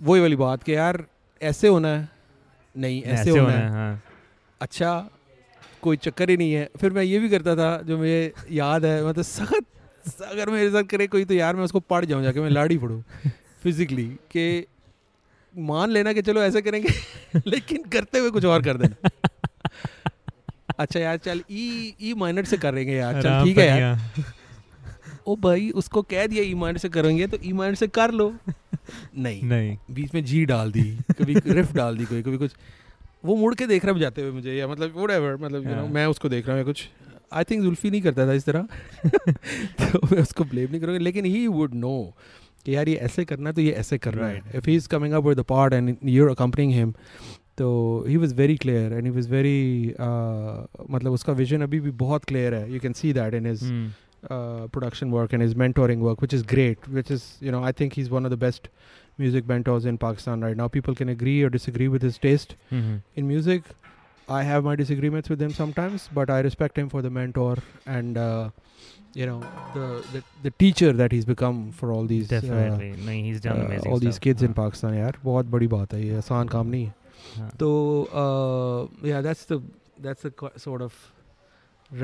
वही 0.00 0.20
वाली 0.20 0.36
बात 0.36 0.62
कि 0.62 0.74
यार 0.74 1.04
ऐसे 1.40 1.68
होना 1.68 1.88
है 1.88 2.08
नहीं 2.76 3.02
ऐसे 3.04 3.30
होना 3.30 3.52
है। 3.52 3.68
हाँ 3.70 4.02
अच्छा 4.60 4.92
कोई 5.82 5.96
चक्कर 5.96 6.30
ही 6.30 6.36
नहीं 6.36 6.52
है। 6.52 6.68
फिर 6.80 6.92
मैं 6.92 7.02
ये 7.02 7.18
भी 7.18 7.28
करता 7.28 7.54
था 7.56 7.70
जो 7.82 7.98
मुझे 7.98 8.32
याद 8.50 8.84
है 8.84 9.04
मतलब 9.08 9.24
सख्त 9.24 10.22
अगर 10.22 10.50
मेरे 10.50 10.70
साथ 10.70 10.84
करे 10.90 11.06
कोई 11.06 11.24
तो 11.24 11.34
यार 11.34 11.56
मैं 11.56 11.64
उसको 11.64 11.80
पढ़ 11.90 12.04
जाऊँ 12.04 12.22
जाके 12.22 12.40
मैं 12.40 12.50
लाड़ी 12.50 12.78
पढ़ूं 12.78 13.00
फिजिकली 13.62 14.04
कि 14.32 14.44
मान 15.54 15.90
लेना 15.90 16.12
कि 16.12 16.22
चलो 16.22 16.42
ऐसे 16.42 16.62
करेंगे 16.62 16.88
लेकिन 17.46 17.82
करते 17.92 18.18
हुए 18.18 18.30
कुछ 18.30 18.44
और 18.44 18.62
कर 18.62 18.76
देना। 18.76 19.08
अच्छा 20.78 21.00
यार 21.00 21.16
चल 21.16 21.42
ई 21.50 21.94
ई 22.02 22.12
माइनर 22.14 22.44
से 22.44 22.56
करेंगे 22.56 22.96
यार 22.96 23.22
चल 23.22 23.44
ठीक 23.44 23.58
है 23.58 23.66
यार। 23.66 23.96
ओ 25.28 25.34
भाई 25.36 25.68
उसको 25.74 26.02
कह 26.12 26.26
दिया 26.26 26.42
ई 26.44 26.54
माइनर 26.54 26.78
से 26.78 26.88
करेंगे 26.88 27.26
तो 27.26 27.38
ई 27.44 27.52
माइनर 27.52 27.74
से 27.74 27.86
कर 27.98 28.10
लो। 28.12 28.32
नहीं। 29.16 29.42
नहीं। 29.44 29.76
बीच 29.90 30.14
में 30.14 30.24
जी 30.24 30.44
डाल 30.46 30.72
दी 30.72 30.82
कभी 31.18 31.34
रिफ 31.46 31.72
डाल 31.74 31.96
दी 31.96 32.04
कोई 32.04 32.22
कभी 32.22 32.36
कुछ। 32.38 32.54
वो 33.24 33.36
मुड़ 33.36 33.54
के 33.54 33.66
देख 33.66 33.84
रहा 33.84 33.94
है 33.94 34.00
जाते 34.00 34.22
हुए 34.22 34.30
मुझे 34.32 34.54
या 34.54 34.68
मतलब 34.68 34.94
whatever 34.94 35.40
मतलब 35.42 35.64
यू 35.64 35.74
नो 35.74 35.82
हाँ। 35.82 35.88
मैं 35.88 36.06
उसको 36.06 36.28
देख 36.28 36.48
रहा 36.48 36.56
हूँ 36.56 36.64
कुछ। 36.64 36.88
आई 37.32 37.44
थिंक 37.44 37.62
जुल्फी 37.62 37.90
नहीं 37.90 38.02
करता 38.02 38.26
था 38.26 38.32
इस 38.32 38.44
तरह। 38.44 38.68
तो 39.06 40.06
मैं 40.12 40.22
उसको 40.22 40.44
ब्लेम 40.44 40.70
नहीं 40.70 40.80
करूँगा 40.80 40.98
लेकिन 41.00 41.24
ही 41.24 41.46
वुड 41.46 41.74
नो 41.74 41.96
कि 42.64 42.74
यार 42.76 42.88
ये 42.88 42.94
ऐसे 43.08 43.24
करना 43.24 43.48
है 43.50 43.54
तो 43.54 43.60
ये 43.60 43.72
ऐसे 43.82 43.98
करना 43.98 44.26
है। 44.26 44.42
If 44.54 44.70
he 44.70 44.76
is 44.76 44.88
coming 44.88 45.14
up 45.14 45.24
with 45.24 45.38
the 45.38 45.44
part 45.48 45.74
and 45.74 45.96
your 46.06 46.30
accompanying 46.30 46.72
him 46.72 46.92
तो 47.58 47.68
he 48.08 48.16
was 48.16 48.34
very 48.34 48.56
clear 48.56 48.92
and 48.92 49.04
he 49.04 49.10
was 49.10 49.30
very 49.30 49.94
मतलब 50.90 51.12
उसका 51.12 51.32
विजन 51.32 51.62
अभी 51.62 51.80
भी 51.80 51.90
बहुत 52.02 52.24
क्लियर 52.24 52.54
है। 52.54 52.72
You 52.72 52.80
can 52.80 52.92
see 52.92 53.12
that 53.12 53.34
in 53.34 53.46
his 53.46 53.62
Hmm. 53.64 53.88
uh, 54.29 54.67
production 54.77 55.11
work 55.11 55.33
and 55.33 55.41
his 55.41 55.53
mentoring 55.53 55.99
work, 55.99 56.21
which 56.21 56.33
is 56.33 56.43
great. 56.43 56.87
Which 56.87 57.11
is, 57.11 57.37
you 57.41 57.51
know, 57.51 57.63
I 57.63 57.71
think 57.71 57.93
he's 57.93 58.09
one 58.09 58.25
of 58.25 58.31
the 58.31 58.37
best 58.37 58.69
music 59.17 59.47
mentors 59.47 59.85
in 59.85 59.97
Pakistan 59.97 60.41
right 60.41 60.55
now. 60.57 60.67
People 60.67 60.95
can 60.95 61.09
agree 61.09 61.41
or 61.43 61.49
disagree 61.49 61.87
with 61.95 62.01
his 62.09 62.17
taste 62.27 62.55
Mhm. 62.71 63.01
in 63.15 63.27
music. 63.27 63.63
I 64.39 64.43
have 64.49 64.63
my 64.63 64.75
disagreements 64.81 65.29
with 65.29 65.41
him 65.45 65.53
sometimes, 65.61 66.09
but 66.19 66.29
I 66.29 66.39
respect 66.45 66.77
him 66.83 66.89
for 66.93 67.01
the 67.07 67.09
mentor 67.17 67.57
and 67.85 68.17
uh, 68.17 68.49
you 69.21 69.25
know 69.29 69.39
the, 69.73 69.87
the 70.13 70.21
the 70.45 70.51
teacher 70.63 70.91
that 71.01 71.11
he's 71.15 71.25
become 71.31 71.57
for 71.79 71.91
all 71.95 72.05
these 72.11 72.31
uh, 72.31 72.35
Definitely. 72.35 72.87
नहीं 73.07 73.23
he's 73.25 73.41
done 73.47 73.59
uh, 73.59 73.65
amazing 73.65 73.91
all 73.91 73.99
these 74.05 74.15
stuff. 74.19 74.27
kids 74.27 74.45
in 74.47 74.53
हाँ, 74.53 74.59
Pakistan. 74.61 74.93
यार 74.99 75.17
बहुत 75.25 75.51
बड़ी 75.57 75.67
बात 75.73 75.93
है 75.93 76.01
ये 76.05 76.15
आसान 76.21 76.47
काम 76.55 76.67
नहीं 76.75 76.85
है 76.85 76.93
हाँ. 77.41 77.49
तो 77.59 77.69
uh, 78.23 79.07
yeah 79.11 79.21
that's 79.27 79.45
the 79.51 79.59
that's 80.07 80.25
the 80.29 80.31
co- 80.43 80.55
sort 80.67 80.81
of 80.87 80.97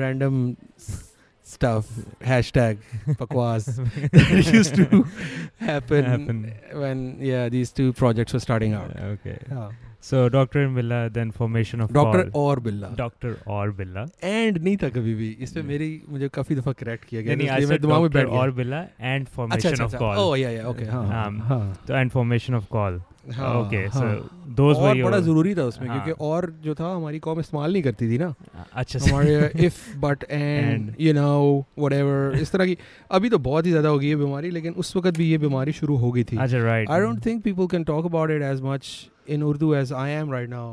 random 0.02 0.56
s- 0.76 1.12
stuff 1.47 1.85
hashtag 2.21 2.77
pakwas 3.19 3.65
that 4.11 4.53
used 4.53 4.73
to 4.75 5.05
happen, 5.59 6.03
Happen. 6.03 6.53
when 6.73 7.17
yeah 7.19 7.49
these 7.49 7.71
two 7.71 7.93
projects 7.93 8.33
were 8.33 8.39
starting 8.39 8.73
out 8.73 8.89
Okay. 8.99 9.37
yeah. 9.49 9.69
So 10.05 10.29
Doctor 10.29 10.61
and 10.61 10.77
Billa, 10.77 10.97
then 11.13 11.31
formation 11.31 11.81
of 11.83 11.91
doctor 11.93 12.23
Paul. 12.23 12.41
और 12.41 12.59
Billa 12.65 12.89
Doctor 12.97 13.31
और 13.47 13.71
Billa. 13.77 14.05
And 14.23 14.57
नहीं 14.57 14.75
था 14.83 14.89
कभी 14.97 15.13
भी 15.15 15.29
इस 15.41 15.51
पे. 15.51 15.61
मेरी 15.69 15.89
मुझे 16.09 16.27
काफ़ी 16.35 16.55
दफ़ा 16.55 16.71
करेक्ट 16.81 17.05
किया 17.05 17.21
गया 17.21 17.35
नहीं 17.35 17.47
इसलिए 17.47 17.57
नहीं 17.57 17.65
I 17.65 17.69
मेरे 17.69 17.77
said 17.77 17.87
दिमाग 17.87 18.01
में 18.01 18.11
बैठ 18.11 18.27
गया 18.27 18.39
और 18.39 18.51
and 18.51 19.27
अच्छा 19.27 19.35
formation 19.35 19.71
अच्छा 19.71 19.83
of 19.85 19.93
अच्छा 19.93 19.99
call. 19.99 20.17
ओह 20.25 20.37
या 20.39 20.49
या 20.49 20.67
ओके 20.69 20.85
हाँ 20.85 21.03
Um, 21.27 21.39
हाँ 21.47 21.61
So, 21.87 21.95
and 22.01 22.11
formation 22.17 22.57
of 22.59 22.69
call. 22.75 22.99
हाँ 23.35 23.53
okay. 23.61 23.83
हाँ। 23.93 24.01
So 24.01 24.29
those 24.57 24.77
were 24.77 24.89
और 24.89 24.95
your. 24.97 25.05
बड़ा 25.05 25.19
ज़रूरी 25.19 25.55
था 25.55 25.63
उसमें 25.65 25.87
हाँ. 25.87 25.97
क्योंकि 26.03 26.23
और 26.25 26.49
जो 26.63 26.75
था 26.79 26.93
हमारी 26.95 27.19
कॉम 27.19 27.39
इस्तेमाल 27.39 27.73
नहीं 27.73 27.83
करती 27.83 28.09
थी 28.11 28.17
ना 28.17 28.33
अच्छा 28.73 28.99
हमारे 29.07 29.49
if 29.65 29.79
but 30.05 30.23
and 30.29 30.89
And. 30.89 31.01
You 31.01 31.13
know 31.13 31.65
whatever 31.79 32.37
इस 32.41 32.51
तरह 32.51 32.65
की 32.65 32.77
अभी 33.11 33.29
तो 33.29 33.37
बहुत 33.49 33.65
ही 33.65 33.71
ज़्यादा 33.71 33.89
हो 33.89 33.99
गई 33.99 34.09
है 34.09 34.15
बीमारी 34.15 34.51
लेकिन 34.59 34.73
उस 34.85 34.95
वक्त 34.95 35.17
भी 35.17 35.29
ये 35.31 35.37
बीमारी 35.47 35.71
शुरू 35.81 35.95
हो 36.05 36.11
गई 36.11 36.23
थी 36.23 36.37
अच्छा 36.37 36.63
right. 36.67 36.95
I 36.97 37.01
don't 37.05 37.27
think 37.27 37.43
people 37.49 37.67
can 37.75 37.89
talk 37.91 38.11
about 38.13 38.35
it 38.37 38.47
as 38.51 38.61
much 38.69 38.93
in 39.27 39.43
Urdu 39.43 39.73
as 39.75 39.91
I 39.91 40.09
am 40.17 40.29
right 40.29 40.49
now. 40.49 40.67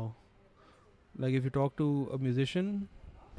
Like 1.15 1.33
if 1.39 1.43
you 1.43 1.51
talk 1.55 1.75
to 1.77 1.87
a 2.13 2.19
musician, 2.27 2.69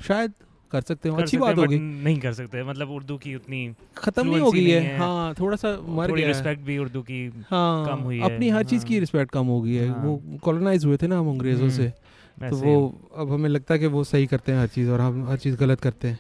शायद 0.06 0.32
कर 0.72 0.80
सकते 0.80 1.08
हो 1.08 1.16
अच्छी 1.16 1.36
बात 1.38 1.58
होगी। 1.58 1.78
नहीं 1.78 2.18
कर 2.20 2.32
सकते 2.32 2.62
मतलब 2.64 2.90
उर्दू 2.90 3.16
की 3.16 3.34
उतनी 3.34 3.60
खत्म 3.96 4.26
नहीं 4.26 4.40
हो 4.40 4.50
गई 4.52 4.70
है। 4.70 4.96
हाँ 4.98 5.34
थोड़ा 5.40 5.56
सा 5.56 5.76
मर 5.88 6.12
गया। 6.12 6.26
रिस्पेक्ट 6.28 6.62
भी 6.62 6.78
उर्दू 6.78 7.02
की 7.02 7.26
हाँ 7.50 7.86
कम 7.86 8.02
हुई 8.02 8.20
अपनी 8.20 8.46
है, 8.46 8.52
हर 8.52 8.64
चीज़ 8.64 8.84
की 8.86 8.94
हाँ। 8.94 9.00
रिस्पेक्ट 9.00 9.32
कम 9.32 9.46
हो 9.46 9.60
गई 9.62 9.74
है। 9.74 9.88
हाँ। 9.88 10.04
वो 10.04 10.38
कॉलोनाइज 10.42 10.84
हुए 10.84 10.96
थे 10.96 11.06
ना 11.06 11.18
हम 11.18 11.30
अंग्रेज़ों 11.30 11.68
हम्म, 11.68 11.76
से 11.76 12.48
तो 12.50 12.56
वो 12.56 12.76
अब 13.16 13.32
हमें 13.32 13.48
लगता 13.48 13.74
है 13.74 13.80
कि 13.80 13.86
वो 13.86 14.04
सही 14.04 14.26
करते 14.26 14.52
हैं 14.52 14.58
हर 14.60 14.66
चीज़ 14.66 14.90
और 14.90 15.00
हम 15.00 15.28
हर 15.28 15.36
चीज़ 15.36 15.56
गलत 15.56 15.80
करते 15.80 16.08
हैं। 16.08 16.18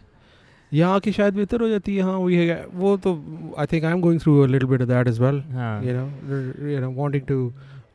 यहाँ 0.72 1.00
की 1.00 1.12
शायद 1.12 1.34
बेहतर 1.34 1.60
हो 1.60 1.68
जाती 1.68 1.96
है 1.96 2.02
हाँ 2.02 2.16
वही 2.18 2.36
है। 2.36 2.66
वो 2.74 2.96
तो 2.96 3.10
I 3.58 3.66
think 3.72 3.84
I 3.84 3.92
am 3.92 4.00
going 4.00 4.20
through 4.20 4.44
little 4.46 4.68
bit 4.68 4.82
that 4.82 5.08
as 5.08 5.20
well 5.20 5.40
हाँ। 5.50 5.82
know 5.82 6.08
r- 6.36 6.70
you 6.70 6.80
know 6.84 6.92
wanting 7.00 7.26
to 7.30 7.38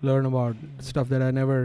learn 0.09 0.27
about 0.31 0.57
stuff 0.91 1.09
that 1.15 1.23
I 1.23 1.31
never 1.41 1.59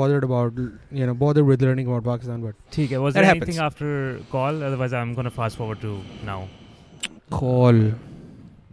bothered 0.00 0.24
about 0.26 0.56
you 1.00 1.06
know 1.08 1.14
bothered 1.22 1.46
with 1.48 1.62
learning 1.68 1.88
about 1.92 2.04
Pakistan 2.10 2.44
but 2.46 2.54
ठीक 2.76 2.90
है 2.92 2.98
was 3.06 3.14
That 3.14 3.20
there 3.20 3.28
happens. 3.30 3.48
anything 3.48 3.64
after 3.64 3.90
call 4.34 4.62
otherwise 4.68 4.94
I'm 5.00 5.12
gonna 5.20 5.32
fast 5.40 5.58
forward 5.62 5.80
to 5.86 5.92
now 6.30 6.38
call 7.30 7.80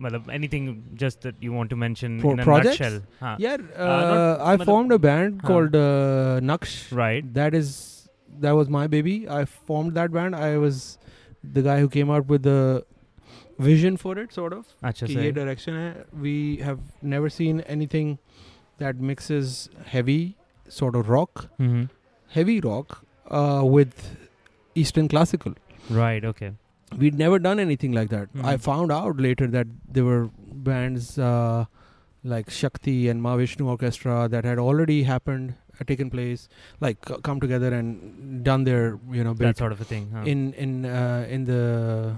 मतलब 0.05 0.29
anything 0.37 0.69
just 1.01 1.21
that 1.27 1.35
you 1.47 1.51
want 1.57 1.69
to 1.73 1.75
mention 1.83 2.15
For 2.23 2.31
in 2.37 2.39
a 2.39 2.47
projects? 2.49 2.79
nutshell 2.79 2.97
हाँ 3.21 3.35
yeah 3.43 3.57
uh, 3.57 3.89
not- 3.89 4.41
I 4.53 4.55
matlab- 4.55 4.65
formed 4.71 4.91
a 4.97 4.99
band 5.07 5.41
हाँ. 5.41 5.47
called 5.51 5.75
uh, 5.81 6.39
Naksh 6.51 6.73
right 7.01 7.29
that 7.37 7.53
is 7.61 7.69
that 8.47 8.57
was 8.61 8.69
my 8.77 8.85
baby 8.95 9.15
I 9.29 9.43
formed 9.71 9.93
that 10.01 10.11
band 10.17 10.35
I 10.35 10.57
was 10.65 10.81
the 11.59 11.61
guy 11.69 11.77
who 11.83 11.89
came 11.99 12.09
out 12.17 12.33
with 12.35 12.43
the 12.49 12.59
vision 13.69 13.97
for 14.03 14.17
it 14.23 14.33
sort 14.39 14.53
of 14.59 14.65
अच्छा 14.91 15.05
कि 15.05 15.13
सही 15.13 15.25
ये 15.25 15.33
direction 15.39 15.75
है 15.83 16.05
we 16.27 16.35
have 16.69 16.79
never 17.15 17.29
seen 17.39 17.61
anything 17.77 18.13
that 18.78 19.00
mixes 19.00 19.68
heavy 19.86 20.36
sort 20.68 20.94
of 20.96 21.08
rock, 21.08 21.48
mm-hmm. 21.58 21.84
heavy 22.28 22.60
rock 22.60 23.04
uh, 23.30 23.62
with 23.64 24.16
Eastern 24.74 25.08
classical. 25.08 25.54
Right. 25.90 26.24
Okay. 26.24 26.52
We'd 26.96 27.18
never 27.18 27.38
done 27.38 27.60
anything 27.60 27.92
like 27.92 28.08
that. 28.10 28.32
Mm-hmm. 28.32 28.46
I 28.46 28.56
found 28.56 28.90
out 28.90 29.18
later 29.18 29.46
that 29.46 29.66
there 29.86 30.04
were 30.04 30.30
bands 30.36 31.18
uh, 31.18 31.66
like 32.24 32.50
Shakti 32.50 33.08
and 33.08 33.22
Mahavishnu 33.22 33.66
Orchestra 33.66 34.28
that 34.28 34.44
had 34.44 34.58
already 34.58 35.02
happened, 35.02 35.54
had 35.76 35.86
taken 35.86 36.10
place, 36.10 36.48
like 36.80 37.00
come 37.22 37.40
together 37.40 37.74
and 37.74 38.42
done 38.42 38.64
their 38.64 38.98
you 39.10 39.22
know 39.22 39.34
that 39.34 39.58
sort 39.58 39.72
of 39.72 39.80
a 39.80 39.84
thing 39.84 40.10
huh? 40.14 40.22
in 40.22 40.54
in 40.54 40.86
uh, 40.86 41.26
in 41.28 41.44
the 41.44 42.16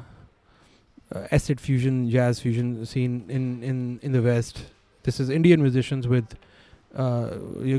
uh, 1.15 1.27
acid 1.33 1.61
fusion, 1.61 2.09
jazz 2.09 2.41
fusion 2.41 2.87
scene 2.87 3.25
in 3.29 3.63
in 3.63 3.99
in 4.03 4.13
the 4.13 4.23
West. 4.23 4.67
This 5.03 5.19
is 5.19 5.31
Indian 5.31 5.63
musicians 5.63 6.07
with 6.07 6.37
uh, 6.95 7.31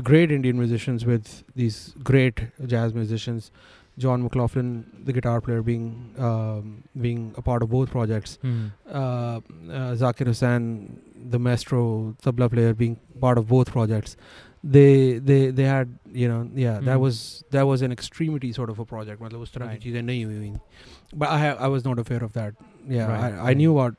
great 0.02 0.32
Indian 0.32 0.58
musicians 0.58 1.04
with 1.04 1.44
these 1.54 1.94
great 2.02 2.40
jazz 2.66 2.94
musicians. 2.94 3.50
John 3.98 4.22
McLaughlin, 4.22 4.86
the 5.04 5.12
guitar 5.12 5.40
player, 5.40 5.62
being 5.62 6.14
um, 6.18 6.82
being 6.98 7.34
a 7.36 7.42
part 7.42 7.62
of 7.62 7.70
both 7.70 7.90
projects. 7.90 8.38
Mm. 8.42 8.72
Uh, 8.88 8.96
uh, 8.96 9.40
Zakir 9.94 10.26
Hussain, 10.26 10.98
the 11.14 11.38
maestro 11.38 12.16
tabla 12.22 12.50
player, 12.50 12.72
being 12.72 12.98
part 13.20 13.36
of 13.36 13.48
both 13.48 13.70
projects. 13.70 14.16
They 14.64 15.18
they 15.18 15.50
they 15.50 15.64
had 15.64 15.98
you 16.10 16.26
know 16.26 16.48
yeah 16.54 16.78
mm. 16.78 16.84
that 16.86 16.94
hmm. 16.94 17.02
was 17.02 17.44
that 17.50 17.66
was 17.66 17.82
an 17.82 17.92
extremity 17.92 18.52
sort 18.52 18.70
of 18.70 18.78
a 18.78 18.86
project. 18.86 19.20
But 19.20 19.34
I 19.34 19.36
was 19.36 19.50
But 21.12 21.28
I 21.28 21.38
I 21.58 21.66
was 21.66 21.84
not 21.84 21.98
aware 21.98 22.24
of 22.24 22.32
that. 22.32 22.54
Yeah, 22.88 23.08
right. 23.08 23.34
I, 23.34 23.50
I 23.50 23.54
knew 23.54 23.78
about 23.78 23.96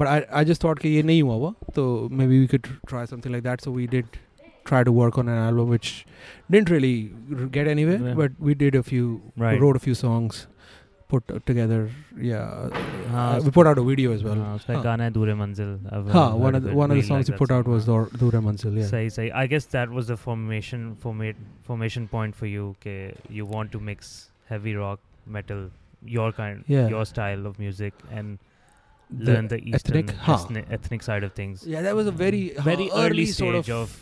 but 0.00 0.08
I 0.14 0.16
I 0.40 0.44
just 0.50 0.60
thought 0.66 0.80
कि 0.82 0.88
ये 0.96 1.02
नहीं 1.10 1.22
हुआ 1.22 1.34
हुआ 1.42 1.52
तो 1.78 1.84
maybe 2.22 2.40
we 2.42 2.48
could 2.54 2.68
try 2.94 3.04
something 3.12 3.32
like 3.36 3.42
that 3.48 3.64
so 3.66 3.72
we 3.78 3.86
did 3.96 4.18
try 4.70 4.84
to 4.88 4.92
work 5.00 5.18
on 5.22 5.28
an 5.34 5.38
album 5.48 5.70
which 5.74 5.90
didn't 6.54 6.70
really 6.76 6.94
r- 7.40 7.46
get 7.58 7.70
anywhere 7.74 7.98
Yeah. 8.08 8.14
but 8.22 8.38
we 8.48 8.54
did 8.62 8.76
a 8.80 8.82
few 8.92 9.06
Right. 9.44 9.60
wrote 9.64 9.78
a 9.80 9.84
few 9.86 9.94
songs 10.00 10.40
put 11.12 11.30
uh, 11.34 11.38
together 11.50 11.78
yeah 12.26 12.68
हाँ, 13.12 13.22
uh, 13.22 13.40
we 13.46 13.50
put 13.56 13.70
out 13.70 13.78
a 13.82 13.86
video 13.88 14.12
as 14.16 14.22
well 14.26 14.36
हाँ, 14.42 14.54
उसका 14.56 14.74
हाँ. 14.74 14.82
गाना 14.84 15.04
है 15.04 15.10
दूर 15.16 15.32
मंजिल 15.40 15.72
I've 15.96 16.10
हाँ 16.16 16.26
heard 16.28 16.42
one 16.44 16.54
of 16.54 16.60
of 16.60 16.66
the 16.66 16.70
it, 16.74 16.76
one 16.80 16.94
of 16.94 16.96
the 16.96 17.00
really 17.00 17.08
songs 17.08 17.30
like 17.30 17.32
we 17.32 17.32
that 17.32 17.40
put 17.42 17.54
out 17.56 17.64
song, 17.64 17.74
was 17.74 17.86
हाँ. 17.86 17.96
Dor- 17.96 18.20
Dura 18.22 18.42
Manzil 18.48 18.76
yeah 18.82 18.90
सही 18.90 19.10
सही 19.16 19.32
I 19.40 19.46
guess 19.54 19.66
that 19.72 19.96
was 19.98 20.12
the 20.12 20.18
formation 20.26 20.84
format 21.06 21.40
formation 21.70 22.06
point 22.14 22.38
for 22.42 22.50
you 22.52 22.68
कि 22.86 22.94
you 23.40 23.48
want 23.56 23.72
to 23.78 23.80
mix 23.90 24.12
heavy 24.52 24.76
rock 24.82 25.00
metal 25.38 25.66
your 26.18 26.30
kind 26.38 26.70
Yeah. 26.76 26.88
your 26.96 27.04
style 27.14 27.50
of 27.52 27.58
music 27.66 28.06
and 28.20 28.38
The 28.38 28.53
learn 29.28 29.48
the 29.48 29.58
eastern 29.68 29.96
ethnic, 29.98 30.10
हाँ. 30.26 30.34
ethnic, 30.40 30.66
ethnic 30.70 31.02
side 31.02 31.24
of 31.24 31.32
things 31.32 31.66
yeah 31.66 31.82
that 31.82 31.96
was 31.96 32.06
a 32.06 32.12
very 32.12 32.42
very 32.70 32.90
uh, 32.90 33.02
early 33.06 33.26
sort 33.26 33.56
stage 33.64 33.70
of, 33.76 33.96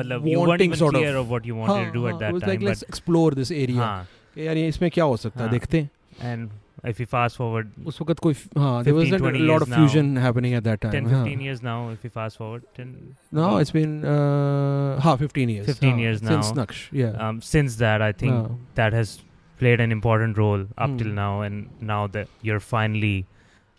मतलब 0.00 0.26
you 0.30 0.38
weren't 0.38 0.48
wanting 0.48 0.70
even 0.70 0.78
sort 0.78 0.94
clear 0.94 1.10
of 1.16 1.22
of 1.26 1.30
what 1.30 1.44
you 1.44 1.54
wanted 1.56 1.72
हाँ, 1.74 1.86
to 1.86 1.92
do 1.98 2.06
at 2.06 2.12
हाँ, 2.14 2.20
that 2.20 2.28
it 2.30 2.34
was 2.34 2.42
time 2.42 2.50
like 2.50 2.62
let's 2.62 2.80
but 2.80 2.88
explore 2.88 3.30
this 3.42 3.50
area 3.50 3.76
हाँ 3.76 4.06
कि 4.34 4.46
यार 4.46 4.56
ये 4.56 4.68
इसमें 4.68 4.90
क्या 4.90 5.04
हो 5.04 5.16
सकता 5.16 5.40
है 5.40 5.48
हाँ. 5.48 5.58
देखते 5.58 5.80
हैं 5.80 5.90
and 6.32 6.50
if 6.90 7.00
you 7.02 7.06
fast 7.14 7.36
forward 7.40 7.68
उस 7.86 8.00
वक्त 8.02 8.18
कोई 8.26 8.34
हाँ 8.58 8.82
there 8.84 8.94
15, 8.94 9.10
wasn't 9.12 9.22
20 9.24 9.40
a 9.40 9.42
lot 9.42 9.52
years 9.52 9.62
of 9.62 9.68
now. 9.68 9.76
fusion 9.82 10.16
happening 10.26 10.54
at 10.60 10.64
that 10.68 10.80
time 10.84 10.92
10 10.92 11.10
हाँ. 11.12 11.24
15 11.24 11.40
years 11.48 11.62
now 11.68 11.76
if 11.96 12.04
you 12.08 12.10
fast 12.16 12.38
forward 12.38 12.64
10 12.78 12.94
no 13.40 13.50
it's 13.64 13.74
been 13.78 13.92
uh 14.14 15.00
हाँ 15.08 15.16
15 15.18 15.52
years 15.56 15.66
15 15.66 15.90
हाँ, 15.90 16.00
years 16.06 16.20
since 16.30 16.52
now. 16.54 16.62
Naksh 16.62 16.80
yeah 17.02 17.20
um, 17.28 17.42
since 17.50 17.76
that 17.84 18.00
I 18.08 18.12
think 18.24 18.32
हाँ. 18.32 18.56
that 18.80 18.92
has 19.00 19.12
played 19.58 19.80
an 19.88 19.92
important 19.98 20.38
role 20.44 20.64
up 20.86 20.96
till 21.02 21.12
Hmm. 21.12 21.20
now 21.20 21.40
and 21.42 21.68
now 21.92 22.00
that 22.16 22.28
you're 22.50 22.60
finally 22.70 23.14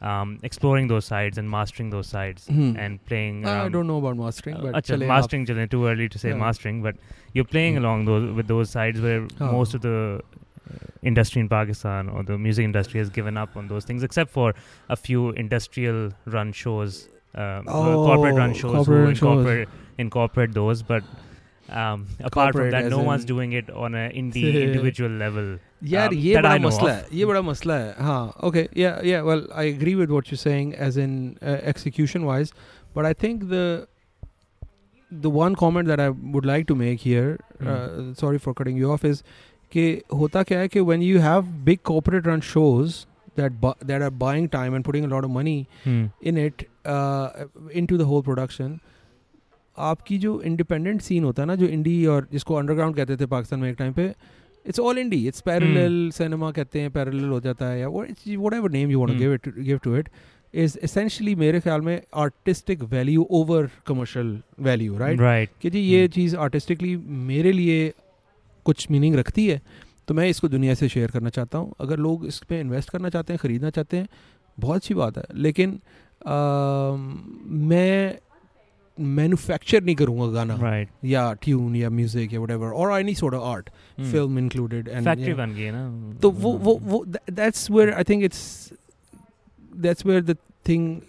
um, 0.01 0.39
exploring 0.43 0.89
those 0.89 1.05
sides 1.05 1.39
and 1.39 1.51
mastering 1.51 1.91
those 1.91 2.07
sides 2.07 2.47
hmm. 2.47 2.77
and 2.77 3.05
playing. 3.05 3.47
Um, 3.47 3.67
I 3.67 3.69
don't 3.69 3.87
know 3.87 3.99
about 3.99 4.17
mastering, 4.17 4.57
uh, 4.57 4.61
but 4.61 4.75
uh, 4.75 4.81
achha, 4.81 5.07
mastering 5.07 5.47
too 5.69 5.87
early 5.87 6.09
to 6.09 6.19
say 6.19 6.31
yeah. 6.31 6.37
mastering, 6.37 6.83
but 6.83 6.97
you're 7.33 7.45
playing 7.45 7.75
hmm. 7.75 7.85
along 7.85 8.05
those 8.05 8.35
with 8.35 8.47
those 8.47 8.71
sides 8.71 9.01
where 9.01 9.27
oh. 9.41 9.53
most 9.53 9.75
of 9.75 9.83
the 9.83 10.23
industry 11.03 11.41
in 11.41 11.49
Pakistan 11.49 12.09
or 12.09 12.23
the 12.23 12.39
music 12.39 12.65
industry 12.65 12.99
has 12.99 13.11
given 13.11 13.37
up 13.37 13.57
on 13.57 13.69
those 13.69 13.85
things, 13.85 14.03
except 14.03 14.31
for 14.31 14.55
a 14.89 14.97
few 14.97 15.31
industrial 15.31 16.13
run 16.27 16.53
shows, 16.53 17.09
um, 17.35 17.65
oh, 17.69 18.05
corporate 18.07 18.35
run 18.35 18.55
shows 18.55 18.75
corporate 18.75 19.05
who 19.05 19.09
incorporate, 19.11 19.69
shows. 19.69 19.77
incorporate 19.99 20.53
those, 20.53 20.83
but 20.83 21.03
um, 21.70 22.02
apart 22.20 22.34
from 22.34 22.42
Corporate 22.42 22.72
that 22.72 22.84
as 22.86 22.92
no 22.92 23.00
one's 23.10 23.22
in- 23.24 23.28
doing 23.28 23.54
it 23.60 23.70
on 23.86 23.96
an 23.96 24.12
indie 24.22 24.44
Yeah. 24.48 24.64
individual 24.68 25.12
level 25.24 25.48
यार 25.94 26.10
um, 26.10 26.18
ये 26.26 26.34
that 26.36 26.44
बड़ा 26.44 26.52
I 26.56 26.58
know 26.64 26.68
मसला 26.68 26.92
of. 26.92 26.98
है 27.12 27.18
ये 27.20 27.26
बड़ा 27.26 27.42
मसला 27.52 27.78
है 27.84 27.94
हाँ 28.10 28.20
okay 28.50 28.66
yeah 28.84 29.00
yeah 29.12 29.22
well 29.30 29.46
I 29.64 29.64
agree 29.76 29.96
with 30.02 30.12
what 30.18 30.32
you're 30.32 30.44
saying 30.44 30.74
as 30.90 30.98
in 31.06 31.16
uh, 31.42 31.58
execution 31.74 32.26
wise 32.32 32.54
but 32.98 33.06
I 33.06 33.14
think 33.24 33.48
the 33.56 33.64
the 35.26 35.30
one 35.30 35.56
comment 35.56 35.88
that 35.88 36.00
I 36.00 36.10
would 36.10 36.46
like 36.46 36.68
to 36.68 36.76
make 36.76 37.00
here 37.08 37.40
Hmm. 37.64 37.68
uh, 37.74 38.14
sorry 38.22 38.40
for 38.46 38.54
cutting 38.60 38.78
you 38.84 38.92
off 38.94 39.04
is 39.10 39.24
कि 39.74 39.84
होता 40.14 40.42
क्या 40.48 40.60
है 40.60 40.68
कि 40.76 40.82
when 40.92 41.02
you 41.10 41.20
have 41.26 41.52
big 41.68 41.82
corporate 41.90 42.26
run 42.32 42.42
shows 42.48 42.98
that 43.42 43.60
bu- 43.62 43.78
that 43.92 44.04
are 44.08 44.12
buying 44.24 44.48
time 44.56 44.76
and 44.80 44.86
putting 44.88 45.06
a 45.08 45.12
lot 45.14 45.28
of 45.28 45.32
money 45.38 45.56
Hmm. 45.86 46.02
in 46.32 46.38
it 46.42 46.66
uh, 46.96 47.46
into 47.84 47.98
the 48.02 48.08
whole 48.12 48.26
production 48.32 48.76
आपकी 49.87 50.19
जो 50.19 50.41
independent 50.43 51.01
scene 51.03 51.25
होता 51.25 51.43
है 51.43 51.47
ना 51.47 51.55
जो 51.55 51.67
इंडी 51.67 52.05
और 52.07 52.27
जिसको 52.33 52.55
अंडरग्राउंड 52.55 52.97
कहते 52.97 53.17
थे 53.17 53.27
पाकिस्तान 53.27 53.61
में 53.61 53.71
एक 53.71 53.77
टाइम 53.79 53.93
पे 53.93 54.07
it's 54.67 54.81
all 54.81 54.99
indie 54.99 55.27
it's 55.29 55.41
parallel 55.41 56.11
cinema 56.15 56.51
कहते 56.51 56.81
हैं 56.81 56.91
पैरेलल 56.91 57.29
हो 57.29 57.41
जाता 57.41 57.67
है 57.67 57.81
या 57.81 57.89
whatever 58.55 58.71
name 58.71 58.91
you 58.91 59.01
want. 59.01 59.19
Give 59.19 59.35
it 59.35 59.49
give 59.59 59.79
to 59.85 59.97
it 59.97 60.09
is 60.55 60.79
essentially 60.85 61.35
मेरे 61.35 61.61
ख्याल 61.61 61.81
में 61.81 62.01
artistic 62.17 62.83
value 62.93 63.27
over 63.31 63.69
commercial 63.87 64.39
value 64.61 64.99
right 64.99 65.21
right 65.21 65.51
कि 65.63 65.71
जी 65.71 65.81
ये 65.81 66.07
Hmm. 66.07 66.15
चीज़ 66.15 66.37
आर्टिस्टिकली 66.37 66.97
मेरे 67.27 67.53
लिए 67.53 67.93
कुछ 68.67 68.91
मीनिंग 68.91 69.17
रखती 69.17 69.47
है 69.47 69.61
तो 70.09 70.15
मैं 70.15 70.29
इसको 70.29 70.49
दुनिया 70.49 70.75
से 70.75 70.89
शेयर 70.89 71.11
करना 71.11 71.31
चाहता 71.31 71.59
हूँ। 71.59 71.75
अगर 71.81 71.99
लोग 71.99 72.27
इस 72.27 72.39
पर 72.39 72.55
इन्वेस्ट 72.55 72.91
करना 72.91 73.09
चाहते 73.09 73.33
हैं 73.33 73.41
ख़रीदना 73.43 73.71
चाहते 73.71 73.97
हैं 73.97 74.09
बहुत 74.59 74.77
अच्छी 74.77 74.95
बात 74.95 75.19
है। 75.19 75.25
लेकिन 75.35 75.79
अम, 76.27 77.03
मैं 77.69 78.19
मैनुफैक्चर 79.01 79.83
नहीं 79.83 79.97
करूँगा 79.97 80.27
गाना। 80.27 80.57
Right. 80.57 81.05
या 81.05 81.33
ट्यून 81.33 81.77
या 81.77 81.91
म्यूज़िक 81.91 82.33
या 82.33 82.41
व्हाटएवर 82.41 82.69
और 82.69 83.01
any 83.01 83.15
sort 83.15 83.35
of 83.35 83.43
art 83.45 83.69
film 84.01 84.39
included 84.39 84.89
तो 86.21 86.31
वो 86.31 86.53
वो 86.53 86.79
वो 86.83 87.05
that's 87.31 87.71
where 87.71 87.93
I 87.93 88.05
think 88.05 88.25
it's 88.25 88.73
that's 89.77 90.07
where 90.07 90.23
the 90.23 90.37
thing 90.69 91.01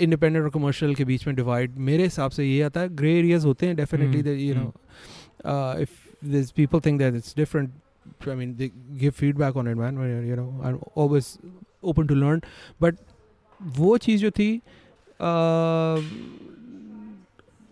independent 0.00 0.44
और 0.44 0.50
कमर्शियल 0.50 0.94
के 0.94 1.04
बीच 1.04 1.26
में 1.26 1.36
डिवाइड 1.36 1.76
मेरे 1.76 2.02
हिसाब 2.02 2.30
से 2.30 2.44
ये 2.44 2.62
आता 2.62 2.80
है 2.80 2.96
ग्रे 2.96 3.18
एरियाज़ 3.18 3.46
होते 3.46 3.66
हैं 3.66 3.76
definitely 3.76 4.22
give 8.98 9.10
feedback 9.10 9.56
on 9.56 9.68
it 9.68 10.38
always 10.96 11.38
open 11.84 12.06
to 12.06 12.14
learn 12.14 12.40
but 12.82 12.96
वो 13.62 13.96
चीज़ 13.98 14.22
जो 14.22 14.30
थी 14.30 14.62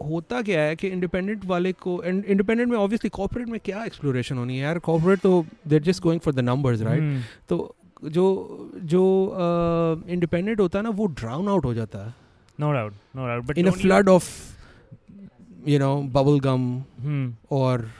होता 0.05 0.41
क्या 0.43 0.63
है 0.63 0.77
कि 0.77 0.89
इंडिपेंडेंट 0.89 1.45
वाले 1.45 1.73
को 1.73 2.03
इंडिपेंडेंट 2.05 2.69
में 2.71 2.77
ऑब्वियसली 2.79 3.11
कॉर्पोरेट 3.11 3.49
में 3.49 3.59
क्या 3.65 3.85
एक्सप्लोरेशन 3.85 4.39
होनी 4.39 4.57
है 4.57 4.63
यार? 4.63 4.79
कॉर्पोरेट 4.79 5.21
तो 5.21 5.45
there 5.69 5.83
just 5.83 6.03
going 6.03 6.21
for 6.21 6.35
the 6.35 6.41
numbers 6.41 6.83
right. 6.83 7.23
तो 7.49 7.75
जो 8.05 8.25
जो 8.85 9.03
इंडिपेंडेंट 10.09 10.57
uh, 10.57 10.63
होता 10.63 10.79
है 10.79 10.83
ना 10.85 10.91
वो 10.91 11.07
ड्राउन 11.07 11.49
आउट 11.49 11.65
हो 11.65 11.75
जाता 11.75 12.07
है। 12.07 12.15
No 12.59 12.73
doubt 12.75 12.95
no 13.17 13.29
doubt 13.29 13.49
but 13.49 13.59
in 13.59 13.67
a 13.67 13.71
flood 13.71 14.09
of 14.09 14.31
you 15.69 15.79
know 15.79 15.97
bubble 16.15 16.41
gum. 16.41 16.83
और 17.51 17.91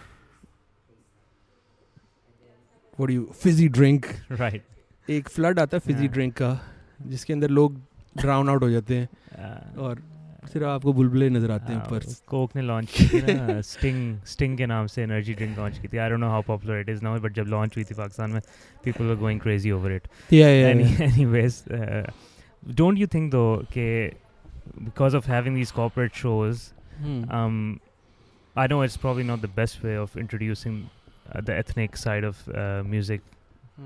do 2.99 3.11
you 3.11 3.23
fizzy 3.43 3.69
drink 3.77 4.05
right. 4.33 4.61
एक 5.09 5.29
फ्लड 5.29 5.59
आता 5.59 5.77
है 5.77 5.81
फिजी. 5.87 6.09
ड्रिंक 6.09 6.35
का 6.35 6.59
जिसके 7.03 7.33
अंदर 7.33 7.51
लोग 7.51 7.81
ड्राउन 8.19 8.49
आउट 8.49 8.63
हो 8.63 8.71
जाते 8.71 8.97
हैं। 8.97 9.09
और 9.85 10.03
सिर्फ़ 10.53 10.67
आपको 10.67 10.93
बुलबुले 10.93 11.29
नज़र 11.31 11.51
आते 11.51 11.73
हैं 11.73 11.81
ऊपर 11.81 12.05
कोक 12.29 12.57
ने 12.57 12.63
लॉन्च 12.63 12.91
की 12.97 13.07
थी 13.09 13.21
ना 13.27 13.61
स्टिंग 13.73 14.01
स्टिंग 14.27 14.57
के 14.59 14.67
नाम 14.67 14.87
से 14.87 15.03
एनर्जी 15.03 15.35
ड्रिंक 15.35 15.59
लॉन्च 15.59 15.79
की 15.79 15.89
थी। 15.89 15.99
I 15.99 16.11
don't 16.11 16.21
know 16.21 16.29
how 16.31 16.43
popular 16.43 16.81
it 16.81 16.89
is 16.89 17.03
now 17.05 17.21
but 17.21 17.33
जब 17.35 17.47
लॉन्च 17.49 17.77
हुई 17.77 17.85
थी 17.85 17.95
पाकिस्तान 17.95 18.31
में 18.31 18.41
people 18.85 19.05
were 19.05 19.17
going 19.17 19.41
crazy 19.41 19.71
over 19.71 19.93
it 19.93 20.09
yeah 20.33 20.49
yeah 20.49 20.69
anyways 20.69 21.63
don't 22.75 22.99
you 22.99 23.07
think 23.15 23.31
though 23.33 23.47
के 23.73 23.89
because 24.79 25.17
of 25.17 25.31
having 25.31 25.57
these 25.57 25.73
corporate 25.73 26.15
shows 26.17 26.69
um 27.03 27.57
I 28.57 28.69
know 28.69 28.83
it's 28.85 28.97
probably 28.97 29.25
not 29.25 29.41
the 29.41 29.51
best 29.57 29.85
way 29.85 29.97
of 29.97 30.19
introducing 30.19 30.83
the 31.37 31.51
ethnic 31.51 31.97
side 31.97 32.25
of 32.25 32.45
music 32.87 33.23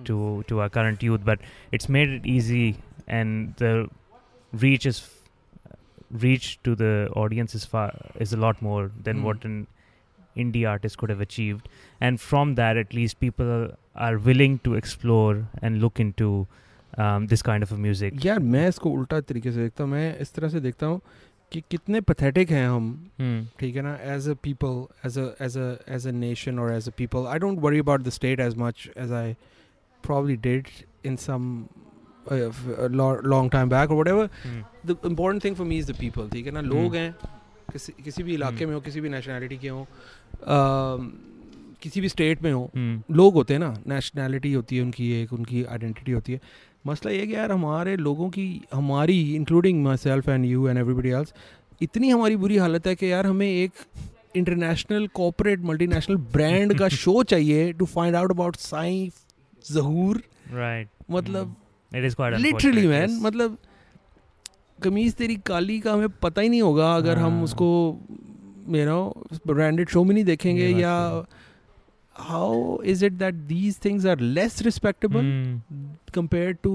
to 0.07 0.19
to 0.49 0.59
our 0.59 0.69
current 0.69 1.05
youth 1.05 1.19
but 1.27 1.41
it's 1.75 1.91
made 1.91 2.15
it 2.15 2.27
easy 2.27 2.69
and 3.09 3.49
the 3.63 3.89
reach 4.53 4.87
is 4.87 5.01
reach 6.12 6.22
is 6.22 6.24
reach 6.24 6.60
to 6.64 6.76
the 6.76 7.10
audience 7.16 7.56
is 7.56 7.66
far 7.66 7.92
is 8.20 8.34
a 8.34 8.38
lot 8.38 8.62
more 8.62 8.92
than 9.04 9.18
Hmm. 9.18 9.24
what 9.24 9.46
an 9.46 9.68
indie 10.36 10.70
artist 10.70 10.98
could 10.98 11.10
have 11.10 11.22
achieved, 11.22 11.68
and 12.02 12.22
from 12.22 12.56
that, 12.56 12.78
at 12.78 12.94
least 12.94 13.20
people 13.20 13.46
are, 13.46 13.76
are 13.96 14.18
willing 14.18 14.60
to 14.60 14.76
explore 14.76 15.48
and 15.62 15.82
look 15.82 16.00
into 16.00 16.48
um, 16.98 17.28
this 17.28 17.42
kind 17.42 17.64
of 17.64 17.72
a 17.72 17.78
music. 17.78 18.14
यार 18.26 18.40
मैं 18.40 18.68
इसको 18.68 18.90
उल्टा 18.90 19.22
तरीके 19.22 19.52
से 19.52 19.62
देखता 19.62 19.84
हूँ 19.84 19.92
मैं 19.92 20.18
इस 20.18 20.34
तरह 20.34 20.50
से 20.50 20.60
देखता 20.60 20.86
हूँ 20.86 21.02
कि 21.54 21.64
कितने 21.72 22.02
पथेटिक 22.02 22.52
हैं 22.52 22.68
हम 22.68 23.12
Hmm. 23.22 23.60
ठीक 23.60 23.76
है 23.76 23.82
ना 23.82 23.96
as 24.16 24.30
a 24.30 24.34
people 24.44 24.86
as 25.06 25.20
a 25.20 25.44
as 25.46 25.58
a 25.58 25.78
as 25.96 26.08
a 26.08 26.12
nation 26.12 26.60
और 26.60 26.74
as 26.74 26.88
a 26.90 26.92
people 26.98 27.28
I 27.28 27.40
don't 27.40 27.60
worry 27.60 27.80
about 27.80 28.02
the 28.02 28.10
state 28.10 28.40
as 28.40 28.56
much 28.58 28.90
as 28.98 29.12
I 29.12 29.36
probably 30.08 30.36
did 30.36 30.66
in 31.04 31.18
some 31.18 31.70
uh, 32.29 33.49
time 33.53 33.71
or 33.87 33.97
whatever 34.01 34.29
Hmm. 34.45 34.61
the 34.91 34.97
important 35.11 35.43
thing 35.47 35.55
for 35.61 35.67
me 35.73 35.79
is 35.83 35.91
the 35.91 35.97
people 36.01 36.31
ठीक 36.33 36.47
है 36.47 36.53
ना 36.53 36.61
लोग 36.61 36.79
हम्म। 36.79 36.97
हैं 36.97 37.15
किसी 37.73 37.93
किसी 38.05 38.23
भी 38.23 38.35
इलाके 38.35 38.57
हम्म। 38.57 38.69
में 38.69 38.75
हो 38.75 38.81
किसी 38.81 39.01
भी 39.01 39.09
नेशनैलिटी 39.09 39.57
के 39.59 39.69
हो 39.69 39.81
अम, 39.81 41.11
किसी 41.83 42.01
भी 42.01 42.09
स्टेट 42.09 42.43
में 42.43 42.53
हो 42.53 42.65
Hmm. 42.77 42.97
लोग 43.17 43.35
होते 43.35 43.55
हैं 43.55 43.61
ना 43.61 43.75
नेशनैलिटी 43.89 44.53
होती 44.53 44.77
है 44.77 44.83
उनकी 44.83 45.11
एक 45.21 45.33
उनकी 45.33 45.65
आइडेंटिटी 45.77 46.13
होती 46.13 46.33
है 46.33 46.41
मसला 46.87 47.13
ये 47.13 47.27
कि 47.27 47.35
यार 47.35 47.53
हमारे 47.53 47.97
लोगों 47.97 48.29
की 48.31 48.47
हमारी 48.75 49.21
including 49.35 49.83
myself 49.97 50.29
and 50.29 50.45
you 50.45 50.69
and 50.69 50.79
everybody 50.79 51.09
else 51.21 51.33
इतनी 51.83 52.11
हमारी 52.11 52.37
बुरी 52.37 52.57
हालत 52.57 52.87
है 52.87 52.95
कि 52.97 53.11
यार 53.13 53.27
हमें 53.27 53.47
एक 53.47 53.73
इंटरनेशनल 54.37 55.07
कॉपरेट 55.15 55.61
मल्टीनेशनल 55.65 56.17
ब्रांड 56.35 56.79
का 56.79 56.89
शो 57.03 57.23
चाहिए 57.33 57.73
to 57.79 57.85
find 57.95 58.17
out 58.17 58.31
about 58.31 58.57
Sain 58.67 59.11
Zahoor 59.65 60.23
Right. 60.55 60.89
मतलब 61.11 61.55
it 61.93 62.05
is 62.05 62.15
quite 62.17 62.35
literally 62.39 62.87
man 62.87 63.19
मतलब 63.23 63.57
कमीज 64.79 65.15
तेरी 65.15 65.37
काली 65.47 65.79
का 65.81 65.93
हमें 65.93 66.09
पता 66.23 66.41
ही 66.41 66.49
नहीं 66.49 66.63
होगा 66.63 66.95
अगर 66.97 67.19
हम 67.19 67.43
उसको 67.43 67.69
यू 68.69 68.85
नो 68.87 69.01
ब्रांडेड 69.47 69.89
शो 69.89 70.05
में 70.05 70.15
नहीं 70.15 70.25
देखेंगे 70.25 70.69
या 70.69 70.95
how 72.17 72.81
is 72.85 73.05
it 73.05 73.13
that 73.13 73.35
these 73.49 73.79
things 73.85 74.07
are 74.07 74.21
less 74.21 74.63
respectable 74.63 75.23
compare 76.15 76.53
to 76.63 76.73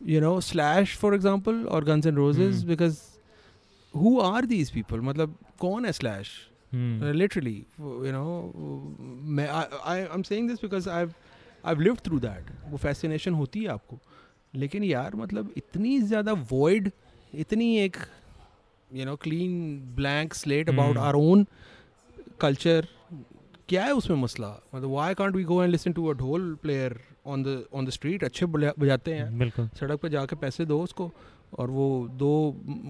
you 0.00 0.20
know 0.20 0.40
Slash 0.40 0.96
for 0.96 1.14
example 1.14 1.64
और 1.66 1.84
Guns 1.84 2.06
and 2.06 2.16
Roses 2.16 2.64
because 2.64 3.00
who 3.94 4.18
are 4.20 4.46
these 4.46 4.70
people 4.70 5.00
मतलब 5.00 5.36
कौन 5.58 5.84
है 5.86 5.92
स्लैश 5.92 6.32
लिटरली 6.72 7.56
यू 7.80 8.12
नो 8.12 8.24
मैं 9.36 9.48
I 9.48 10.00
am 10.00 10.22
saying 10.22 10.48
this 10.48 10.62
because 10.62 10.88
I 10.88 11.06
I 11.64 11.74
live 11.74 11.96
through 12.04 12.18
that 12.20 12.50
वो 12.70 12.76
fascination 12.76 13.34
होती 13.34 13.62
है 13.62 13.68
आपको. 13.68 13.98
लेकिन 14.56 14.84
यार 14.84 15.16
मतलब 15.16 15.52
इतनी 15.56 15.98
ज़्यादा 16.00 16.32
वॉइड 16.50 16.90
इतनी 17.34 17.76
एक 17.78 17.96
you 18.90 19.04
know 19.04 19.16
clean 19.22 19.52
blank 19.96 20.34
slate 20.34 20.68
about 20.68 20.98
our 20.98 21.14
own 21.16 21.46
culture 22.40 22.86
क्या 23.68 23.84
है 23.84 23.92
उसमें 23.94 24.16
मसला? 24.16 24.48
मतलब 24.74 24.90
why 24.90 25.14
can't 25.14 25.36
we 25.36 25.44
go 25.44 25.62
and 25.62 25.70
listen 25.70 25.92
to 25.92 26.06
a 26.06 26.12
dhol 26.16 26.54
player 26.62 26.98
on 27.26 27.42
the 27.42 27.62
on 27.74 27.86
the 27.86 27.90
street 27.90 28.24
अच्छे 28.24 28.46
बजाते 28.46 29.14
हैं। 29.14 29.38
बिल्कुल। 29.38 29.68
सड़क 29.80 30.00
पर 30.00 30.08
जाके 30.08 30.36
पैसे 30.36 30.64
दो 30.64 30.80
उसको 30.82 31.10
और 31.58 31.70
वो 31.70 31.86
दो 32.18 32.30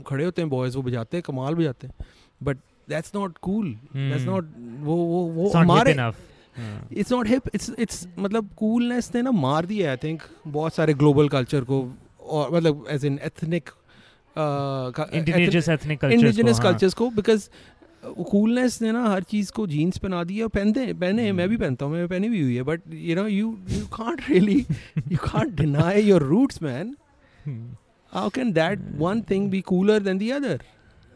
खड़े 0.07 0.25
होते 0.25 0.43
हैं 0.43 0.49
बॉयज़ 0.51 0.77
वो 0.77 0.83
बजाते 0.83 1.17
हैं 1.17 1.23
कमाल 1.27 1.55
बजाते 1.55 1.87
हैं। 1.87 1.95
But 2.41 2.57
that's 2.89 3.13
not 3.15 3.39
cool 3.39 3.75
that's 3.95 4.25
not 4.25 4.51
वो 4.81 4.97
वो 4.97 5.23
वो 5.33 5.49
हमारे 5.51 5.95
it's 6.93 7.13
not 7.13 7.29
hip 7.29 7.43
it's 7.55 7.73
it's 7.79 8.09
मतलब 8.19 8.51
कूलनेस 8.57 9.13
ने 9.15 9.23
ना 9.23 9.31
मार 9.31 9.67
दिया 9.67 9.91
आई 9.91 9.97
थिंक 9.97 10.23
बहुत 10.47 10.75
सारे 10.75 10.95
ग्लोबल 10.95 11.29
कल्चर 11.29 11.65
को 11.65 11.93
और 12.21 12.55
मतलब 12.55 12.85
as 12.91 13.05
in 13.05 13.19
ethnic 13.23 13.71
Indigenous 14.39 15.69
ethnic 15.69 15.87
cultures 15.87 16.13
indigenous 16.13 16.61
हाँ. 16.61 16.73
कल्चर्स 16.73 16.95
को 16.95 17.11
बिकॉज़ 17.11 17.49
कूलनेस 18.31 18.83
ने 18.83 18.93
ना 18.93 19.09
हर 19.09 19.23
चीज़ 19.23 19.53
को 19.53 19.67
जीन्स 19.67 19.99
पहना 19.99 20.25
दी 20.25 20.37
है 20.37 20.43
और 20.43 20.49
पहनते 20.49 20.93
पहने 20.93 21.23
हैं, 21.23 21.33
मैं 21.33 21.49
भी 21.49 21.57
पहनता 21.57 21.85
हूँ 21.85 21.93
मैं 21.93 22.09
पहनी 22.09 22.29
भी 22.29 22.43
हुई 22.43 22.57
है 22.57 22.63
but 22.63 22.81
you 22.93 23.17
know 23.17 23.27
you 23.27 23.59
you 23.69 23.87
can't 23.87 24.21
really 24.31 24.67
you 25.13 25.17
can't 25.17 25.55
deny 25.55 26.03
your 26.03 26.23
roots 26.23 26.63
man 26.63 26.97
Hmm. 27.49 27.67
how 28.13 28.29
can 28.37 28.49
that 28.55 28.81
one 29.01 29.21
thing 29.31 29.45
be 29.51 29.59
cooler 29.63 29.97
than 30.07 30.19
the 30.19 30.31
other? 30.37 30.55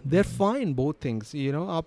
They're 0.04 0.28
fine 0.32 0.74
both 0.80 0.98
things 1.06 1.32
you 1.34 1.54
know 1.54 1.62
आप 1.68 1.86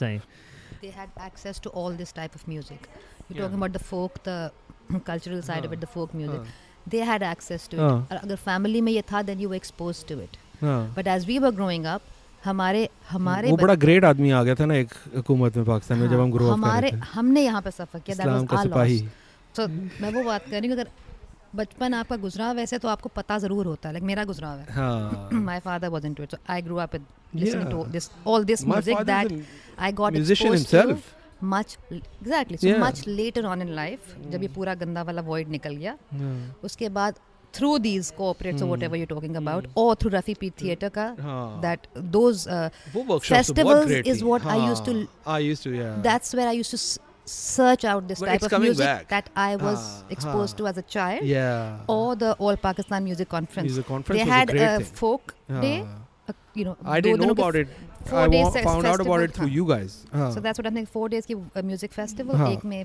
सही 0.00 0.20
they 0.82 0.90
had 0.94 1.18
access 1.26 1.58
to 1.64 1.70
all 1.80 1.94
this 1.98 2.10
type 2.16 2.34
of 2.38 2.42
music. 2.48 2.86
You're 2.88 3.36
Yeah. 3.36 3.42
talking 3.42 3.58
about 3.60 3.74
the 3.76 3.82
folk, 3.90 4.16
the 4.24 4.38
cultural 5.06 5.42
side 5.46 5.66
of 5.68 5.72
Huh. 5.72 5.76
it, 5.76 5.84
the 5.84 5.90
folk 5.92 6.16
music. 6.20 6.40
Huh. 6.48 6.90
They 6.94 7.04
had 7.10 7.22
access 7.28 7.62
to 7.74 7.78
हाँ. 7.82 7.92
it. 8.00 8.12
और 8.12 8.18
अगर 8.18 8.36
family 8.48 8.80
में 8.88 8.90
ये 8.92 9.02
था, 9.12 9.22
then 9.28 9.44
you 9.44 9.52
were 9.52 9.60
exposed 9.60 10.06
to 10.10 10.18
it. 10.24 10.36
हाँ. 10.62 10.80
But 10.98 11.08
as 11.14 11.26
we 11.30 11.38
were 11.44 11.52
growing 11.60 11.86
up, 11.94 12.10
हमारे 12.44 12.88
हमारे 13.10 13.50
वो 13.50 13.56
बड़ा 13.56 13.74
ग्रेट 13.82 14.04
आदमी 14.04 14.30
आ 14.30 14.42
गया 14.44 14.54
था 14.54 14.64
ना 14.66 14.74
एक 14.76 14.92
हुकूमत 15.16 15.56
में 15.56 15.64
पाकिस्तान 15.66 15.98
में 15.98 16.08
जब 16.08 16.14
हाँ, 16.14 16.22
हम 16.24 16.32
ग्रो 16.32 16.46
अप 16.48 16.52
हमारे 16.52 16.90
हमने 17.14 17.44
यहाँ 17.44 17.62
पे 17.62 17.70
सफ़र 17.70 18.00
किया 18.08 18.16
our 18.24 18.62
सिपाही 18.62 18.98
loss. 19.00 19.56
So 19.56 19.68
मैं 20.02 20.12
वो 20.12 20.24
बात 20.24 20.50
कर 20.50 20.60
रही 20.60 20.70
हूँ 20.70 20.76
अगर 20.78 20.88
बचपन 21.56 21.94
आपका 21.94 22.16
गुजरा 22.22 22.50
वैसे 22.52 22.78
तो 22.78 22.88
आपको 22.88 23.08
पता 23.16 23.38
ज़रूर 23.38 23.66
होता 23.66 23.88
है 23.88 23.92
लाइक 23.94 24.04
मेरा 24.04 24.24
गुजरा 24.24 24.48
है। 24.60 25.34
My 25.40 25.60
father 25.66 25.88
was 25.88 26.06
into 26.06 26.22
it 26.22 26.30
so 26.30 26.38
I 26.50 26.62
grew 26.62 26.76
up 26.76 26.94
with 26.94 27.04
listening 27.34 27.70
to 27.70 27.84
this 27.92 28.10
all 28.26 28.44
this 28.44 28.64
music 28.66 29.02
that 29.12 29.44
I 29.78 29.92
got 29.92 30.12
musician 30.12 30.54
himself 30.54 31.12
much 31.44 31.76
exactly 31.92 32.56
so 32.56 32.78
much 32.80 33.04
later 33.08 33.46
on 33.46 33.62
in 33.62 33.68
life 33.74 34.16
जब 34.30 34.42
ये 34.42 34.48
पूरा 34.56 34.74
गंदा 34.82 35.02
वाला 35.02 35.22
वॉइड 35.22 35.48
निकल 35.50 35.76
गया 35.76 35.96
उसके 36.64 36.88
बाद 36.98 37.18
थ्रू 37.54 37.76
दीज 37.78 38.10
कोऑपरेट्स 38.16 38.62
और 38.62 38.68
व्हाटएवर 38.68 38.96
यू 38.96 39.06
टॉकिंग 39.06 39.36
अबाउट 39.36 39.66
और 39.78 39.94
थ्रू 39.96 40.10
रफी 40.10 40.34
पी 40.34 40.50
थिएटर 40.62 40.88
का 40.98 41.08
that 41.62 41.86
those 42.16 42.46
festivals 42.48 44.06
is 44.06 44.24
what 44.24 44.46
I 44.46 44.66
used 44.66 44.84
to 44.86 45.06
I 45.32 45.46
used 45.46 45.64
to 45.64 45.72
yeah 45.72 45.94
that's 46.08 46.34
where 46.34 46.48
I 46.48 46.56
used 46.56 46.70
to 46.72 46.78
search 47.25 47.85
out 47.85 48.07
this 48.07 48.19
But 48.19 48.27
type 48.27 48.35
it's 48.37 48.45
of 48.45 48.51
coming 48.51 48.69
music 48.69 48.85
back. 48.85 49.07
that 49.09 49.29
I 49.35 49.55
was 49.55 49.79
Ah, 49.87 50.05
exposed 50.17 50.55
ah. 50.55 50.57
to 50.59 50.67
as 50.67 50.77
a 50.77 50.85
child 50.97 51.23
yeah. 51.31 51.77
or 51.95 52.15
the 52.15 52.33
All 52.39 52.57
Pakistan 52.57 53.03
Music 53.03 53.29
Conference. 53.29 53.67
Music 53.71 53.85
conference 53.85 54.19
they 54.19 54.25
was 54.25 54.33
a 54.35 54.39
had 54.39 54.47
great 54.55 54.61
a 54.69 54.77
thing. 54.77 54.85
folk 55.01 55.35
day, 55.61 55.75
हाँ. 55.83 55.99
a, 56.29 56.33
you 56.55 56.65
know, 56.69 56.75
I 56.85 56.99
दो 57.01 57.09
didn't 57.09 57.21
know 57.21 57.27
दिनों 57.27 57.35
के 57.35 57.41
about 57.43 57.55
it. 57.61 57.77
four 58.09 58.19
I 58.23 58.27
days 58.33 58.43
wa- 58.45 58.51
fe- 58.55 58.63
found 58.63 58.87
out 58.89 59.01
about 59.03 59.19
festival 59.19 59.23
it 59.27 59.33
through 59.37 59.49
था. 59.49 59.55
you 59.59 59.65
guys. 59.73 59.95
हाँ. 60.15 60.31
So 60.33 60.43
that's 60.47 60.61
what 60.61 60.67
I'm 60.71 60.79
saying. 60.79 60.89
Four 60.95 61.05
days 61.13 61.25
की 61.31 61.35
music 61.69 61.93
festival 61.99 62.35
हाँ. 62.41 62.49
एक 62.51 62.65
में 62.71 62.83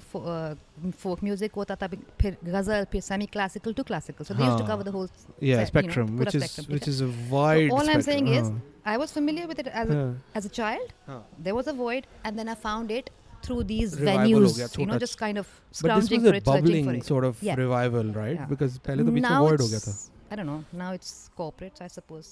फोक 1.03 1.23
म्यूजिक 1.25 1.55
होता 1.63 1.75
था 1.83 1.89
फिर 2.21 2.37
गजल 2.45 2.85
फिर 2.93 3.01
semi 3.09 3.27
classical 3.39 3.73
to 3.81 3.83
classical 3.93 4.25
so 4.25 4.35
they 4.35 4.45
used 4.45 4.59
to 4.59 4.65
हाँ. 4.65 4.77
Cover 4.77 4.83
the 4.91 4.95
whole 4.99 5.09
yeah, 5.09 5.17
set, 5.17 5.49
you 5.49 5.57
know, 5.57 5.67
spectrum, 5.73 6.15
पूरा 6.19 6.25
which 6.25 6.35
is 6.41 6.45
spectrum, 6.51 6.73
which 6.75 6.85
ठीक 6.85 6.95
is 6.95 7.01
a 7.09 7.11
wide. 7.35 7.71
all 7.81 7.93
I'm 7.97 8.07
saying 8.11 8.29
is 8.37 8.47
spectrum. 8.47 8.63
I 8.93 8.97
was 9.01 9.13
familiar 9.17 9.47
with 9.51 9.61
it 9.65 9.69
as 9.83 9.91
a, 9.93 9.95
हाँ. 9.99 10.09
as 10.39 10.47
a 10.53 10.55
child 10.61 10.95
हाँ. 11.11 11.21
there 11.49 11.55
was 11.61 11.71
a 11.73 11.77
void 11.85 12.09
and 12.25 12.39
then 12.43 12.51
I 12.55 12.57
found 12.65 12.91
it 13.01 13.11
through 13.47 13.63
these 13.71 13.95
Revival 14.01 14.19
हो 14.19 14.41
venues 14.41 14.57
गया, 14.59 14.69
you 14.81 14.87
know 14.87 14.95
छोटा- 14.95 15.01
just 15.01 15.19
kind 15.23 15.39
of 15.39 15.49
But 15.49 15.65
this 15.71 15.79
scrounging 15.81 16.23
was 16.23 16.31
for 16.31 16.35
a 16.35 16.39
it 16.39 16.47
searching 16.47 16.63
for 16.63 16.69
bubbling 16.69 17.01
it 17.03 17.11
sort 17.13 17.25
of 17.31 17.43
Yeah. 17.49 17.59
revival, 17.63 18.13
right? 18.23 18.37
Yeah. 18.39 18.47
Because 18.55 18.79
पहले 18.89 19.05
तो 19.05 19.13
बीच 19.19 19.23
में 19.23 19.29
now 19.31 19.41
void 19.49 19.61
हो 19.61 19.67
गया 19.69 19.81
it's 19.83 19.89
था. 19.89 20.33
I 20.33 20.39
don't 20.41 20.51
know 20.53 20.61
now 20.83 20.93
it's 20.99 21.13
corporate 21.43 21.83
I 21.87 21.89
suppose 21.97 22.31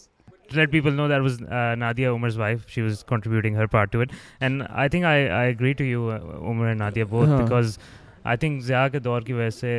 to 0.53 0.57
let 0.61 0.71
people 0.77 0.97
know 1.01 1.09
that 1.11 1.23
was 1.27 1.37
uh, 1.43 1.75
Nadia 1.83 2.13
Umar's 2.15 2.39
wife. 2.45 2.65
She 2.77 2.83
was 2.87 3.03
contributing 3.11 3.59
her 3.63 3.67
part 3.75 3.93
to 3.97 4.01
it, 4.07 4.15
and 4.49 4.65
I 4.85 4.87
think 4.95 5.05
I, 5.11 5.17
I 5.41 5.43
agree 5.57 5.75
to 5.83 5.85
you, 5.91 6.01
uh, 6.15 6.49
Umar 6.53 6.71
and 6.73 6.83
Nadia 6.85 7.07
both, 7.13 7.29
हाँ. 7.35 7.39
because 7.43 7.77
I 8.27 8.37
think 8.37 8.63
Zia 8.63 8.89
के 8.91 9.01
दौर 9.05 9.25
की 9.25 9.33
वजह 9.33 9.51
से 9.51 9.71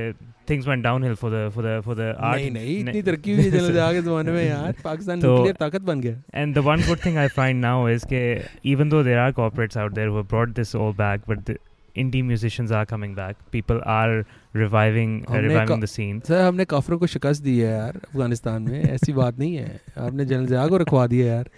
things 0.47 0.65
went 0.69 0.83
downhill 0.85 1.13
for 1.19 1.29
the 1.33 1.41
for 1.55 1.61
the 1.65 1.75
for 1.83 1.95
the 1.99 2.07
art. 2.29 2.35
नहीं 2.37 2.49
नहीं 2.51 2.77
इतनी 2.79 2.93
ne- 2.93 3.05
तरक्की 3.05 3.33
हुई 3.33 3.43
है 3.43 3.51
जल्द 3.51 3.73
से 3.73 3.79
आगे 3.79 4.01
ज़माने 4.07 4.31
में 4.31 4.43
यार 4.45 4.73
पाकिस्तान 4.83 5.21
तो- 5.21 5.29
न्यूक्लियर 5.29 5.55
ताकत 5.59 5.81
बन 5.91 6.01
गया 6.01 6.15
And 6.43 6.57
the 6.59 6.63
one 6.69 6.81
good 6.87 7.03
thing 7.05 7.19
I 7.25 7.27
find 7.35 7.61
now 7.67 7.75
is 7.91 8.07
that 8.13 8.49
even 8.73 8.89
though 8.95 9.03
there 9.09 9.21
are 9.25 9.31
corporates 9.43 9.77
out 9.83 9.95
there 9.99 10.09
who 10.09 10.17
have 10.21 10.27
brought 10.33 10.55
this 10.61 10.75
all 10.75 10.91
back, 11.03 11.29
but 11.31 11.45
the 11.51 11.55
indie 11.95 12.23
musicians 12.27 12.71
are 12.71 12.85
coming 12.89 13.11
back. 13.17 13.39
People 13.51 13.79
are 13.95 14.25
reviving 14.61 15.11
uh, 15.25 15.31
हमने 15.31 15.47
reviving 15.47 15.67
का- 15.73 15.79
the 15.81 15.89
scene. 15.95 16.19
Sir 16.27 16.41
हमने 16.41 16.65
काफरों 16.73 16.97
को 16.99 17.07
शिकस्त 17.15 17.43
दी 17.43 17.57
है 17.59 17.71
यार 17.71 17.99
अफगानिस्तान 18.03 18.61
में 18.71 18.81
ऐसी 18.83 19.13
बात 19.13 19.39
नहीं 19.39 19.55
है 19.55 19.79
आपने 19.97 20.25
जनरल 20.25 20.45
ज़िया 20.47 20.67
को 20.67 20.77
रखवा 20.83 21.05
दिया 21.13 21.33
यार 21.33 21.49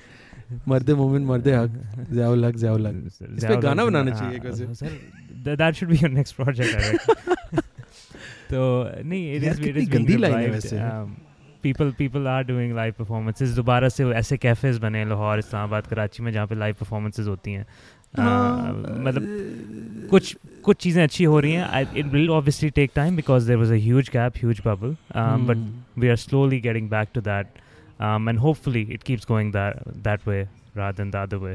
मर्द 0.68 0.90
मोमिन 0.90 1.24
मर्द 1.24 1.48
हक। 1.48 1.70
ज़ियाउल 2.12 2.44
हक 2.44 2.56
ज़ियाउल 2.56 2.86
हक। 2.86 3.02
इस 3.36 3.44
पे 3.44 3.56
गाना 3.56 3.84
बनाना 3.84 4.10
चाहिए 4.10 4.36
एक 4.36 4.44
वैसे। 4.44 4.74
Sir 4.74 4.86
th- 5.44 5.58
that 5.58 5.76
should 5.76 5.90
be 5.92 5.98
your 6.02 6.12
next 6.18 6.32
project 6.32 6.74
I 6.74 7.60
तो 8.50 8.90
नहीं 9.04 9.40
यार, 9.40 9.54
कितनी 9.54 9.70
is 9.70 9.76
being 9.76 9.92
गंदी 9.92 10.16
line 10.16 10.38
है 10.38 10.50
वैसे। 10.50 10.78
People 11.64 11.92
people 11.92 12.26
are 12.26 12.42
doing 12.50 12.74
live 12.76 12.94
performances. 13.00 13.54
दोबारा 13.56 13.88
से 13.88 14.04
वो 14.04 14.12
ऐसे 14.12 14.36
कैफेज 14.36 14.78
बने 14.78 15.04
लाहौर 15.04 15.38
इस्लामाबाद 15.38 15.86
कराची 15.86 16.22
में 16.22 16.32
जहाँ 16.32 16.46
पे 16.46 16.54
लाइव 16.54 16.74
परफॉर्मेंसेज 16.80 17.28
होती 17.28 17.52
हैं। 17.52 17.66
Uh, 18.18 18.24
मतलब 19.06 19.26
कुछ 20.10 20.36
कुछ 20.64 20.76
चीज़ें 20.76 21.02
अच्छी 21.02 21.24
हो 21.24 21.40
रही 21.40 21.52
हैं। 21.52 21.96
It 21.96 22.06
will 22.06 22.30
obviously 22.30 22.70
take 22.70 22.90
time 22.94 23.16
because 23.16 23.46
there 23.48 23.56
was 23.56 23.72
a 23.72 23.76
huge 23.76 24.10
gap 24.12 24.32
huge 24.36 24.62
bubble 24.66 24.96
but 25.16 25.82
we 25.98 26.08
are 26.08 26.16
slowly 26.16 26.60
getting 26.60 26.90
back 26.90 27.08
to 27.14 27.20
that. 27.20 27.44
Um, 28.06 28.28
and 28.32 28.38
hopefully 28.46 28.82
it 28.98 29.04
keeps 29.04 29.24
going 29.24 29.52
that 29.58 29.82
that 30.08 30.24
way 30.26 30.40
rather 30.74 30.96
than 31.02 31.10
the 31.16 31.18
other 31.18 31.38
way 31.46 31.54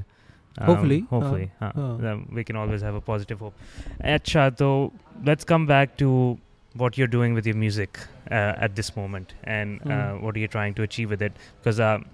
um, 0.58 0.68
Hopefully, 0.68 1.00
hopefully 1.10 1.52
uh, 1.62 1.72
huh. 1.76 2.10
uh. 2.10 2.18
We 2.32 2.44
can 2.50 2.56
always 2.64 2.82
have 2.90 2.96
a 2.96 3.02
positive 3.12 3.40
hope 3.40 3.56
acha 4.16 4.48
so 4.64 4.72
let's 5.30 5.44
come 5.54 5.66
back 5.76 5.98
to 6.04 6.10
what 6.84 6.98
you're 6.98 7.08
doing 7.20 7.34
with 7.34 7.46
your 7.46 7.56
music 7.56 8.00
uh, 8.32 8.68
at 8.68 8.76
this 8.82 8.96
moment 8.96 9.34
and 9.44 9.80
Mm. 9.82 10.22
what 10.22 10.36
are 10.36 10.40
you 10.40 10.48
trying 10.58 10.74
to 10.82 10.84
achieve 10.84 11.10
with 11.10 11.22
it 11.22 11.34
because 11.60 11.80
um, 11.80 12.06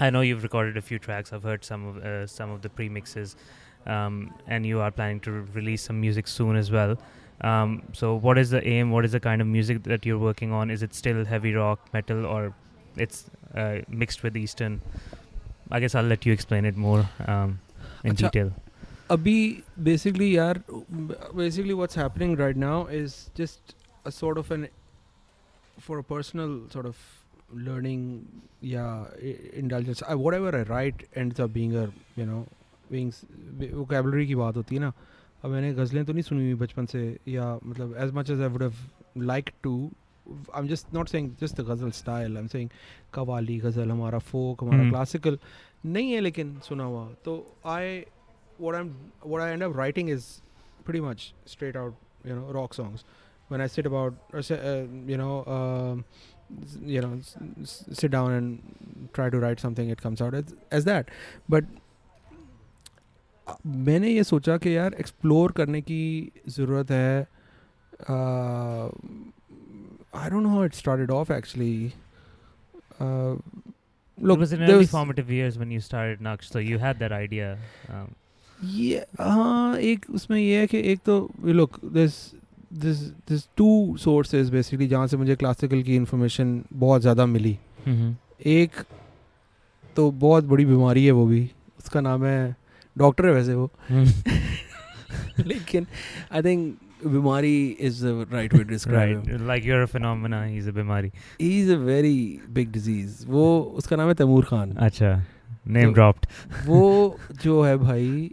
I 0.00 0.10
know 0.10 0.20
you've 0.20 0.42
recorded 0.44 0.76
a 0.76 0.80
few 0.88 0.98
tracks. 1.04 1.32
I've 1.32 1.42
heard 1.42 1.64
some 1.64 1.84
of 1.88 1.96
uh, 2.08 2.26
some 2.32 2.50
of 2.56 2.62
the 2.62 2.68
premixes, 2.68 3.34
um, 3.94 4.32
and 4.46 4.64
you 4.64 4.78
are 4.80 4.90
planning 4.98 5.18
to 5.26 5.32
re- 5.32 5.46
release 5.54 5.82
some 5.88 6.00
music 6.00 6.28
soon 6.28 6.54
as 6.60 6.70
well. 6.70 6.92
Um, 7.40 7.82
so, 7.92 8.14
what 8.26 8.38
is 8.42 8.50
the 8.50 8.60
aim? 8.74 8.92
What 8.92 9.04
is 9.08 9.16
the 9.16 9.20
kind 9.24 9.40
of 9.46 9.48
music 9.48 9.82
that 9.94 10.06
you're 10.06 10.20
working 10.26 10.52
on? 10.52 10.70
Is 10.76 10.84
it 10.84 10.94
still 10.94 11.24
heavy 11.24 11.52
rock, 11.54 11.80
metal, 11.92 12.24
or 12.26 12.54
it's 12.97 13.25
uh, 13.55 13.79
mixed 13.87 14.23
with 14.23 14.37
Eastern? 14.37 14.81
I 15.71 15.79
guess 15.79 15.95
I'll 15.95 16.03
let 16.05 16.25
you 16.25 16.33
explain 16.33 16.65
it 16.65 16.77
more 16.77 17.09
um, 17.27 17.59
in 18.03 18.11
अच्छा, 18.11 18.27
detail. 18.27 18.51
अभी 19.11 19.63
basically 19.85 20.35
यार 20.35 20.61
basically 20.71 21.73
what's 21.73 21.97
happening 21.97 22.37
right 22.39 22.57
now 22.57 22.87
is 22.99 23.15
just 23.37 23.75
a 24.05 24.09
sort 24.09 24.37
of 24.37 24.51
an 24.51 24.67
for 25.79 25.97
a 25.97 26.01
personal 26.09 26.59
sort 26.73 26.87
of 26.87 26.97
learning 27.65 28.19
या 28.71 28.85
intelligence 29.23 30.03
whatever 30.09 30.55
I 30.55 30.63
right 30.69 31.05
ends 31.17 31.41
up 31.41 31.49
being 31.49 31.73
a 31.75 31.85
you 32.19 32.25
know 32.25 32.39
being 32.91 33.11
vocabulary 33.73 34.27
की 34.27 34.35
बात 34.35 34.57
होती 34.57 34.75
है 34.75 34.81
ना 34.81 34.91
अब 35.43 35.51
मैंने 35.51 35.73
गज़लें 35.73 36.03
तो 36.05 36.13
नहीं 36.13 36.23
सुनी 36.23 36.43
हुई 36.43 36.53
बचपन 36.65 36.85
से 36.85 37.05
या 37.27 37.53
मतलब 37.63 37.95
as 38.03 38.11
much 38.13 38.29
as 38.29 38.41
I 38.41 38.47
would 38.47 38.63
have 38.63 39.23
like 39.25 39.49
to 39.63 39.75
I 40.30 40.62
am 40.62 40.68
just 40.68 40.94
not 40.94 41.08
saying 41.08 41.30
just 41.40 41.60
ghazal 41.60 41.90
style 41.90 42.36
I 42.36 42.42
am 42.42 42.48
saying 42.48 42.70
qawwali 43.14 43.58
ghazal 43.58 43.90
हमारा 43.90 44.18
फोक 44.18 44.64
हमारा 44.64 44.88
क्लासिकल 44.90 45.38
नहीं 45.86 46.12
है 46.12 46.20
लेकिन 46.20 46.58
सुना 46.60 46.84
हुआ। 46.84 47.08
तो 47.24 47.34
I 47.66 47.98
what 48.60 48.74
I 48.74 48.80
am 48.80 48.94
what 49.26 49.42
I 49.42 49.52
end 49.52 49.62
up 49.62 49.76
writing 49.76 50.10
is 50.10 50.26
pretty 50.84 51.00
much 51.00 51.34
straight 51.46 51.76
out 51.76 52.26
you 52.26 52.34
know 52.34 52.52
rock 52.52 52.74
songs 52.74 53.04
when 53.50 53.60
I 53.60 53.68
sit 53.68 53.86
about 53.86 54.14
you 55.10 55.16
know 55.16 56.04
you 56.82 57.02
know 57.02 57.20
sit 57.94 58.10
down 58.10 58.32
and 58.32 58.58
try 59.14 59.30
to 59.30 59.40
write 59.40 59.60
something 59.60 59.90
it 59.90 60.00
comes 60.00 60.22
out 60.22 60.34
as 60.72 60.84
that 60.84 61.10
but 61.50 61.66
मैंने 63.66 64.08
ये 64.08 64.24
सोचा 64.24 64.56
कि 64.56 64.76
यार 64.76 64.94
explore 64.94 65.52
करने 65.52 65.80
की 65.80 66.32
ज़रूरत 66.48 66.90
है 66.90 67.28
I 70.14 70.30
don't 70.30 70.42
know 70.42 70.48
how 70.48 70.64
it 70.64 70.74
started 70.74 71.10
off 71.10 71.32
actually 71.32 71.92
it 74.18 74.38
was 74.38 74.52
in 74.52 74.62
early 74.62 74.86
formative 74.86 75.28
years 75.30 75.56
when 75.58 75.70
you 75.70 75.80
started 75.80 76.20
Naqsh, 76.20 76.46
so 76.52 76.58
you 76.58 76.78
had 76.78 76.98
that 76.98 77.12
idea. 77.12 77.50
Um, 77.88 78.08
ये 78.64 79.04
हाँ 79.20 79.78
एक 79.78 80.06
उसमें 80.10 80.38
ये 80.40 80.60
है 80.60 80.66
कि 80.66 80.78
एक 80.92 81.00
तो 81.06 81.30
look 81.44 81.78
this 81.84 82.14
this 82.72 82.98
this 83.28 83.48
two 83.56 83.96
sources 83.96 84.50
basically 84.50 84.88
जहाँ 84.88 85.06
से 85.06 85.16
मुझे 85.16 85.36
क्लासिकल 85.36 85.82
की 85.82 85.96
इन्फॉर्मेशन 85.96 86.62
बहुत 86.72 87.00
ज़्यादा 87.00 87.26
मिली। 87.26 87.58
एक 88.46 88.82
तो 89.96 90.10
बहुत 90.10 90.44
बड़ी 90.44 90.64
बीमारी 90.64 91.04
है 91.06 91.12
वो 91.12 91.26
भी 91.26 91.50
उसका 91.78 92.00
नाम 92.00 92.24
है 92.24 92.56
डॉक्टर 92.98 93.26
है 93.26 93.32
वैसे 93.32 93.54
वो। 93.54 93.70
लेकिन 95.46 95.86
I 96.32 96.42
think 96.42 96.78
bimari 97.06 97.76
is 97.80 98.06
the 98.06 98.26
right 98.32 98.54
way 98.54 98.64
describe 98.64 99.22
right, 99.22 99.40
like 99.40 99.64
you're 99.64 99.84
a 99.86 99.90
phenomena. 99.94 100.40
He's 100.54 100.74
a 100.74 100.76
bimari. 100.78 101.10
He 101.40 101.62
is 101.62 101.72
a 101.72 101.76
very 101.76 102.40
big 102.50 102.76
वो 103.26 103.62
उसका 103.62 103.96
नाम 103.96 104.08
है 104.08 104.14
Taimur 104.14 104.44
Khan. 104.44 104.72
Acha, 104.72 105.20
name 105.68 105.96
So- 105.96 106.66
वो 106.66 107.16
जो 107.42 107.62
है 107.62 107.76
भाई 107.76 108.30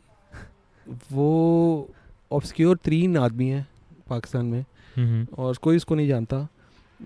वो 1.11 1.89
ऑब्सक्योर 2.31 2.77
तीन 2.77 3.17
आदमी 3.17 3.47
है 3.47 3.67
पाकिस्तान 4.09 4.45
में 4.45 4.65
Mm-hmm. 4.99 5.39
और 5.39 5.55
कोई 5.55 5.75
उसको 5.75 5.95
नहीं 5.95 6.07
जानता. 6.07 6.47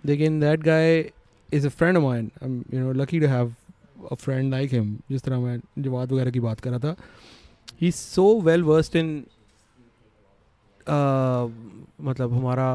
लेकिन 0.05 0.39
that 0.39 0.60
guy 0.60 1.12
is 1.53 1.68
a 1.68 1.70
friend 1.70 1.97
of 1.97 2.03
mine 2.03 2.32
you 2.74 2.80
know 2.80 2.91
lucky 2.91 3.20
to 3.20 3.28
have 3.28 3.55
a 4.12 4.16
friend 4.16 4.51
like 4.51 4.74
him 4.74 4.97
जिस 5.12 5.22
तरह 5.22 5.39
मैं 5.39 5.60
जवाद 5.80 6.12
वगैरह 6.12 6.32
की 6.32 6.39
बात 6.39 6.60
कर 6.60 6.70
रहा 6.70 6.80
था. 6.80 6.95
He 7.82 7.91
so 7.91 8.41
well 8.41 8.64
versed 8.64 8.95
in 8.95 9.24
मतलब 10.88 12.34
हमारा 12.34 12.70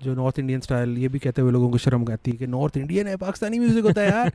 जो 0.00 0.14
नॉर्थ 0.14 0.38
इंडियन 0.38 0.60
स्टाइल 0.60 0.96
ये 0.98 1.08
भी 1.08 1.18
कहते 1.18 1.42
हुए 1.42 1.52
लोगों 1.52 1.70
को 1.70 1.78
शर्म 1.78 2.10
आती 2.12 2.30
है 2.30 2.36
कि 2.36 2.46
नॉर्थ 2.46 2.76
इंडियन 2.76 3.06
है 3.06 3.16
पाकिस्तानी 3.16 3.58
म्यूज़िक 3.58 3.84
होता 3.84 4.00
है 4.00 4.08
यार 4.10 4.32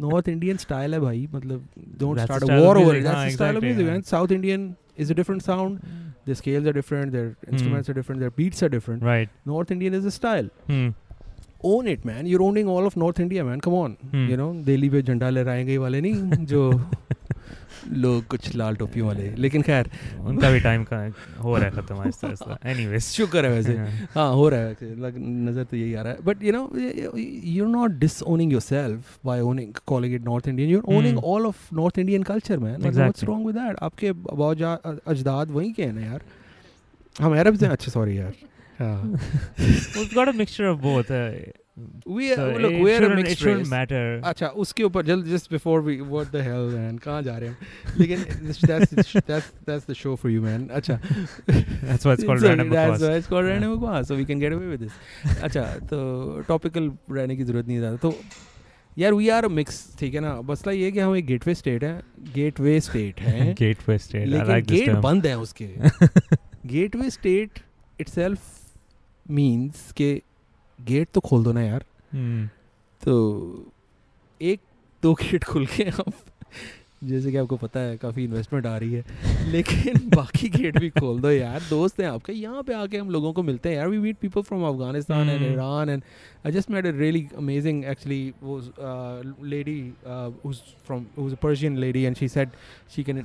नॉर्थ 0.00 0.28
इंडियन 0.28 0.56
स्टाइल 0.56 0.94
है 0.94 1.00
भाई 1.00 1.28
मतलब 1.34 1.64
don't 2.00 2.18
start 2.20 2.50
a 2.50 2.58
war 2.58 2.78
over 2.78 2.94
that's 2.94 3.14
हाँ, 3.14 3.26
द 3.26 3.30
स्टाइल 3.32 3.56
ऑफ़ 3.56 3.64
म्यूज़िक 3.64 3.86
हाँ. 3.86 3.94
And 3.94 4.04
south 4.04 4.32
Indian 4.32 4.74
a 5.00 5.14
different 5.14 5.42
sound 5.46 5.82
their 6.28 6.34
scales 6.38 6.64
are 6.66 6.72
different 6.76 7.12
their 7.12 7.26
instruments 7.50 7.90
are 7.90 7.94
different 7.98 8.22
their 8.22 8.32
beats 8.38 8.62
are 8.66 8.68
different 8.68 9.04
Right. 9.08 9.28
north 9.46 9.70
indian 9.74 9.94
is 9.98 10.08
a 10.10 10.12
style 10.14 10.48
Hmm. 10.70 10.88
own 11.72 11.90
it 11.92 12.04
man 12.08 12.26
you're 12.30 12.42
owning 12.46 12.70
all 12.72 12.88
of 12.88 12.96
north 13.02 13.20
india 13.26 13.44
man 13.50 13.62
come 13.66 13.76
on 13.82 13.94
Hmm. 14.14 14.24
you 14.32 14.38
know 14.40 14.48
Delhi 14.66 14.88
पे 14.90 15.02
झंडा 15.02 15.30
लहराएँगे 15.30 15.72
ये 15.72 15.78
वाले 15.84 16.00
नहीं 16.06 16.44
जो 16.52 16.64
लोग 18.04 18.26
कुछ 18.34 18.54
लाल 18.56 18.76
टोपी 18.76 19.00
वाले 19.00 19.30
लेकिन 19.44 19.62
खैर 19.62 19.90
उनका 20.20 20.50
भी 20.50 20.60
टाइम 20.60 20.84
का 20.92 20.96
हो 21.42 21.56
रहा 21.56 21.64
है 21.64 21.70
खत्म 21.76 21.96
आहिस्ता 22.00 22.26
आहिस्ता 22.26 22.58
एनीवेज 22.70 23.02
शुक्र 23.02 23.44
है 23.46 23.50
वैसे 23.52 23.76
हाँ 24.14 24.28
हो 24.34 24.48
रहा 24.54 24.60
है 24.60 24.94
लग 25.04 25.14
नज़र 25.48 25.64
तो 25.70 25.76
यही 25.76 25.94
आ 25.94 26.02
रहा 26.02 26.12
है 26.12 26.22
but 26.24 26.42
you 26.44 26.52
know 26.52 26.64
you're 27.54 27.70
not 27.74 27.98
disowning 28.04 28.50
yourself 28.56 29.14
by 29.30 29.38
owning 29.50 29.72
calling 29.92 30.16
it 30.18 30.24
north 30.30 30.48
indian 30.54 30.72
you're 30.74 30.88
owning 30.98 31.16
Hmm. 31.18 31.30
all 31.32 31.46
of 31.52 31.62
north 31.80 31.98
indian 32.04 32.24
culture 32.32 32.58
man 32.66 32.74
Like, 32.74 32.84
what's 32.84 32.98
Exactly. 32.98 33.28
wrong 33.30 33.46
with 33.50 33.58
that 33.62 33.82
आपके 33.88 34.08
अबाजा 34.36 34.72
अजदाद 35.14 35.50
वहीं 35.58 35.72
के 35.78 35.84
हैं 35.84 35.92
ना 35.92 36.06
यार 36.06 36.22
हम 37.22 37.38
अरब 37.40 37.56
से 37.62 37.66
अच्छा 37.78 37.92
सॉरी 37.92 38.18
यार 38.18 38.34
हाँ 38.80 39.18
We've 39.96 40.12
got 40.18 40.28
a 40.32 40.36
mixture 40.40 40.68
of 40.72 40.80
both. 40.82 41.08
उसके 44.56 44.82
ऊपर 44.84 45.02
just 45.06 45.50
before 45.52 45.80
we 45.80 46.00
what 46.00 46.26
the 46.26 46.98
कहाँ 47.04 47.22
जा 47.22 47.36
रहे 47.38 47.48
हैं? 47.48 47.58
लेकिन 47.98 48.18
शो 49.94 50.16
फॉर 50.16 50.30
यू 50.30 50.42
मैन 50.42 50.68
अच्छा। 50.68 50.94
अच्छा 55.42 55.64
तो 55.64 56.40
टॉपिकल 56.48 56.92
रहने 57.10 57.36
की 57.36 57.44
ज़रूरत 57.44 57.66
नहीं 57.66 57.78
ज़्यादा। 57.78 57.96
तो 57.96 58.14
यार 58.98 59.12
वी 59.12 59.28
आर 59.28 59.48
मिक्स 59.48 59.96
ठीक 59.98 60.14
है 60.14 60.20
ना? 60.20 60.40
मसला 60.40 60.72
ये 60.72 60.90
कि 60.92 61.00
हम 61.00 61.16
एक 61.16 61.26
गेट 61.26 61.46
वे 61.46 61.54
स्टेट 61.54 61.84
है। 61.84 62.02
गेट 62.34 62.60
वे 62.60 62.80
स्टेट 62.80 63.20
है 63.20 63.54
गेटवे 63.54 63.98
स्टेट 63.98 64.28
गेट 64.68 64.90
बंद 64.90 65.26
है 65.26 65.38
उसके। 65.38 65.68
गेटवे 66.66 67.10
स्टेट 67.10 67.50
इटसेल्फ 68.00 68.40
मींस 69.30 69.92
के 69.92 70.22
गेट 70.78 71.08
तो 71.14 71.20
खोल 71.20 71.44
दो 71.44 71.52
ना 71.52 71.62
यार 71.62 71.84
Hmm. 72.14 72.46
तो 73.02 73.14
एक 74.40 74.60
दो 75.02 75.12
गेट 75.14 75.44
खुल 75.44 75.66
के 75.66 75.84
अब 75.84 76.12
जैसे 77.04 77.30
कि 77.30 77.36
आपको 77.36 77.56
पता 77.56 77.80
है 77.80 77.96
काफ़ी 77.96 78.24
इन्वेस्टमेंट 78.24 78.66
आ 78.66 78.76
रही 78.76 78.92
है। 78.92 79.04
लेकिन 79.52 80.08
बाकी 80.14 80.48
गेट 80.48 80.78
भी 80.78 80.90
खोल 80.90 81.20
दो 81.20 81.30
यार। 81.30 81.60
दोस्त 81.70 82.00
हैं 82.00 82.08
आपके। 82.08 82.32
यहाँ 82.32 82.62
पे 82.62 82.74
आके 82.74 82.98
हम 82.98 83.10
लोगों 83.10 83.32
को 83.32 83.42
मिलते 83.42 83.68
हैं 83.68 83.76
यार। 83.76 83.88
We 83.88 83.98
meet 83.98 84.16
people 84.18 84.42
from 84.42 84.64
Afghanistan 84.68 85.28
and. 85.28 85.42
Iran 85.52 85.88
and 85.88 86.02
I 86.46 86.52
just 86.52 86.70
made 86.70 86.86
a 86.86 86.90
really 86.98 87.26
amazing 87.36 87.84
actually 87.84 88.32
वो 88.42 88.60
lady 89.44 89.80
from 90.86 91.06
lady 91.78 92.06
and 92.06 92.16
she 92.16 92.28
said 92.28 92.50
she 92.88 93.04
can 93.04 93.24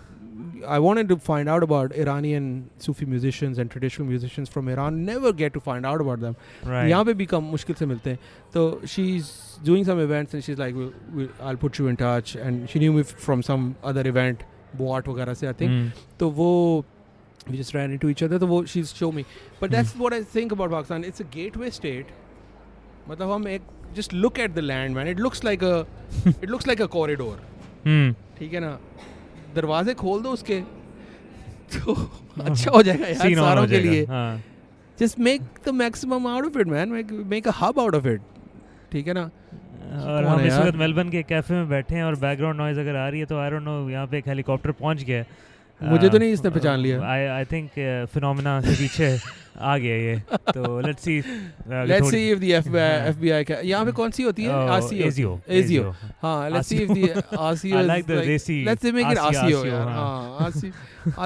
I 0.68 0.80
wanted 0.80 1.10
to 1.10 1.18
find 1.18 1.50
out 1.50 1.64
about 1.64 1.96
Iranian 1.96 2.70
Sufi 2.80 3.06
musicians 3.06 3.58
and 3.58 3.70
traditional 3.70 4.08
musicians 4.08 4.50
from 4.50 4.70
Iran. 4.70 5.06
Never 5.06 5.32
get 5.34 5.54
to 5.54 5.60
find 5.60 5.86
out 5.86 6.02
about 6.02 6.22
them. 6.22 6.36
Right. 6.64 6.90
यहाँ 6.90 7.06
पे 7.06 7.14
भी 7.14 7.26
कम 7.26 7.44
मुश्किल 7.56 7.76
से 7.76 7.86
मिलते 7.86 8.10
हैं। 8.10 8.20
तो 8.54 8.64
she 8.88 9.04
is 9.16 9.30
doing 9.66 9.86
some 9.86 10.02
events 10.02 10.36
and 10.36 10.44
she 10.44 10.52
is 10.52 10.60
like 10.60 11.38
I 11.42 11.56
put 11.56 11.80
you 11.80 11.90
in 11.90 11.96
touch 12.02 12.36
and 12.38 12.68
she 12.68 12.80
knew 12.80 12.94
me 12.94 13.04
from 13.04 13.42
some 13.42 13.63
other 13.84 14.08
event 14.08 14.44
बोआट 14.78 15.08
वगैरह 15.08 15.34
से 15.34 15.48
आई 15.48 15.54
थिंक 15.62 15.92
तो 16.20 16.30
वो 16.40 16.50
we 17.50 17.58
just 17.58 17.76
run 17.76 17.98
to 17.98 18.10
each 18.10 18.24
other 18.24 18.38
तो 18.38 18.48
वो 18.48 18.64
she 18.66 18.84
show 18.84 19.12
me 19.12 19.26
but 19.62 19.72
that's 19.72 19.96
what 19.98 20.14
I 20.14 20.24
think 20.36 20.54
about 20.54 20.72
Pakistan 20.72 21.06
it's 21.06 21.22
a 21.22 21.26
gateway 21.36 21.72
state 21.72 22.08
मतलब 23.10 23.32
हम 23.32 23.48
एक 23.48 23.62
just 23.96 24.14
look 24.14 24.40
at 24.40 24.54
the 24.54 24.60
land 24.60 24.96
man 24.96 25.08
it 25.08 25.20
looks 25.20 25.44
like 25.46 25.64
a 25.64 25.86
it 26.28 26.50
looks 26.50 26.68
like 26.68 26.82
a 26.82 26.86
corridor 26.96 27.36
ठीक 28.40 28.54
है 28.54 28.60
ना? 28.60 28.78
दरवाजे 29.56 29.94
खोल 29.94 30.22
दो 30.22 30.30
उसके। 30.30 30.60
तो 31.74 31.94
अच्छा 32.44 32.72
हो 32.72 32.82
जाएगा 32.84 33.08
यार 33.08 33.34
सारों 33.36 33.68
के 33.68 33.80
लिए। 33.80 34.06
Just 35.00 35.20
make 35.20 35.42
the 35.66 35.70
maximum 35.74 36.28
out 36.28 36.46
of 36.46 36.60
it 36.60 36.68
man 36.68 36.90
make 37.28 37.48
a 37.48 37.52
hub 37.60 37.80
out 37.80 37.96
of 37.96 38.08
it 38.08 38.22
ठीक 38.94 39.08
है 39.08 39.14
ना? 39.14 39.30
और 40.14 40.26
हम 40.26 40.40
इस 40.42 40.54
वक्त 40.54 40.76
मेलबर्न 40.78 41.10
के 41.10 41.24
कैफ़े 41.30 41.56
में 41.56 41.70
बैठे 41.70 41.96
हैं 41.96 42.04
और 42.04 42.16
बैकग्राउंड 42.20 42.58
नॉइज़ 42.60 42.80
अगर 42.80 42.96
आ 42.96 43.08
रही 43.08 43.20
है 43.20 43.26
तो 43.26 43.38
आई 43.40 43.50
डोंट 43.50 43.64
नो 43.64 43.90
यहाँ 43.90 44.08
पे 44.08 44.18
एक 44.18 44.28
हेलीकॉप्टर 44.28 44.72
पहुँच 44.72 45.04
गया 45.04 45.18
है। 45.18 45.26
मुझे 45.82 46.10
तो 46.10 46.18
नहीं 46.18 46.32
इसने 46.34 46.50
पहचान 46.50 46.80
लिया। 46.80 47.02
आई 47.12 47.26
आई 47.28 47.46
थिंक 47.52 47.70
फिनोमेना 48.14 48.60
के 48.62 48.76
पीछे 48.78 49.18
आ 49.60 49.78
गया 49.78 49.96
ये। 49.96 50.16
तो 50.54 50.80
let's 50.82 51.04
see 51.04 51.22
let's 51.90 52.10
see 52.12 52.22
if 52.34 52.40
the 52.44 52.52
FBI 52.60 52.86
FBI 53.10 53.44
का 53.50 53.56
यहाँ 53.64 53.86
पे 53.86 53.92
कौन 54.00 54.12
सी 54.12 54.24
होती 54.24 54.44
है? 54.44 54.52
RCO 54.78 54.94
एजियो 55.08 55.42
ASIO. 55.60 55.94
हाँ 56.22 56.62
see 56.62 56.80
if 56.86 56.94
the 56.94 57.04
RCO 57.50 57.76
I 57.80 57.82
is 57.82 57.88
like 57.90 58.08
the 58.08 58.22
देसी 58.26 58.64
it 58.66 58.86
RCO, 58.86 59.32
RCO 59.32 59.66
यार 59.66 59.88
हाँ. 59.88 60.50
RCO 60.50 60.72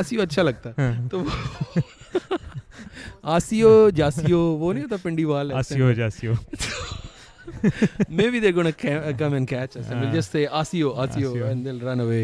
RCO 0.02 0.22
अच्छा 0.22 0.42
लगता 0.42 0.74
है. 0.80 1.08
तो 1.14 1.24
RCO 3.38 3.92
जासियो 3.92 4.40
वो 4.60 4.72
नहीं 4.74 4.84
होता 4.84 4.98
पिंडी 5.04 5.24
वाल 5.26 5.52
आसियो 5.52 5.94
जासियो 5.94 6.34
maybe 8.09 8.41
they're 8.41 8.55
gonna 8.57 8.73
ca- 8.73 9.13
come 9.21 9.35
and 9.39 9.49
catch 9.53 9.77
us 9.77 9.89
and 9.89 10.01
we'll 10.01 10.09
हाँ. 10.09 10.15
just 10.17 10.35
say 10.37 10.43
RCO 10.59 10.91
RCO 11.05 11.31
RCO. 11.31 11.47
and 11.51 11.67
they'll 11.67 11.81
run 11.87 12.03
away 12.05 12.21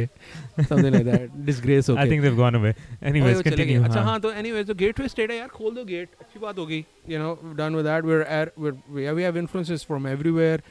something 0.68 0.92
like 0.96 1.06
that 1.08 1.32
disgrace 1.48 1.88
okay 1.90 1.98
I 2.02 2.10
think 2.10 2.22
they've 2.22 2.36
gone 2.36 2.54
away 2.54 2.70
ओए, 2.70 3.08
एनीवेज 3.08 3.36
वो 3.36 3.42
चले 3.42 3.50
गए। 3.50 3.56
कंटिन्यू 3.56 3.84
अच्छा 3.84 4.02
हाँ 4.08 4.18
तो 4.20 4.32
anyways 4.42 4.66
तो 4.66 4.74
gateway 4.82 5.08
state 5.08 5.30
है 5.30 5.36
यार 5.38 5.48
खोल 5.56 5.74
दो 5.74 5.84
गेट 5.84 6.08
अच्छी 6.20 6.40
बात 6.40 6.58
होगी 6.58 6.84
you 7.10 7.18
know 7.18 7.32
done 7.58 7.74
with 7.76 7.84
that 7.86 8.04
where 8.04 8.22
at 8.40 8.52
where 8.98 9.14
we 9.14 9.22
have 9.22 9.38
influences 9.38 9.84
from 9.86 10.06
everywhere 10.08 10.62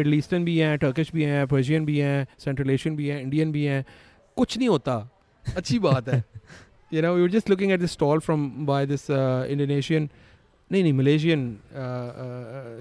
Middle 0.00 0.14
Eastern 0.14 0.44
भी 0.44 0.56
हैं 0.58 0.76
टर्किश 0.86 1.12
भी 1.14 1.24
हैं 1.32 1.46
पर्शियन 1.52 1.84
भी 1.86 1.98
हैं 1.98 2.26
सेंट्रल 2.44 2.70
एशियन 2.70 2.96
भी 2.96 3.08
हैं 3.08 3.20
इंडियन 3.22 3.52
भी 3.52 3.64
हैं 3.64 3.84
कुछ 4.36 4.56
नहीं 4.58 4.68
होता 4.68 4.96
अच्छी 5.44 5.78
बात 5.88 6.08
है 6.08 6.22
you 6.94 7.02
know 7.02 7.14
we 7.14 7.28
just 7.36 7.50
looking 7.50 7.72
at 7.72 7.80
this 7.80 7.92
stall 7.92 8.18
from 8.28 8.50
by 8.66 8.86
this 8.86 9.06
Indonesian 9.10 10.08
नहीं 10.71 10.81
नहीं 10.83 10.93
मलेशियन 10.93 11.41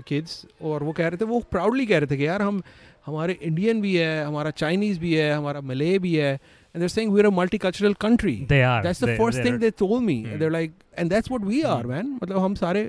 किड्स 0.08 0.44
और 0.62 0.82
वो 0.84 0.92
कह 0.98 1.08
रहे 1.08 1.16
थे 1.20 1.24
वो 1.30 1.40
प्राउडली 1.50 1.86
कह 1.86 1.98
रहे 1.98 2.06
थे 2.10 2.16
कि 2.16 2.26
यार 2.26 2.42
हम 2.42 2.62
हमारे 3.06 3.38
इंडियन 3.42 3.80
भी 3.80 3.94
है 3.96 4.24
हमारा 4.24 4.50
चाइनीज़ 4.60 4.98
भी 5.00 5.14
है 5.14 5.32
हमारा 5.32 5.60
मले 5.70 5.98
भी 6.04 6.14
है 6.16 6.32
and 6.34 6.78
they're 6.78 6.88
saying 6.88 7.12
we 7.12 7.20
are 7.20 7.26
a 7.26 7.30
multicultural 7.40 7.92
country 8.04 8.36
they 8.52 8.60
are 8.68 8.84
that's 8.86 9.02
the 9.06 9.16
first 9.18 9.42
thing 9.46 9.58
they 9.64 9.70
told 9.82 10.06
me. 10.06 10.16
Hmm. 10.28 10.38
they're 10.42 10.54
like 10.56 10.78
and 11.02 11.14
that's 11.14 11.32
what 11.34 11.44
we 11.50 11.60
are 11.72 11.82
Hmm. 11.82 11.90
man. 11.94 12.14
मतलब 12.22 12.38
हम 12.44 12.54
सारे 12.62 12.84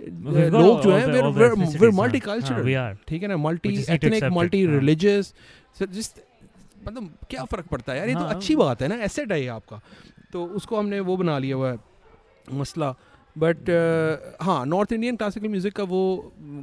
got 0.00 0.52
लोग 0.54 0.80
जो 0.82 0.92
हैं 0.92 1.06
we're 1.06 1.28
we're- 1.40 1.78
we're 1.82 1.94
multicultural. 1.98 2.58
हाँ, 2.58 2.64
we 2.70 2.76
are. 2.84 2.94
ठीक 3.08 3.22
है 3.22 3.28
ना? 3.28 3.36
Just 3.66 3.90
accept 3.96 4.18
it, 4.20 4.32
मल्टी 4.38 4.64
हाँ. 4.64 4.78
रिलीजियस 4.78 5.32
जिस 5.82 6.12
मतलब 6.86 7.10
क्या 7.30 7.44
फ़र्क 7.44 7.66
पड़ता 7.70 7.92
है 7.92 7.98
यार? 7.98 8.08
ये 8.08 8.14
तो 8.14 8.20
हाँ. 8.20 8.34
अच्छी 8.34 8.56
बात 8.56 8.82
है 8.82 8.88
ना 8.88 9.02
एसेट 9.04 9.32
है 9.32 9.40
ये 9.42 9.48
आपका। 9.58 9.80
तो 10.32 10.44
उसको 10.60 10.76
हमने 10.78 11.00
वो 11.00 11.16
बना 11.16 11.38
लिया 11.38 11.56
हुआ 11.56 11.70
है 11.72 11.78
मसला। 12.60 12.94
बट 13.35 13.69
हाँ 14.41 14.65
नॉर्थ 14.65 14.91
इंडियन 14.93 15.15
क्लासिकल 15.15 15.47
म्यूजिक 15.49 15.73
का 15.75 15.83
वो 15.93 16.01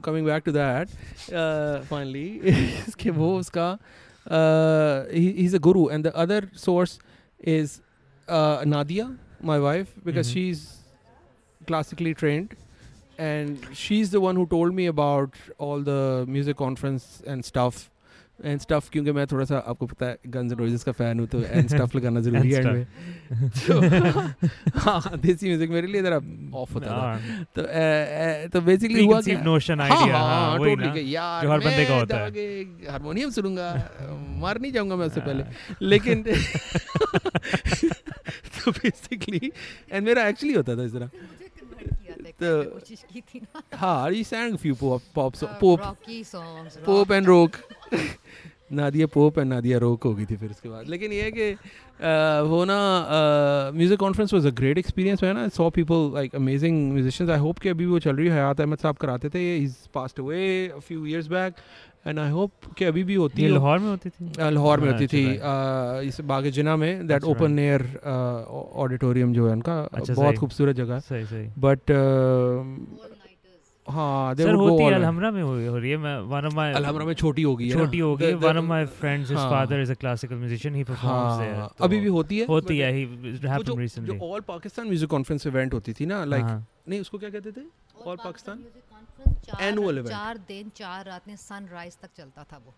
coming 0.05 0.27
back 0.27 0.43
to 0.47 0.53
that 0.53 0.89
finally 1.91 2.27
इसके 2.89 3.11
वो 3.11 3.37
उसका 3.39 3.71
ही 5.13 5.29
is 5.45 5.57
a 5.57 5.59
guru 5.69 5.89
and 5.91 6.05
the 6.07 6.13
other 6.25 6.49
source 6.65 6.99
is 7.55 7.81
Nadia 8.75 9.11
my 9.45 9.59
wife 9.59 9.95
because 10.05 10.27
Mhm. 10.27 10.33
She 10.33 10.49
is 10.51 10.67
classically 11.69 12.13
trained 12.21 12.53
and 13.25 13.65
she's 13.81 14.11
the 14.13 14.21
one 14.21 14.39
who 14.41 14.45
told 14.53 14.75
me 14.77 14.85
about 14.87 15.35
all 15.59 15.83
the 15.89 15.97
music 16.37 16.57
conference 16.61 17.09
and 17.27 17.45
stuff 17.49 17.81
and 18.44 18.62
stuff 18.62 18.90
क्योंकि 18.90 19.12
मैं 19.12 19.28
थोड़ा 19.28 19.46
सा 19.46 19.58
आपको 19.58 19.86
पता 19.86 20.06
है 20.06 20.18
guns 20.28 20.52
and 20.52 20.62
roses 20.62 20.84
का 20.84 20.92
fan 20.92 21.20
हूँ 21.20 21.28
तो 21.28 21.42
एंड 21.44 21.68
स्टफ़ 21.70 21.98
लगाना 21.98 22.20
ज़रूरी 22.22 22.52
है 22.52 22.60
एंड 22.60 22.68
में 22.68 22.86
तो 23.68 23.80
हाँ 24.80 25.18
देसी 25.18 25.48
म्यूज़िक 25.48 25.70
मेरे 25.70 25.88
लिए 25.88 26.02
जरा 26.02 26.16
ऑफ़ 26.58 26.74
होता 26.74 26.88
था। 26.88 26.96
हाँ. 26.96 27.20
तो 27.56 27.62
तो 28.50 28.62
बेसिकली 28.62 29.06
हुआ 29.06 29.20
Preconceived 29.20 29.42
क्या? 29.44 29.54
notion 29.54 29.80
हाँ 29.82 29.90
idea, 29.90 30.12
हाँ 30.16 30.50
हाँ, 30.50 30.60
कि 30.94 31.16
यार 31.16 31.44
जो 31.46 31.52
हर 31.52 31.60
बंदे 31.60 31.86
का 31.86 31.96
होता 31.96 32.18
है। 32.18 32.30
हारमोनियम 32.92 33.30
सुनूँगा 33.30 33.90
मार 34.30 34.60
नहीं 34.60 34.72
जाऊँगा 34.72 34.96
मैं 34.96 35.06
उससे 35.06 35.22
पहले। 35.22 35.44
हाँ. 35.44 35.52
लेकिन 35.82 36.24
तो 38.56 38.72
बेसिकली 38.72 39.52
एंड 39.92 40.06
मेरा 40.06 40.28
एक्चुअली 40.28 40.54
होता 40.54 40.76
था 40.76 40.84
इस 40.84 40.94
तरह। 40.94 41.10
तो- 42.40 42.66
कोशिश 42.66 43.04
की 43.14 43.22
थी 43.22 43.42
हाँ 43.74 44.12
he 44.12 44.24
so, 44.24 44.30
Uh, 45.44 45.48
pop 45.60 45.80
Rocky 45.80 46.24
songs, 46.36 46.78
pop 46.86 47.12
and 47.12 47.26
rock 47.26 47.56
Nadia 48.74 49.08
pop 49.08 49.38
and 49.40 49.48
Nadia 49.50 49.78
rock 49.78 50.04
हो 50.04 50.14
गई 50.16 50.26
थी 50.26 50.36
फिर 50.36 50.50
उसके 50.52 50.70
बाद। 50.70 50.88
लेकिन 50.90 51.12
ये 51.12 51.22
है 51.24 51.32
कि 51.32 51.52
वो 52.50 52.64
ना 52.66 52.78
music 53.76 54.00
conference 54.00 54.34
was 54.34 54.46
a 54.48 54.50
great 54.52 54.78
experience 54.78 55.24
है 55.24 55.34
ना। 55.34 55.48
Saw 55.58 55.70
people 55.70 56.12
like 56.14 56.36
amazing 56.36 56.92
musicians 56.94 57.32
I 57.32 57.40
hope 57.40 57.60
कि 57.60 57.70
अभी 57.70 57.86
वो 57.86 58.00
चल 58.00 58.16
रही 58.16 58.28
है। 58.28 58.34
हयात 58.34 58.62
अहमद 58.62 58.78
साहब 58.78 58.96
कराते 58.96 59.30
थे। 59.30 59.44
Is 59.58 59.76
passed 59.94 60.20
away 60.20 60.46
a 60.68 60.80
few 60.80 61.06
years 61.06 61.28
back 61.28 61.54
and 62.08 62.20
I 62.20 62.32
hope 62.32 62.52
कि 62.78 62.86
अभी 62.86 63.04
भी 63.04 63.16
होती 63.16 63.44
है। 63.44 63.50
लाहौर 63.50 63.80
में 63.80 63.90
होती 63.90 64.10
थी? 64.10 64.30
लाहौर 64.52 64.80
में 64.80 64.86
हाँ, 64.86 64.94
होती 64.94 65.08
थी। 65.08 65.26
अच्छा, 65.36 66.02
इस 66.02 66.22
बाग 66.22 66.48
जिना 66.58 66.76
में 66.76 67.08
दैट 67.08 67.24
ओपन 67.24 67.60
एयर 67.60 67.86
ऑडिटोरियम 68.76 69.34
जो 69.34 69.48
है 69.48 69.54
उनका 69.54 69.80
अच्छा, 69.84 70.14
बहुत 70.14 70.38
खूबसूरत 70.38 70.76
जगह 70.76 71.00
सही 71.02 71.48
बट. 71.60 71.92
हाँ 73.88 74.34
सर 74.36 74.54
होती 74.54 74.84
है 74.84 74.94
अलहमरा 74.94 75.30
में 75.32 75.42
हो 75.42 75.50
हो 75.70 75.78
रही 75.78 75.90
है 75.92 75.98
मैं 75.98 76.18
वन 76.30 76.46
ऑफ़ 76.46 76.54
माय 76.56 76.74
अलहमरा 76.74 77.06
में 77.06 77.14
छोटी 77.14 77.42
होगी 77.42 77.72
छोटी 77.72 78.00
हो 78.00 78.16
the- 78.18 78.34
one 78.44 78.58
of 78.58 78.66
my 78.66 78.86
friends 78.86 79.30
his. 79.30 79.38
Father 79.40 79.82
is 79.82 79.92
a 79.92 79.96
classical 79.96 80.36
musician 80.36 80.76
he 80.76 80.84
performs 80.84 81.38
there 81.40 81.56
हाँ, 81.56 81.70
अभी 81.82 82.00
भी 82.00 82.08
होती 82.08 82.40
है? 82.40 82.46
होती 82.46 82.78
है 82.78 82.92
ही 82.94 83.04
हैपेंड 83.04 83.64
जो 83.64 83.76
रिसेंटली 83.76 84.18
जो 84.18 84.32
all 84.32 84.42
Pakistan 84.48 84.88
music 84.88 85.10
conference 85.10 85.48
event 85.48 85.74
होती 85.74 85.94
थी 85.94 86.06
ना 86.06 86.24
लाइक 86.26 86.44
हाँ। 86.44 86.66
नहीं 86.90 87.00
उसको 87.02 87.18
क्या 87.18 87.30
कहते 87.30 87.52
थे? 87.52 87.62
All 88.06 88.18
Pakistan? 88.18 88.58
Music 88.58 88.84
Conference, 88.94 90.10
चार- 90.10 90.40
दिन 90.48 90.70
चार 90.76 91.06
रातें 91.06 91.36
सनराइज 91.36 91.98
तक 92.02 92.10
चलता 92.18 92.44
था 92.44 92.58
वो। 92.58 92.74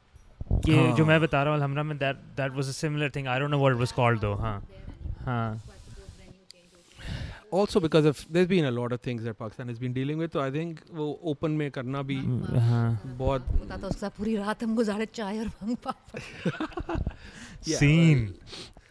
ये 0.67 0.75
जो 0.91 1.03
हाँ। 1.03 1.05
मैं 1.05 1.19
बता 1.21 1.43
रहा 1.43 1.53
हूँ 1.53 1.59
अलहमरा 1.61 1.83
में 1.83 1.97
that 1.97 2.15
that 2.37 2.51
was 2.51 2.67
a 2.67 2.71
similar 2.71 3.09
thing 3.15 3.27
I 3.27 3.39
don't 3.39 3.51
know 3.51 3.57
what 3.59 3.73
it 3.73 3.79
was 3.79 3.91
called 3.91 4.19
though 4.21 4.33
हाँ। 4.33 4.61
हाँ। 5.25 5.61
Also 7.51 7.79
because 7.79 8.05
of 8.05 8.21
there's 8.29 8.47
been 8.47 8.65
a 8.65 8.71
lot 8.71 8.91
of 8.91 8.99
things 9.01 9.23
that 9.23 9.37
Pakistan 9.39 9.67
has 9.67 9.77
been 9.79 9.93
dealing 9.93 10.17
with 10.21 10.31
तो 10.31 10.39
I 10.41 10.49
think 10.51 10.79
वो 10.93 11.05
open 11.31 11.57
में 11.57 11.69
करना 11.71 12.01
भी 12.09 12.15
हाँ। 12.69 13.01
बहुत 13.17 13.45
होता 13.59 13.77
था 13.83 13.87
उसका 13.87 14.09
पूरी 14.17 14.35
रात 14.37 14.63
हम 14.63 14.75
गुजारे 14.75 15.05
चाय 15.13 15.39
और 15.39 15.47
भंग 15.61 15.75
पापड़। 15.87 16.19
Yeah, 17.67 17.77
scene 17.79 18.33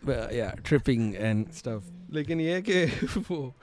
yeah 0.07 0.55
tripping 0.71 1.05
and 1.31 1.53
stuff. 1.59 1.83
लेकिन 2.13 2.41
ये 2.41 2.55
है 2.55 2.63
कि 2.69 2.85
वो 3.31 3.55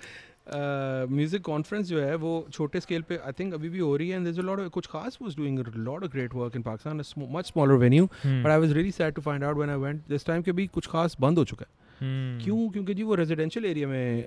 म्यूज़िक 1.09 1.41
कॉन्फ्रेंस 1.41 1.85
जो 1.87 1.99
है 2.01 2.15
वो 2.23 2.31
छोटे 2.51 2.79
स्केल 2.79 3.01
पे 3.09 3.17
आई 3.17 3.31
थिंक 3.39 3.53
अभी 3.53 3.69
भी 3.69 3.79
हो 3.79 3.95
रही 3.97 4.09
है 4.09 4.17
एंड 4.17 4.27
अ 4.27 4.41
लॉट 4.41 4.69
कुछ 4.71 4.87
खास 4.87 5.17
was 5.21 5.35
doing 5.37 5.59
lot 5.75 6.03
of 6.03 6.11
great 6.11 6.33
work 6.35 6.55
in 6.55 6.61
Pakistan 6.61 6.97
much 7.35 7.47
smaller 7.47 7.75
venue 7.85 8.05
Hmm. 8.05 8.43
But 8.43 8.47
I 8.47 8.59
was 8.59 8.71
really 8.71 8.91
sad 8.91 9.13
to 9.13 9.21
find 9.21 9.43
out 9.43 9.57
when 9.57 9.69
I 9.69 9.77
went 9.77 10.01
this 10.09 10.25
time 10.25 10.41
के 10.41 10.51
भी 10.51 10.67
कुछ 10.67 10.87
खास 10.87 11.15
बंद 11.19 11.37
हो 11.37 11.45
चुका 11.45 11.65
है। 11.65 11.71
Hmm. 11.71 11.82
क्यों? 12.01 12.69
क्योंकि 12.69 12.93
जी 12.93 13.03
वो 13.03 13.15
रेजिडेंशियल 13.15 13.65
एरिया 13.65 13.87
में 13.87 14.25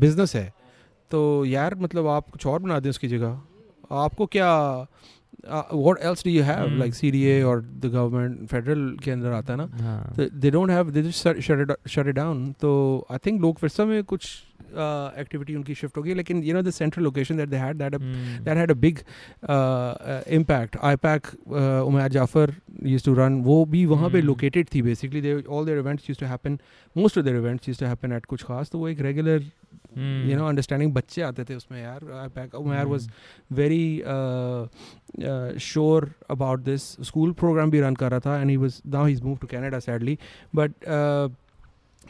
बिज़नेस 0.00 0.34
है। 0.36 0.52
तो 1.10 1.44
यार 1.44 1.74
मतलब 1.76 2.06
आप 2.08 2.30
कुछ 2.30 2.46
और 2.46 2.58
बना 2.58 2.78
दें 2.80 2.90
उसकी 2.90 3.08
जगह। 3.08 3.40
आपको 3.96 4.26
क्या 4.26 4.50
what 5.72 5.98
else 6.00 6.24
do 6.24 6.30
you 6.30 6.42
have 6.42 6.76
like 6.78 6.94
C 6.94 7.10
D 7.10 7.22
A 7.24 7.40
और 7.42 7.60
द 7.62 7.86
गवर्नमेंट 7.86 8.48
फेडरल 8.48 8.96
के 9.04 9.10
अंदर 9.10 9.32
आता 9.32 9.52
है 9.52 9.58
ना। 9.58 10.14
They 10.18 10.50
don't 10.50 10.70
have 10.70 10.90
they 10.90 11.10
shut 11.12 12.08
down 12.08 12.50
तो 12.60 13.06
आई 13.10 13.18
थिंक 13.26 13.40
लोग 13.40 13.58
फिर 13.58 13.84
में 13.86 14.02
कुछ 14.04 14.28
एक्टिविटी 14.72 15.54
उनकी 15.56 15.74
शिफ्ट 15.74 15.96
हो 15.96 16.02
गई 16.02 16.14
लेकिन 16.14 16.42
you 16.44 16.54
know 16.54 16.62
the 16.62 16.98
location 16.98 17.36
that 17.36 17.48
that 17.48 17.94
that 17.94 18.56
had 18.56 18.70
a 18.70 18.74
big 18.80 18.98
impact 20.34 20.76
IPAC 20.96 21.26
Umair 21.48 22.08
Jafar 22.10 22.54
use 22.84 23.04
to 23.04 23.14
run 23.14 23.40
वो 23.42 23.64
भी 23.64 23.84
वहाँ 23.86 24.10
पर 24.10 24.22
लोकेटेड 24.22 24.66
hmm. 24.66 24.74
थी 24.74 24.82
basically 24.82 25.20
they 25.20 25.34
all 25.48 25.66
their 25.66 25.78
events 25.78 26.10
use 26.10 26.20
to 26.20 26.26
happen 26.26 26.58
most 26.96 27.18
of 27.18 27.24
their 27.24 27.36
events 27.36 27.68
use 27.68 27.80
to 27.80 27.86
happen 27.86 28.12
at 28.12 28.26
कुछ 28.26 28.42
खास 28.42 28.70
तो 28.70 28.78
वो 28.78 28.88
एक 28.88 29.00
रेगुलर 29.00 29.42
यू 29.98 30.36
नो 30.36 30.46
अंडरस्टैंडिंग 30.46 30.92
बच्चे 30.94 31.22
आते 31.22 31.44
थे 31.44 31.54
उसमें 31.54 31.82
यार 31.82 32.10
IPAC 32.28 32.54
Umair 32.54 32.86
was 32.86 33.08
very 33.52 34.02
sure 35.60 36.10
about 36.30 36.60
this 36.64 36.82
school 37.06 37.32
program 37.40 37.70
भी 37.70 37.80
रन 37.80 37.94
कर 37.94 38.10
रहा 38.10 38.20
था 38.26 38.40
and 38.40 38.50
he 38.50 38.56
was 38.56 38.80
now 38.88 39.06
he 39.06 39.16
move 39.24 39.36
to 39.36 39.46
Canada 39.46 39.78
sadly 39.80 40.18
but 40.54 40.86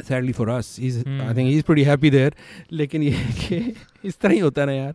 for 0.09 0.49
us, 0.49 0.77
he's 0.77 0.97
I 0.99 1.09
Hmm. 1.09 1.35
think 1.35 1.51
he's 1.51 1.63
pretty 1.63 1.85
happy 1.85 2.11
there. 2.11 2.33
लेकिन 2.73 3.03
ये 3.03 3.11
कि 3.41 3.75
इस 4.05 4.19
तरह 4.19 4.33
ही 4.33 4.39
होता 4.39 4.61
है 4.61 4.67
ना 4.67 4.73
यार 4.73 4.95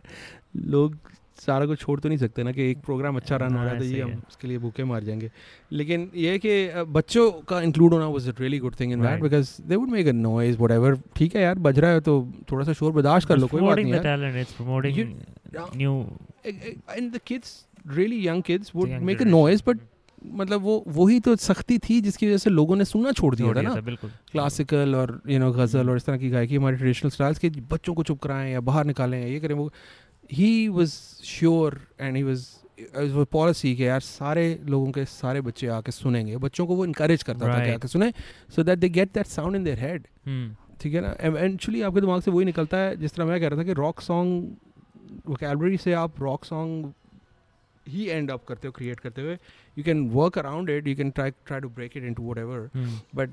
लोग 0.56 0.96
सारा 1.40 1.66
कुछ 1.66 1.78
छोड़ 1.80 1.98
तो 2.00 2.08
नहीं 2.08 2.18
सकते 2.18 2.42
ना 2.42 2.52
कि 2.52 2.70
एक 2.70 2.78
प्रोग्राम 2.78 3.16
अच्छा 3.16 3.36
रन 3.36 3.54
हो 3.54 3.62
रहा 3.62 3.62
है 3.62 3.68
हाँ, 3.70 3.78
तो 3.78 3.84
ये 3.84 4.00
हम 4.02 4.22
उसके 4.28 4.48
लिए 4.48 4.58
भूखे 4.58 4.84
मार 4.84 5.04
जाएँगे 5.04 5.30
लेकिन 5.72 6.10
ये 6.14 6.38
कि 6.38 6.84
बच्चों 6.92 7.30
का 7.48 7.60
इंक्लूड 7.60 7.92
होना 7.92 8.06
was 8.08 8.28
a 8.28 8.32
really 8.40 8.58
good 8.58 8.74
thing 8.80 8.92
in 8.92 9.02
that 9.02 9.20
because 9.22 9.50
they 9.68 9.76
would 9.76 9.90
make 9.90 10.06
a 10.06 10.12
noise 10.12 10.56
whatever 10.58 10.98
ठीक 11.16 11.36
है 11.36 11.42
यार 11.42 11.58
बज 11.58 11.78
रहा 11.78 11.90
है 11.90 12.00
तो 12.00 12.32
थोड़ा 12.52 12.64
सा 12.64 12.72
शोर 12.72 12.92
बर्दाश्त 12.92 13.28
कर 13.28 13.36
लो 13.36 13.46
कोई 13.46 13.60
बात 13.62 13.78
नहीं 13.78 13.92
the 17.10 17.20
kids 17.26 17.66
really 17.88 18.26
young 18.28 18.42
kids 18.42 18.72
would 18.74 18.88
make 18.88 19.22
a 19.22 19.24
generation. 19.24 19.78
मतलब 20.24 20.62
वो 20.62 20.84
वही 20.88 21.20
तो 21.20 21.36
सख्ती 21.36 21.78
थी 21.78 22.00
जिसकी 22.00 22.26
वजह 22.26 22.36
से 22.36 22.50
लोगों 22.50 22.76
ने 22.76 22.84
सुनना 22.84 23.12
छोड़ 23.12 23.34
दिया 23.34 23.52
था 23.52 23.62
ना। 23.62 23.74
बिल्कुल। 23.80 24.10
क्लासिकल 24.32 24.94
और 24.94 25.20
यू 25.28 25.38
नो 25.38 25.50
गज़ल 25.52 25.90
और 25.90 25.96
इस 25.96 26.04
तरह 26.04 26.16
की 26.16 26.30
गायकी 26.30 26.56
हमारे 26.56 26.76
ट्रेडिशनल 26.76 27.10
स्टाइल्स 27.10 27.38
के 27.38 27.50
बच्चों 27.70 27.94
को 27.94 28.02
चुप 28.02 28.18
कराएँ 28.18 28.52
या 28.52 28.60
बाहर 28.60 28.84
निकालें 28.84 29.20
या 29.20 29.28
ये 29.28 29.40
करें 29.40 29.54
वो 29.54 29.70
he 30.32 30.68
was 30.68 30.88
sure 31.24 31.80
and 32.00 32.16
he 32.16 32.22
was 32.22 32.46
वो 33.12 33.24
पॉलिसी 33.24 33.74
के 33.76 33.84
यार 33.84 34.00
सारे 34.00 34.44
लोगों 34.64 34.90
के 34.92 35.04
सारे 35.04 35.40
बच्चे 35.40 35.66
आके 35.66 35.92
सुनेंगे 35.92 36.36
बच्चों 36.36 36.66
को 36.66 36.76
वो 36.76 36.84
इनकरेज 36.84 37.22
करता 37.22 37.48
था 37.48 37.64
कि 37.64 37.70
आके 37.70 37.88
सुने 37.88 38.12
so 38.56 38.62
that 38.62 38.78
they 38.78 38.88
get 38.88 39.12
that 39.14 39.26
sound 39.26 39.56
in 39.56 39.64
their 39.64 39.78
head. 39.78 40.06
ठीक 40.80 40.94
है 40.94 41.00
ना? 41.00 41.14
एवेंचुअली 41.20 41.82
आपके 41.82 42.00
दिमाग 42.00 42.22
से 42.22 42.30
वही 42.30 42.44
निकलता 42.44 42.76
है 42.76 42.96
जिस 42.96 43.14
तरह 43.14 43.26
मैं 43.26 43.40
कह 43.40 43.48
रहा 43.48 43.58
था 43.58 43.64
कि 43.64 43.72
रॉक 43.72 44.00
सॉन्ग 44.00 44.56
वोकेबलरी 45.26 45.76
से 45.76 45.92
आप 45.92 46.20
रॉक 46.22 46.44
सॉन्ग 46.44 46.92
ही 47.88 48.06
एंड 48.08 48.30
अप 48.30 48.44
करते 48.44 48.68
हो 48.68 48.72
क्रिएट 48.72 49.00
करते 49.00 49.22
हुए 49.22 49.38
you 49.78 49.84
can 49.84 50.08
work 50.10 50.38
around 50.38 50.70
it 50.70 50.88
you 50.88 50.96
can 50.96 51.10
try 51.10 51.30
try 51.30 51.60
to 51.60 51.68
break 51.68 51.96
it 51.96 52.04
into 52.04 52.22
whatever 52.22 52.68
Hmm. 52.76 52.92
But 53.14 53.30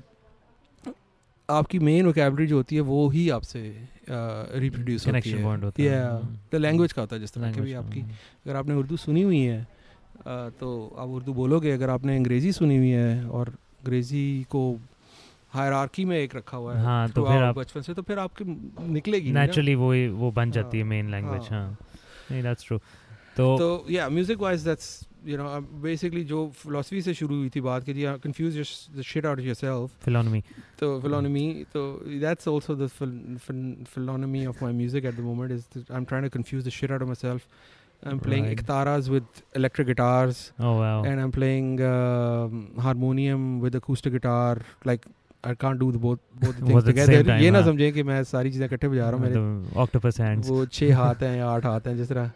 आपकी 1.50 1.78
मेन 1.78 2.06
वोकेबलरी 2.06 2.46
जो 2.46 2.56
होती 2.56 2.74
है 2.74 2.80
वो 2.80 3.08
ही 3.08 3.28
आपसे 3.30 3.60
रिप्रोड्यूस 4.10 5.06
होती 5.08 5.84
है 5.84 6.00
है। 6.04 6.20
द 6.52 6.54
लैंग्वेज 6.54 6.92
का 6.92 7.02
होता 7.02 7.16
है 7.16 7.20
जिस 7.20 7.32
तरह 7.32 7.52
की 7.52 7.60
भी 7.60 7.72
आपकी 7.72 8.00
hmm. 8.00 8.10
अगर 8.46 8.56
आपने 8.56 8.74
उर्दू 8.74 8.96
सुनी 8.96 9.22
हुई 9.22 9.40
है 9.40 9.66
तो 10.26 10.94
आप 10.98 11.08
उर्दू 11.08 11.32
बोलोगे 11.34 11.70
अगर 11.70 11.90
आपने 11.90 12.16
अंग्रेज़ी 12.16 12.52
सुनी 12.52 12.76
हुई 12.76 12.88
है 12.88 13.26
और 13.28 13.48
अंग्रेज़ी 13.48 14.42
को 14.50 14.62
हायरार्की 15.52 16.04
में 16.04 16.16
एक 16.18 16.36
रखा 16.36 16.56
हुआ 16.56 16.74
है 16.76 16.84
हाँ, 16.84 17.08
तो 17.08 17.24
फिर 17.24 17.42
आप- 17.42 17.58
बचपन 17.58 17.80
से 17.80 17.94
तो 17.94 18.02
फिर 18.02 18.18
आपके 18.18 18.44
निकलेगी 18.92 19.32
नेचुरली 19.32 19.74
वो 19.74 19.92
वो 20.16 20.30
बन 20.30 20.50
जाती 20.50 20.78
है 20.78 20.82
हाँ, 20.82 20.90
मेन 20.90 21.10
लैंग्वेज 21.10 21.42
हाँ। 21.42 21.60
हाँ 21.62 21.76
नहीं 22.30 22.42
दैट्स 22.42 22.66
ट्रू 22.66 22.78
तो 23.37 23.57
तो 23.57 23.85
या 23.91 24.09
music 24.09 24.39
wise 24.41 24.63
that's 24.67 24.87
you 25.27 25.37
know 25.37 25.45
basically 25.83 26.23
जो 26.31 26.39
फिलोसफी 26.63 27.01
से 27.01 27.13
शुरू 27.13 27.35
हुई 27.37 27.49
थी 27.55 27.61
बात 27.61 27.83
की 27.89 27.93
confuse 28.25 28.57
the 28.97 29.01
shit 29.11 29.25
out 29.25 29.39
yourself 29.39 30.03
philonymy 30.05 30.41
तो 30.79 30.91
philonymy 31.05 31.47
तो 31.75 31.83
that's 32.23 32.47
also 32.53 32.75
the 32.83 32.87
phil- 32.99 33.17
phil- 33.47 33.89
philonymy 33.95 34.45
of 34.53 34.61
my 34.67 34.71
music 34.83 35.09
at 35.11 35.19
the 35.21 35.25
moment 35.31 35.55
is 35.57 35.67
that 35.75 35.91
I'm 35.97 36.07
trying 36.13 36.27
to 36.29 36.31
confuse 36.37 36.63
the 36.69 36.73
shit 36.79 36.95
out 36.97 37.05
of 37.07 37.11
myself 37.13 37.47
I'm 38.03 38.19
playing 38.25 38.45
Right. 38.47 38.59
iktaras 38.59 39.07
with 39.13 39.39
electric 39.61 39.87
guitars 39.91 40.37
oh 40.59 40.77
wow 40.79 41.03
and 41.11 41.23
I'm 41.25 41.31
playing 41.37 41.71
um, 41.87 42.59
harmonium 42.87 43.47
with 43.65 43.79
acoustic 43.81 44.13
guitar 44.13 44.51
like 44.91 45.07
I 45.49 45.53
can't 45.63 45.79
do 45.81 45.89
the 45.95 45.99
both 46.05 46.21
both 46.43 46.55
the 46.59 46.69
Both 46.69 46.69
things 46.69 46.77
at 46.79 46.85
the 46.85 46.91
together 46.91 47.17
same 47.17 47.27
time, 47.27 47.41
ये 47.43 47.51
ना 47.51 47.57
हाँ। 47.59 47.65
समझे 47.67 47.91
कि 47.97 48.03
मैं 48.11 48.23
सारी 48.31 48.51
चीज़ें 48.51 48.65
इकट्ठे 48.65 48.87
बजा 48.87 49.09
रहा 49.09 49.19
हूँ 49.19 49.27
मेरे 49.27 49.79
ऑक्टोपस 49.83 50.19
हैंड्स 50.21 50.49
वो 50.49 50.65
छः 50.77 50.95
हाथ 50.97 51.23
हैं 51.23 51.35
या 51.37 51.47
आठ 51.49 51.65
हाथ 51.65 51.87
हैं 51.87 51.95
जिस 51.97 52.09
तरह 52.09 52.31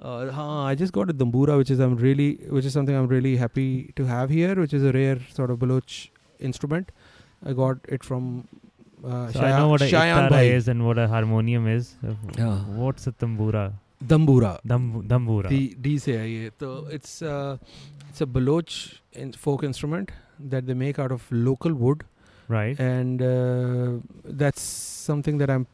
uh, 0.00 0.64
I 0.64 0.74
just 0.74 0.92
got 0.92 1.10
a 1.10 1.14
dambura, 1.14 1.56
which 1.56 1.70
is 1.70 1.78
I'm 1.78 1.96
really, 1.96 2.34
which 2.48 2.64
is 2.64 2.72
something 2.72 2.94
I'm 2.94 3.06
really 3.06 3.36
happy 3.36 3.92
to 3.96 4.04
have 4.04 4.30
here, 4.30 4.54
which 4.54 4.72
is 4.72 4.82
a 4.84 4.92
rare 4.92 5.18
sort 5.34 5.50
of 5.50 5.58
Baloch 5.58 6.08
instrument. 6.40 6.90
I 7.44 7.52
got 7.52 7.78
it 7.88 8.04
from. 8.04 8.48
Uh, 9.04 9.30
so 9.32 9.40
I 9.40 9.58
know 9.58 9.68
what 9.68 9.82
a 9.82 10.40
is 10.40 10.68
and 10.68 10.86
what 10.86 10.98
a 10.98 11.08
harmonium 11.08 11.66
is. 11.66 11.96
Yeah. 12.38 12.58
What's 12.82 13.06
a 13.06 13.12
tambura? 13.12 13.72
Dambura. 14.04 14.60
Damb- 14.66 15.06
dambura. 15.06 15.48
D, 15.48 15.74
D 15.80 15.98
So 15.98 16.86
it's 16.90 17.22
uh, 17.22 17.58
it's 18.08 18.20
a 18.20 18.26
Baloch 18.26 19.00
in 19.12 19.32
folk 19.32 19.64
instrument 19.64 20.10
that 20.38 20.66
they 20.66 20.74
make 20.74 20.98
out 20.98 21.12
of 21.12 21.30
local 21.30 21.74
wood. 21.74 22.04
Right. 22.48 22.78
And 22.78 23.22
uh, 23.22 23.92
that's 24.24 24.60
something 24.60 25.38
that 25.38 25.50
I'm 25.50 25.66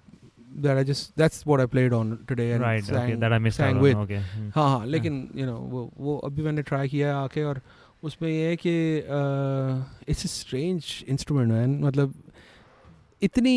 that 0.65 0.77
I 0.77 0.83
just 0.83 1.15
that's 1.17 1.45
what 1.45 1.61
I 1.61 1.65
played 1.65 1.93
on 1.93 2.11
today 2.27 2.51
and 2.51 2.61
right. 2.61 2.83
sang, 2.83 2.97
okay. 3.03 3.15
That 3.15 3.33
I 3.33 3.39
missed 3.39 3.57
sang 3.57 3.77
out 3.77 3.81
with. 3.81 3.95
on. 3.95 4.03
Okay. 4.03 4.21
Hmm. 4.35 4.49
हाँ 4.55 4.69
हाँ 4.69 4.85
लेकिन 4.85 5.29
you 5.35 5.45
know 5.45 5.55
वो 5.71 5.91
वो 5.97 6.17
अभी 6.29 6.43
मैंने 6.43 6.61
try 6.71 6.87
किया 6.89 7.07
है 7.07 7.23
आके 7.23 7.43
और 7.43 7.61
उसमें 8.03 8.29
ये 8.29 8.49
है 8.49 8.55
कि 8.65 8.75
it's 10.11 10.25
a 10.25 10.29
strange 10.29 10.93
instrument 11.09 11.51
man 11.51 11.79
मतलब 11.83 12.13
इतनी 13.21 13.55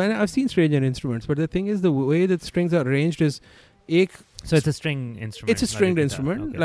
मैंने 0.00 0.14
I 0.14 0.26
seen 0.36 0.48
strange 0.48 0.74
instruments 0.74 1.30
but 1.30 1.38
the 1.38 1.48
thing 1.54 1.68
is 1.70 1.82
the 1.82 1.86
way 2.10 2.26
that 2.26 2.42
strings 2.42 2.74
are 2.74 2.86
arranged 2.86 3.22
is 3.22 3.40
एक 4.00 4.10
So 4.44 4.56
it's 4.56 4.68
a 4.68 4.72
string 4.72 4.98
instrument. 5.26 5.50
it's 5.52 5.62
a 5.62 5.66
not 5.66 5.70
stringed 5.70 5.96
guitar. 5.96 6.04
instrument 6.04 6.42
Okay. 6.42 6.58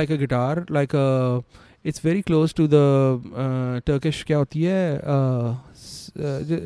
like 0.78 0.92
a 0.94 1.44
guitar 1.87 2.05
very 2.05 2.21
close 2.21 2.55
to 2.55 2.67
uh, 2.67 3.91
turkish 3.91 4.23
क्या 4.23 4.39
होती 4.39 4.63
है 4.63 5.01
uh, 5.01 5.57
s- 5.75 6.13
uh, 6.17 6.61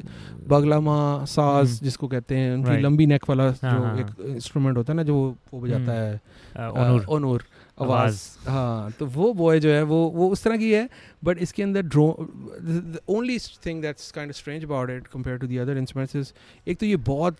बगलामा 0.48 1.24
साज 1.24 1.68
हम्म। 1.68 1.78
जिसको 1.84 2.08
कहते 2.08 2.36
हैं 2.36 2.54
उनकी. 2.54 2.82
लंबी 2.82 3.06
नेक 3.06 3.24
वाला 3.28 3.44
हाँ, 3.44 3.54
जो 3.54 3.68
हाँ, 3.68 3.98
एक 4.00 4.06
इंस्ट्रूमेंट 4.26 4.76
होता 4.76 4.92
है 4.92 4.96
ना 4.96 5.02
जो 5.02 5.36
वो 5.54 5.60
बजाता 5.60 5.80
हम्म। 5.80 5.90
है। 5.90 6.20
Uh, 6.56 7.02
uh, 7.02 7.08
ओनूर 7.08 7.44
आवाज़ 7.80 8.48
हाँ 8.48 8.90
तो 8.90 9.06
वो 9.06 9.32
बॉय 9.32 9.60
जो 9.60 9.70
है 9.70 9.82
वो 9.82 10.08
वो 10.08 10.28
उस 10.28 10.42
तरह 10.44 10.56
की 10.56 10.72
है 10.72 10.88
बट 11.24 11.38
इसके 11.38 11.62
अंदर 11.62 11.82
draw 11.82 12.28
the 12.62 12.98
only 13.08 13.38
thing 13.38 13.82
that's 13.82 14.10
kind 14.10 14.30
of 14.30 14.36
strange 14.36 14.64
about 14.64 14.90
it 14.90 15.06
compare 15.06 15.36
to 15.36 15.46
the 15.46 15.52
other 15.52 15.78
instruments 15.78 16.34
एक 16.68 16.78
तो 16.78 16.86
ये 16.86 16.96
बहुत 16.96 17.36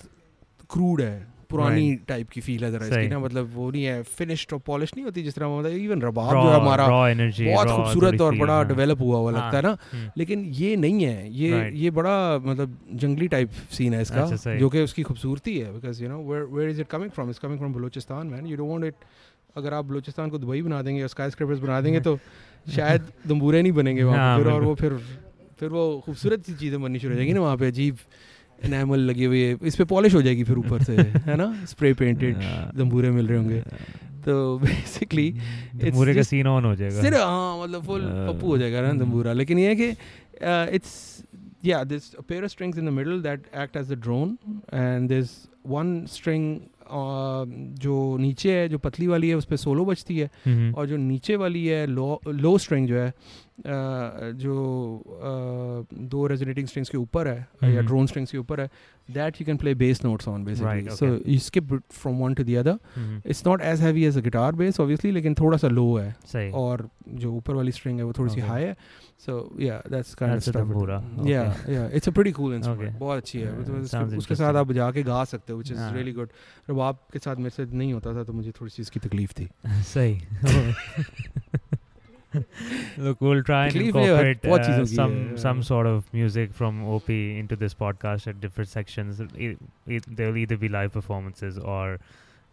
क्रूड 0.70 1.00
है। 1.00 1.26
पुरानी 1.52 1.94
टाइप 2.08 2.30
की 2.30 2.40
फील 2.40 2.64
है 2.64 2.70
जरा 2.72 2.86
इसकी 2.86 3.08
ना 3.08 3.18
मतलब 3.18 3.50
वो 3.54 3.70
नहीं 3.70 3.84
है 3.84 4.02
फिनिश्ड 4.18 4.52
और 4.52 4.58
पॉलिश 4.66 4.92
नहीं 4.96 5.04
होती 5.04 5.22
जिस 5.22 5.34
तरह 5.34 5.58
मतलब 5.58 5.72
इवन 5.72 6.02
रबाब 6.02 6.30
जो 6.32 6.48
है 6.48 6.60
हमारा. 6.60 6.86
बहुत 6.86 7.68
खूबसूरत 7.68 8.20
और 8.20 8.36
बड़ा 8.36 8.54
हाँ. 8.54 8.66
डेवलप 8.68 9.00
हुआ 9.00 9.18
हुआ 9.18 9.32
हाँ, 9.32 9.38
लगता 9.38 9.56
है 9.56 9.62
ना। 9.62 9.76
हम्म. 9.92 10.10
लेकिन 10.16 10.44
ये 10.54 10.74
नहीं 10.76 11.04
है 11.04 11.32
ये 11.34 11.70
ये 11.74 11.90
बड़ा 11.90 12.16
मतलब 12.38 12.76
जंगली 12.94 13.28
टाइप 13.28 13.50
सीन 13.72 13.94
है 13.94 14.02
इसका 14.02 14.22
अच्छा, 14.22 14.54
जो 14.54 14.68
कि 14.68 14.82
उसकी 14.82 15.02
खूबसूरती 15.02 15.58
है 15.58 15.72
because 15.72 16.02
you 16.02 16.08
know 16.08 16.22
where 16.22 16.44
where 16.52 16.70
is 16.70 16.80
it 16.80 16.88
coming 16.88 17.10
from 17.10 17.30
is 17.30 17.40
coming 17.40 17.58
from 17.58 17.72
Balochistan 17.72 18.26
man 18.26 18.46
you 18.46 18.56
don't 18.56 18.70
want 18.70 18.84
it 18.84 18.94
अगर 19.56 19.74
आप 19.74 19.84
बलूचिस्तान 19.84 20.30
को 20.30 20.38
दुबई 20.38 20.62
बना 20.62 20.82
देंगे 20.82 21.02
और 21.02 21.08
स्काई 21.08 21.30
स्क्रेपर्स 21.30 21.58
बना 21.58 21.80
देंगे 21.80 22.00
तो 22.00 22.18
शायद 22.76 23.06
दम्बूरे 23.26 23.62
नहीं 23.62 23.72
बनेंगे 23.72 24.02
वहाँ 24.02 24.18
हाँ, 24.18 24.38
पे 24.38 24.44
फिर 24.44 24.52
और 24.52 24.62
वो 24.62 24.74
फिर 24.74 24.98
फिर 25.60 25.68
वो 25.68 26.02
खूबसूरत 26.06 26.44
सी 26.46 26.54
चीज़ें 26.54 26.80
बननी 26.82 26.98
शुरू 26.98 27.12
हो 27.12 27.16
जाएँगी 27.16 27.32
ना 27.32 27.40
वहाँ 27.40 27.56
पे 27.56 27.66
अजीब 27.66 27.96
एनामल 28.64 29.00
लगी 29.10 29.24
हुई 29.24 29.40
है। 29.42 29.56
इस 29.62 29.76
पे 29.76 29.84
पॉलिश 29.92 30.14
हो 30.14 30.22
जाएगी 30.22 30.44
फिर 30.44 30.58
ऊपर 30.58 30.82
से 30.84 30.96
है 31.28 31.36
ना? 31.36 31.52
स्प्रे 31.68 31.92
पेंटेड 31.94 32.42
हाँ. 32.42 32.70
दम्बूरे 32.76 33.10
मिल 33.10 33.26
रहे 33.28 33.38
होंगे। 33.38 33.60
तो 34.24 34.58
बेसिकली 34.58 35.30
दम्बूरे 35.74 36.14
का 36.18 36.22
सीन 36.22 36.46
ऑन 36.46 36.64
हो 36.64 36.74
जाएगा। 36.76 37.00
सिर्फ़ 37.02 37.16
हाँ 37.18 37.62
मतलब 37.62 37.84
फुल 37.86 38.00
Uh, 38.02 38.08
पप्पू 38.32 38.46
हो 38.46 38.58
जाएगा 38.58 38.80
ना। 38.80 38.92
दम्बूरा 39.04 39.32
लेकिन 39.32 39.58
ये 39.58 39.68
है 39.68 39.76
कि 39.76 39.88
it's 40.76 40.92
yeah 41.64 41.84
there's 41.88 42.06
a 42.20 42.22
pair 42.28 42.42
of 42.46 42.50
strings 42.52 42.78
in 42.80 42.88
the 42.88 42.92
middle 42.94 43.20
that 43.24 43.44
act 43.64 43.76
as 43.80 43.90
the 43.90 43.96
drone 44.06 44.30
and 44.78 45.12
there's 45.12 45.34
one 45.74 45.90
string 46.14 46.46
uh, 47.00 47.44
जो 47.84 48.16
नीचे 48.20 48.52
है 48.52 48.68
जो 48.68 48.78
पतली 48.78 49.06
वाली 49.06 49.28
है 49.28 49.34
उस 49.34 49.44
पर 49.44 49.56
सोलो 49.56 49.84
बजती 49.84 50.18
है। 50.18 50.28
हम्म. 50.46 50.72
और 50.74 50.86
जो 50.86 50.96
नीचे 50.96 51.36
वाली 51.36 51.64
है 51.66 51.86
लो 51.86 52.20
लो 52.28 52.56
स्ट्रिंग 52.58 52.88
जो 52.88 52.98
है 52.98 53.12
जो 53.66 54.54
दो 55.94 56.26
रेजोनेटिंग 56.26 56.66
स्ट्रिंग्स 56.66 56.90
के 56.90 56.98
ऊपर 56.98 57.28
है 57.28 57.36
या 57.62 57.68
हम्म। 57.68 57.86
ड्रोन 57.86 58.06
स्ट्रिंग्स 58.06 58.32
के 58.32 58.38
ऊपर 58.38 58.60
है 58.60 58.68
that 59.10 59.40
you 59.40 59.44
can 59.44 59.56
play 59.56 59.74
bass 59.74 60.04
notes 60.04 60.28
on 60.28 60.44
basically 60.44 60.90
so 60.90 61.06
you 61.28 61.38
skip 61.38 61.72
from 61.90 62.16
one 62.16 62.34
to 62.34 62.44
the 62.44 62.50
other 62.50 62.78
hmm. 62.94 63.22
It's 63.26 63.46
not 63.46 63.62
as 63.62 63.80
heavy 63.80 64.04
as 64.04 64.18
a 64.18 64.20
guitar 64.20 64.52
bass 64.54 64.80
obviously 64.80 65.10
लेकिन 65.10 65.34
थोड़ा 65.34 65.58
सा 65.58 65.68
लो 65.68 65.96
है। 65.96 66.50
और 66.50 66.88
जो 67.08 67.32
ऊपर 67.32 67.54
वाली 67.54 67.72
स्ट्रिंग 67.72 67.98
है 67.98 68.04
वो 68.04 68.12
थोड़ी 68.18 68.34
सी 68.34 68.40
हाई 68.40 68.62
है। 68.62 68.76
So 69.26 69.34
yeah 69.60 69.82
that's 69.90 70.14
kind 70.14 70.34
of 70.34 70.42
stuff 70.42 71.28
या 71.28 71.42
या 71.68 71.88
it's 71.94 72.08
a 72.08 72.12
pretty 72.12 72.32
cool 72.32 72.54
instrument 72.54 72.98
बहुत 72.98 73.16
अच्छी 73.16 73.38
है। 73.38 73.60
मतलब 73.60 74.16
उसके- 74.18 74.38
साथ 74.38 74.54
आप 74.54 74.66
बजा 74.66 74.90
के 74.90 75.02
गा 75.02 75.24
सकते 75.24 75.52
हो 75.52 75.58
which 75.58 75.72
is. 75.72 75.80
Really 75.94 76.12
good 76.12 76.28
rabab 76.70 76.98
के 77.12 77.18
साथ 77.18 77.36
मेरे 77.36 77.50
से 77.50 77.66
नहीं 77.76 77.92
होता 77.92 78.14
था 78.14 78.24
तो 78.24 78.32
मुझे 78.32 78.50
थोड़ी 78.50 78.70
सी 78.70 78.82
इसकी 78.82 79.00
तकलीफ़ 79.00 79.32
थी। 79.32 79.48
सही। 79.94 80.20
Look, 82.35 83.21
we'll 83.25 83.41
try 83.49 83.59
and 83.65 83.73
तकलीफ 83.73 83.95
ये 83.95 84.03
incorporate 84.03 84.45
बहुत 84.45 84.61
uh, 84.61 84.65
चीज़ों 84.67 84.85
की 84.85 84.95
some 84.95 85.13
है, 85.17 85.37
some 85.43 85.61
yeah. 85.61 85.67
sort 85.69 85.87
of 85.91 86.13
music 86.13 86.53
from 86.59 86.81
OP 86.95 87.09
into 87.17 87.57
this 87.63 87.73
podcast 87.81 88.27
at 88.31 88.39
different 88.45 88.69
sections. 88.73 89.21
E- 89.37 89.55
e- 89.97 90.01
There'll 90.19 90.39
either 90.43 90.57
be 90.63 90.69
live 90.75 90.91
performances 90.97 91.57
or 91.75 91.99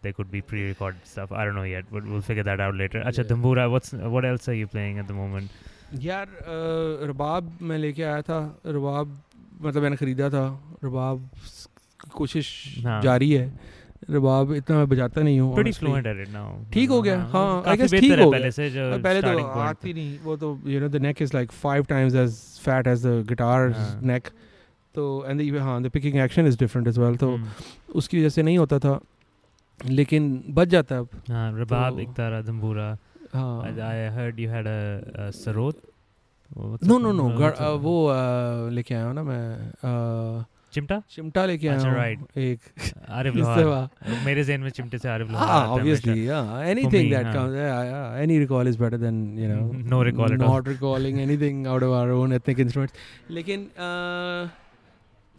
there 0.02 0.12
could 0.18 0.30
be 0.30 0.40
pre-recorded 0.52 1.07
stuff. 1.12 1.32
I 1.32 1.44
don't 1.44 1.59
know 1.61 1.66
yet, 1.72 1.90
but 1.96 2.05
we'll 2.12 2.24
figure 2.30 2.46
that 2.50 2.61
out 2.68 2.74
later. 2.82 3.02
Acha, 3.11 3.24
Yeah. 3.24 3.30
Tambura, 3.34 3.66
what's 3.76 3.92
what 4.16 4.24
else 4.32 4.48
are 4.48 4.59
you 4.62 4.66
playing 4.76 4.98
at 5.05 5.12
the 5.12 5.18
moment? 5.20 5.61
यार 6.02 6.26
अ, 6.26 7.07
रबाब 7.11 7.50
मैं 7.70 7.78
लेके 7.78 8.02
आया 8.02 8.22
था 8.28 8.38
रबाब 8.66 9.16
मतलब 9.62 9.82
मैंने 9.82 9.96
ख़रीदा 9.96 10.28
था 10.30 10.44
रबाब 10.84 11.28
स- 11.46 11.66
की 12.05 12.11
कोशिश 12.16 12.48
हाँ. 12.86 13.00
जारी 13.02 13.30
है 13.32 13.44
रबाब 14.11 14.53
इतना 14.53 14.77
मैं 14.77 14.87
बजाता 14.89 15.21
नहीं 15.21 15.39
हूँ 15.39 15.55
ठीक 16.73 16.89
हो 16.89 17.01
गया, 17.01 17.17
हाँ, 17.23 17.61
काफ़ी 17.63 17.77
guess 17.77 17.91
बेहतर 17.91 18.07
ठीक 18.07 18.19
हो 18.19 18.31
पहले 18.31 18.41
गया। 18.41 18.51
से 18.51 18.69
जो 18.69 18.99
पहले 19.03 19.21
तो 19.21 19.45
आती 19.61 19.93
नहीं 19.93 20.19
वो 20.23 20.35
तो 20.37 20.59
you 20.67 20.79
know 20.79 20.87
the 20.87 21.01
neck 21.01 21.21
is 21.21 21.31
like 21.33 21.51
five 21.51 21.83
times 21.89 22.15
as 22.15 22.37
fat 22.65 22.87
as 22.87 23.05
the 23.05 23.25
guitar 23.29 23.71
हाँ. 23.71 23.99
नेक 24.03 24.27
तो 24.95 25.25
एंड 25.27 25.41
द 25.41 25.61
हाँ 25.61 25.81
the 25.83 25.89
picking 25.89 26.15
action 26.15 26.47
is 26.47 26.57
different 26.59 26.87
as 26.87 26.99
well 26.99 27.15
तो 27.17 27.31
हम्म. 27.35 27.47
उसकी 27.95 28.19
वजह 28.19 28.29
से 28.29 28.43
नहीं 28.43 28.57
होता 28.57 28.79
था 28.79 28.99
लेकिन 29.79 30.43
बच 30.49 30.67
जाता 30.67 30.95
है 30.95 31.01
अब 31.01 31.09
हाँ, 31.29 31.51
Rabab, 31.59 31.89
तो- 31.91 32.07
Iktara, 32.07 32.43
Tambura. 32.43 32.97
I, 33.33 33.37
हाँ 33.37 34.31
you 34.37 34.49
had 34.49 34.67
a, 34.67 35.01
a 35.15 35.31
sarod. 35.31 35.75
What's 36.51 36.87
no 36.87 36.97
no 36.97 37.11
no 37.11 37.77
वो 37.77 37.95
लेके 38.69 38.95
आया 38.95 39.05
हूँ 39.05 39.13
ना 39.13 39.23
मैं 39.23 40.45
चिमटा 40.74 41.01
चिमटा 41.11 41.45
लेके 41.45 41.67
अच्छा, 41.67 41.88
आया 41.89 41.93
हूँ 41.93 41.99
right. 41.99 42.38
एक 42.38 42.59
आरिफ 43.20 43.36
लोहार 43.36 44.22
मेरे 44.26 44.43
जहन 44.43 44.61
में 44.61 44.70
चिमटे 44.70 44.97
से 44.97 45.09
आरिफ 45.09 45.30
लोहार 45.32 45.47
हाँ 45.47 45.59
है 45.61 45.84
that 47.11 47.26
हाँ. 47.26 47.34
comes 47.36 47.55
yeah, 47.55 47.84
yeah 47.89 48.22
any 48.24 48.38
recall 48.43 48.67
is 48.72 48.78
better 48.84 48.99
than 49.05 49.17
you 49.43 49.47
know 49.53 49.63
No 49.93 50.01
recall 50.09 50.36
at 50.36 50.41
all. 50.41 50.53
not 50.53 50.67
recalling 50.74 51.20
anything 51.26 51.65
out 51.74 51.84
of 51.89 51.95
our 52.01 52.11
own 52.20 52.38
ethnic 52.39 52.59
instruments 52.65 52.93
लेकिन 53.39 53.65
uh, 53.89 54.47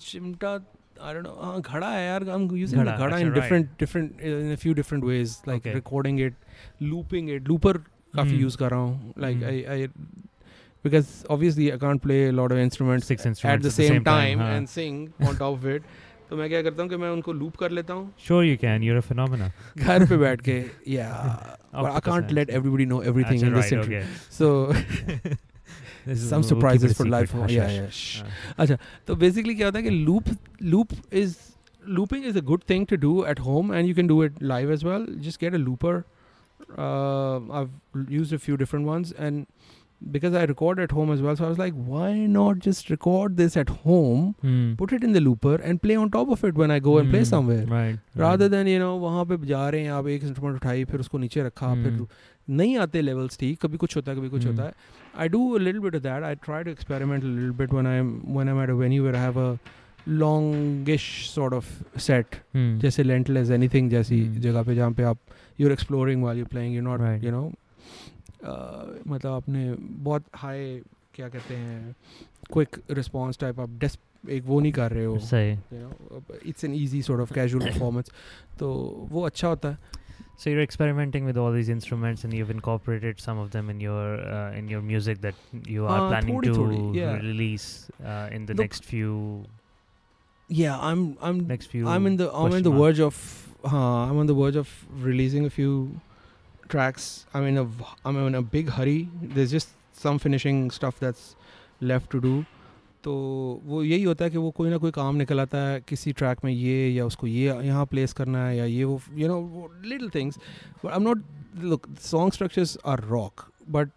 चिमटा 0.09 0.59
I 1.09 1.13
don't 1.17 1.27
know 1.27 1.37
हाँ 1.43 1.61
घड़ा 1.61 1.91
है 1.91 2.05
यार 2.07 2.25
I'm 2.37 2.49
using 2.63 2.79
the 2.79 2.85
घड़ा, 2.85 2.97
घड़ा 2.97 3.17
अच्छा, 3.17 3.29
right. 3.29 3.35
different 3.41 3.79
different 3.83 4.21
in 4.31 4.53
a 4.53 4.57
few 4.65 4.75
different 4.81 5.05
ways 5.11 5.37
like 5.53 5.63
Okay. 5.67 5.75
recording 5.79 6.19
it 6.27 6.35
looping 6.81 7.31
it 7.37 7.49
looper 7.53 7.75
काफ़ी 8.17 8.37
Hmm. 8.37 8.45
use 8.47 8.57
कर 8.57 8.71
रहा 8.71 8.81
हूँ 8.81 9.15
like 9.25 9.43
Hmm. 9.43 9.51
I 9.53 9.77
I 9.77 9.89
because 10.84 11.12
obviously 11.36 11.68
I 11.74 11.78
can't 11.84 12.02
play 12.02 12.18
a 12.30 12.32
lot 12.40 12.52
of 12.56 12.60
instruments 12.64 13.08
Six 13.12 13.22
at 13.26 13.30
instruments 13.34 13.64
the 13.68 13.72
same, 13.78 14.04
time, 14.04 14.40
हाँ. 14.40 14.58
and 14.58 14.70
sing 14.70 15.00
on 15.30 15.38
top 15.44 15.54
of 15.60 15.66
it 15.76 15.84
तो 16.30 16.38
मैं 16.38 16.48
क्या 16.50 16.62
करता 16.64 16.82
हूँ 16.84 16.90
कि 16.90 16.98
मैं 16.98 17.10
उनको 17.16 17.34
लूप 17.40 17.56
कर 17.64 17.72
लेता 17.72 17.94
हूँ 17.94 18.12
Sure 18.28 18.44
you 18.44 18.58
can. 18.66 18.84
You're 18.88 18.98
a 18.98 19.06
phenomena. 19.08 19.50
घर 19.78 20.06
पे 20.10 20.18
बैठ 20.18 20.42
के 20.50 20.56
yeah 20.94 21.10
but 21.72 21.86
I 21.86 21.90
Octopus 21.90 22.04
can't 22.06 22.24
hands. 22.24 22.34
let 22.40 22.50
everybody 22.60 22.86
know 22.94 23.02
everything 23.14 23.42
अच्छा, 23.44 23.48
in 23.48 23.54
this 23.54 23.72
right, 23.72 23.74
interview 23.74 24.00
okay. 24.00 24.08
so 24.30 24.52
This 26.08 26.22
is- 26.22 26.30
some 26.30 26.42
we'll 26.42 26.50
keep 26.50 26.50
surprises 26.50 26.84
it 26.84 26.92
a 26.92 26.96
for 26.96 27.06
secret. 27.06 27.12
life 27.12 27.32
Hush, 27.42 27.52
yeah 27.52 27.68
hush. 27.68 27.78
yeah 27.78 27.90
shh. 27.90 28.24
हाँ. 28.72 28.78
तो 29.08 29.16
basically 29.26 29.56
क्या 29.56 29.68
होता 29.68 29.80
है 29.80 29.84
कि 29.84 29.90
loop 30.10 30.36
loop 30.76 30.92
is 31.24 31.36
looping 31.98 32.24
is 32.28 32.38
a 32.40 32.42
good 32.50 32.64
thing 32.70 32.86
to 32.92 32.98
do 33.02 33.10
at 33.32 33.40
home 33.48 33.68
and 33.80 33.88
you 33.90 33.96
can 33.98 34.08
do 34.12 34.16
it 34.28 34.38
live 34.52 34.70
as 34.76 34.84
well 34.86 35.04
just 35.26 35.40
get 35.42 35.58
a 35.58 35.60
looper 35.66 35.92
uh, 36.86 37.40
i've 37.60 38.10
used 38.14 38.34
a 38.38 38.40
few 38.46 38.56
different 38.62 38.88
ones 38.92 39.12
and 39.28 39.46
because 40.14 40.34
i 40.40 40.42
record 40.50 40.80
at 40.84 40.92
home 40.96 41.12
as 41.14 41.22
well 41.26 41.38
so 41.40 41.46
i 41.46 41.50
was 41.52 41.60
like 41.60 41.78
why 41.92 42.08
not 42.32 42.60
just 42.66 42.90
record 42.94 43.38
this 43.42 43.56
at 43.62 43.70
home 43.86 44.26
Hmm. 44.48 44.66
put 44.82 44.92
it 44.98 45.06
in 45.08 45.14
the 45.18 45.22
looper 45.28 45.54
and 45.70 45.82
play 45.86 45.96
on 46.02 46.12
top 46.16 46.34
of 46.36 46.44
it 46.50 46.60
when 46.64 46.74
i 46.76 46.80
go 46.88 46.96
and 47.04 47.10
play 47.14 47.22
Hmm. 47.24 47.30
somewhere 47.30 47.64
Right. 47.76 48.00
rather 48.24 48.50
right. 48.50 48.52
than 48.56 48.72
you 48.74 48.82
know 48.84 48.92
वहाँ 49.06 49.26
पे 49.32 49.38
जा 49.54 49.64
रहे 49.76 49.82
हैं 49.84 49.92
आप 50.00 50.08
एक 50.16 50.24
instrument 50.24 50.56
उठाई 50.62 50.84
फिर 50.92 51.00
उसको 51.06 51.18
नीचे 51.26 51.44
रखा 51.48 51.74
फिर 51.84 51.92
Hmm. 51.94 52.06
नहीं 52.58 52.78
आते 52.78 53.02
लेवल्स 53.02 53.38
ठीक 53.40 53.60
कभी 53.62 53.78
कुछ 53.86 53.96
होता 53.96 54.12
है 54.12 54.18
कभी 54.18 54.30
कुछ 54.30 54.42
Hmm. 54.42 54.52
होता 54.52 54.64
है 54.64 54.74
I 55.24 55.30
do 55.36 55.40
a 55.58 55.62
little 55.68 55.84
bit 55.88 55.96
of 56.02 56.04
that 56.10 56.28
i 56.32 56.34
try 56.50 56.62
to 56.70 56.76
experiment 56.78 57.24
a 57.30 57.34
little 57.40 57.56
bit 57.64 57.74
when 57.80 57.88
i'm 57.96 58.12
when 58.40 58.54
i'm 58.54 58.62
at 58.66 58.74
a 58.76 58.80
venue 58.84 59.06
where 59.08 59.16
i 59.22 59.26
have 59.28 59.42
a 59.48 59.50
longish 60.26 61.08
sort 61.36 61.54
of 61.60 61.70
set 62.08 62.38
Hmm. 62.58 62.72
जैसे 62.86 63.04
lentless 63.12 63.52
anything 63.60 63.90
जैसी 63.90 64.20
Hmm. 64.26 64.40
जगह 64.48 64.64
पे 64.64 64.76
जहाँ 64.76 64.92
पे 65.00 65.04
आप 65.12 65.18
you're 65.62 65.76
exploring 65.78 66.26
while 66.28 66.42
you're 66.42 66.52
playing 66.56 66.76
you're 66.78 66.88
not 66.90 67.02
Right. 67.06 67.24
you 67.30 67.34
know 67.36 67.46
uh, 67.48 67.54
मतलब 68.44 69.32
आपने 69.32 69.74
बहुत 70.08 70.24
हाई 70.44 70.80
क्या 71.16 71.28
कहते 71.30 71.56
हैं 71.56 71.96
क्विक 72.54 72.78
रिस्पॉन्स 72.92 73.38
टाइप 73.40 73.60
आप 73.60 73.78
डेस 73.80 73.98
एक 74.38 74.44
वो 74.46 74.60
नहीं 74.60 74.72
कर 74.72 74.92
रहे 74.92 75.06
हो 75.06 75.18
सही. 75.30 75.56
you 75.74 75.82
know 75.82 76.22
it's 76.46 76.64
an 76.66 76.74
easy 76.76 77.02
sort 77.10 77.24
of 77.26 77.32
casual 77.38 77.66
performance 77.68 78.12
तो 78.60 78.72
वो 79.12 79.26
अच्छा 79.26 79.48
होता 79.48 79.70
है 79.70 80.04
So 80.44 80.52
you're 80.52 80.64
experimenting 80.68 81.28
with 81.28 81.38
all 81.42 81.54
these 81.56 81.70
instruments, 81.74 82.24
and 82.28 82.34
you've 82.38 82.50
incorporated 82.54 83.22
some 83.26 83.38
of 83.44 83.52
them 83.52 83.70
in 83.74 83.84
your 83.84 84.08
uh, 84.38 84.58
in 84.62 84.72
your 84.72 84.82
music 84.88 85.22
that 85.26 85.38
you 85.76 85.86
are 85.92 86.00
Uh, 86.00 86.08
planning 86.10 86.40
thodi 86.40 86.50
to 86.50 86.56
thodi, 86.58 86.80
yeah. 86.98 87.14
release 87.28 87.68
uh, 88.14 88.26
in 88.40 88.48
the 88.50 88.58
Look, 88.58 88.66
next 88.66 88.90
few 88.90 89.14
Yeah, 90.50 90.82
I'm 90.88 91.06
I'm 91.30 91.40
next 91.52 91.72
few. 91.76 91.88
I'm 91.94 92.10
in 92.10 92.18
the 92.24 92.28
I'm 92.32 92.42
question 92.42 92.58
in 92.58 92.66
the 92.68 92.74
mark. 92.74 92.82
verge 92.82 93.00
of 93.08 93.22
uh, 93.64 93.78
I'm 93.78 94.20
on 94.24 94.32
the 94.32 94.36
verge 94.42 94.60
of 94.64 94.74
releasing 95.06 95.48
a 95.52 95.54
few 95.60 95.72
tracks. 96.71 97.27
I'm 97.35 97.47
in 97.47 97.59
a 97.59 97.67
I'm 98.05 98.17
in 98.23 98.35
a 98.37 98.43
big 98.55 98.71
hurry. 98.71 99.09
There's 99.35 99.51
just 99.51 99.77
some 99.95 100.19
finishing 100.19 100.71
stuff 100.71 100.99
that's 101.01 101.37
left 101.83 102.11
to 102.13 102.21
do. 102.21 102.35
तो 103.05 103.13
वो 103.65 103.83
यही 103.83 104.03
होता 104.03 104.25
है 104.25 104.31
कि 104.31 104.39
वो 104.39 104.51
कोई 104.51 104.71
ना 104.71 104.77
कोई 104.79 104.91
काम 104.91 105.17
निकल 105.17 105.41
आता 105.41 105.59
है 105.59 105.81
किसी 105.89 106.13
ट्रैक 106.13 106.45
में 106.45 106.53
ये 106.53 106.89
या 106.89 107.05
उसको 107.07 107.27
ये 107.27 107.55
यहाँ 107.67 107.85
प्लेस 107.87 108.13
करना 108.13 108.47
है 108.47 108.57
या 108.57 108.65
ये 108.65 108.85
वो 108.85 109.01
यू 109.17 109.29
नो 109.29 109.39
वो 109.41 109.71
little 109.85 110.11
things 110.15 110.39
but 110.85 110.91
I 110.91 110.97
am 110.97 111.03
not 111.03 111.23
look 111.65 111.87
song 112.01 112.33
structures 112.33 112.77
are 112.87 113.01
rock 113.05 113.45
but 113.71 113.89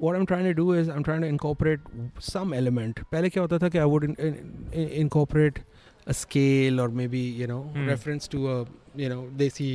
what 0.00 0.14
I 0.14 0.20
am 0.20 0.26
trying 0.26 0.46
to 0.46 0.52
do 0.62 0.74
is 0.74 0.90
I 0.90 0.96
am 0.96 1.02
trying 1.02 1.22
to 1.22 1.28
incorporate 1.28 1.88
some 2.22 2.54
element 2.54 3.00
पहले 3.12 3.28
क्या 3.28 3.42
होता 3.42 3.58
था 3.58 3.68
कि 3.68 3.78
I 3.78 3.84
would 3.84 4.04
incorporate 4.04 5.58
a 6.06 6.12
scale 6.12 6.80
और 6.80 6.88
maybe 7.08 7.26
you 7.40 7.46
know 7.48 7.62
reference 7.76 8.28
to 8.32 8.44
a 8.46 8.64
you 8.96 9.08
know 9.08 9.22
desi 9.36 9.72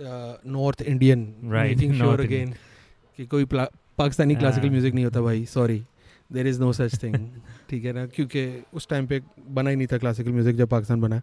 uh, 0.00 0.36
North 0.56 0.80
Indian 0.94 1.26
Right, 1.42 1.76
making 1.76 1.94
sure 2.00 2.06
North 2.06 2.24
again 2.24 2.54
कि 3.18 3.26
कोई 3.34 3.44
pla- 3.54 3.70
Pakistani 3.98 4.34
classical 4.42 4.66
Ah. 4.66 4.72
Music 4.72 4.94
नहीं 4.94 5.04
होता 5.04 5.20
भाई 5.20 5.44
sorry 5.54 5.78
there 6.32 6.46
is 6.46 6.60
no 6.60 6.72
such 6.72 7.02
thing 7.02 7.14
ठीक 7.70 7.84
है 7.84 7.92
ना 7.92 8.06
क्योंकि 8.16 8.44
उस 8.74 8.88
टाइम 8.88 9.06
पे 9.06 9.20
बना 9.58 9.70
ही 9.70 9.76
नहीं 9.76 9.86
था 9.92 9.98
क्लासिकल 9.98 10.32
म्यूजिक 10.32 10.56
जब 10.56 10.68
पाकिस्तान 10.76 11.00
बना 11.00 11.20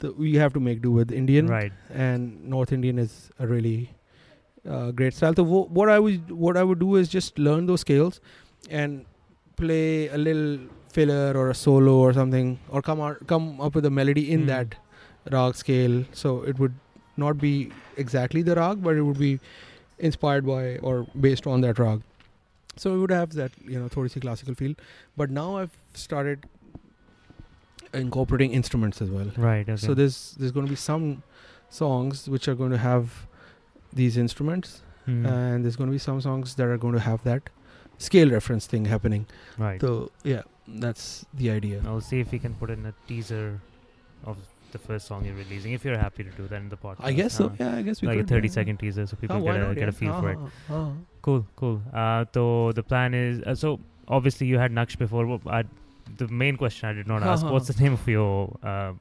तो 0.00 0.14
we 0.18 0.34
have 0.36 0.50
to 0.50 0.60
make 0.60 0.80
do 0.82 0.96
with 0.98 1.12
Indian 1.12 1.48
right. 1.48 1.72
and 2.08 2.50
North 2.56 2.72
Indian 2.78 2.98
is 3.06 3.16
a 3.38 3.48
really 3.52 3.78
uh, 4.68 4.90
great 5.00 5.14
style. 5.20 5.34
So 5.40 5.44
wo- 5.52 5.66
what 5.78 5.88
I 5.94 5.98
would 6.06 6.30
what 6.46 6.56
I 6.62 6.64
would 6.70 6.80
do 6.84 6.90
is 7.02 7.10
just 7.16 7.38
learn 7.48 7.66
those 7.72 7.84
scales 7.86 8.20
and 8.82 9.04
play 9.62 10.08
a 10.08 10.18
little 10.22 10.50
filler 10.96 11.26
or 11.42 11.48
a 11.50 11.54
solo 11.62 11.94
or 12.06 12.12
something, 12.20 12.50
or 12.68 12.82
come 12.90 13.00
out 13.08 13.22
come 13.34 13.48
up 13.68 13.74
with 13.80 13.86
a 13.90 13.94
melody 14.00 14.24
in 14.36 14.46
Hmm. 14.46 14.50
that 17.17 17.25
rag 17.25 17.39
scale. 17.41 17.59
So 17.59 17.69
it 17.69 17.71
would 17.71 17.71
not 17.71 17.71
be 17.71 17.71
exactly 17.97 18.41
the 18.41 18.55
rag, 18.55 18.83
but 18.83 18.95
it 18.95 19.01
would 19.01 19.19
be 19.19 19.39
inspired 19.99 20.45
by 20.45 20.77
or 20.79 21.07
based 21.19 21.47
on 21.47 21.61
that 21.61 21.79
rag. 21.79 22.01
So 22.77 22.93
it 22.93 22.97
would 22.97 23.11
have 23.11 23.33
that 23.33 23.51
you 23.65 23.79
know 23.79 23.87
thodi 23.87 24.09
si 24.11 24.19
classical 24.19 24.55
feel. 24.55 24.75
But 25.17 25.29
now 25.29 25.57
I've 25.57 25.77
started 25.93 26.45
incorporating 27.93 28.51
instruments 28.51 29.01
as 29.01 29.09
well. 29.09 29.31
Right. 29.37 29.69
Okay. 29.69 29.77
So 29.77 29.93
there's 29.93 30.35
there's 30.39 30.51
going 30.51 30.65
to 30.65 30.69
be 30.69 30.75
some 30.75 31.23
songs 31.69 32.27
which 32.29 32.47
are 32.47 32.55
going 32.55 32.71
to 32.71 32.77
have 32.77 33.27
these 33.93 34.17
instruments, 34.17 34.81
Hmm. 35.05 35.25
and 35.25 35.63
there's 35.63 35.75
going 35.75 35.87
to 35.89 35.91
be 35.91 35.99
some 35.99 36.19
songs 36.21 36.55
that 36.55 36.67
are 36.67 36.77
going 36.77 36.93
to 36.95 36.99
have 36.99 37.23
that 37.23 37.49
scale 37.97 38.29
reference 38.29 38.65
thing 38.67 38.85
happening. 38.85 39.25
right. 39.57 39.79
So 39.79 40.11
yeah, 40.23 40.41
that's 40.67 41.25
the 41.33 41.49
idea. 41.51 41.81
I'll 41.85 42.01
see 42.01 42.19
if 42.19 42.31
we 42.31 42.39
can 42.39 42.55
put 42.55 42.69
in 42.69 42.85
a 42.85 42.93
teaser 43.07 43.61
of 44.25 44.37
the 44.75 44.83
first 44.87 45.07
song 45.07 45.25
you're 45.25 45.41
releasing 45.43 45.73
if 45.77 45.85
you're 45.85 45.97
happy 45.97 46.23
to 46.29 46.33
do 46.41 46.47
that 46.47 46.61
in 46.65 46.69
the 46.75 46.81
podcast. 46.85 47.09
I 47.11 47.13
guess 47.19 47.39
uh, 47.39 47.43
so. 47.43 47.51
Yeah, 47.59 47.75
I 47.79 47.81
guess 47.81 48.01
we 48.01 48.07
like 48.09 48.17
could, 48.17 48.31
a 48.31 48.41
30-second 48.41 48.75
yeah. 48.75 48.85
teaser 48.85 49.07
so 49.07 49.15
people 49.15 49.37
oh, 49.37 49.43
get, 49.47 49.55
a, 49.55 49.59
not, 49.59 49.75
get 49.75 49.83
yeah. 49.83 49.89
a 49.89 49.99
feel 50.03 50.11
uh-huh. 50.11 50.21
for 50.21 50.31
it. 50.31 50.37
Uh-huh. 50.37 50.91
Cool, 51.21 51.47
cool. 51.55 51.81
Uh, 51.93 52.25
so 52.33 52.71
the 52.73 52.83
plan 52.83 53.13
is 53.13 53.41
uh, 53.41 53.55
so 53.55 53.79
obviously 54.07 54.47
you 54.47 54.59
had 54.59 54.71
Naksh 54.71 54.97
before. 54.97 55.39
I, 55.47 55.63
the 56.17 56.27
main 56.27 56.55
question 56.55 56.89
I 56.89 56.93
did 56.93 57.07
not 57.07 57.23
uh-huh. 57.23 57.31
ask: 57.31 57.45
What's 57.45 57.67
the 57.67 57.81
name 57.81 57.93
of 57.93 58.07
your 58.07 58.55
uh, 58.61 58.93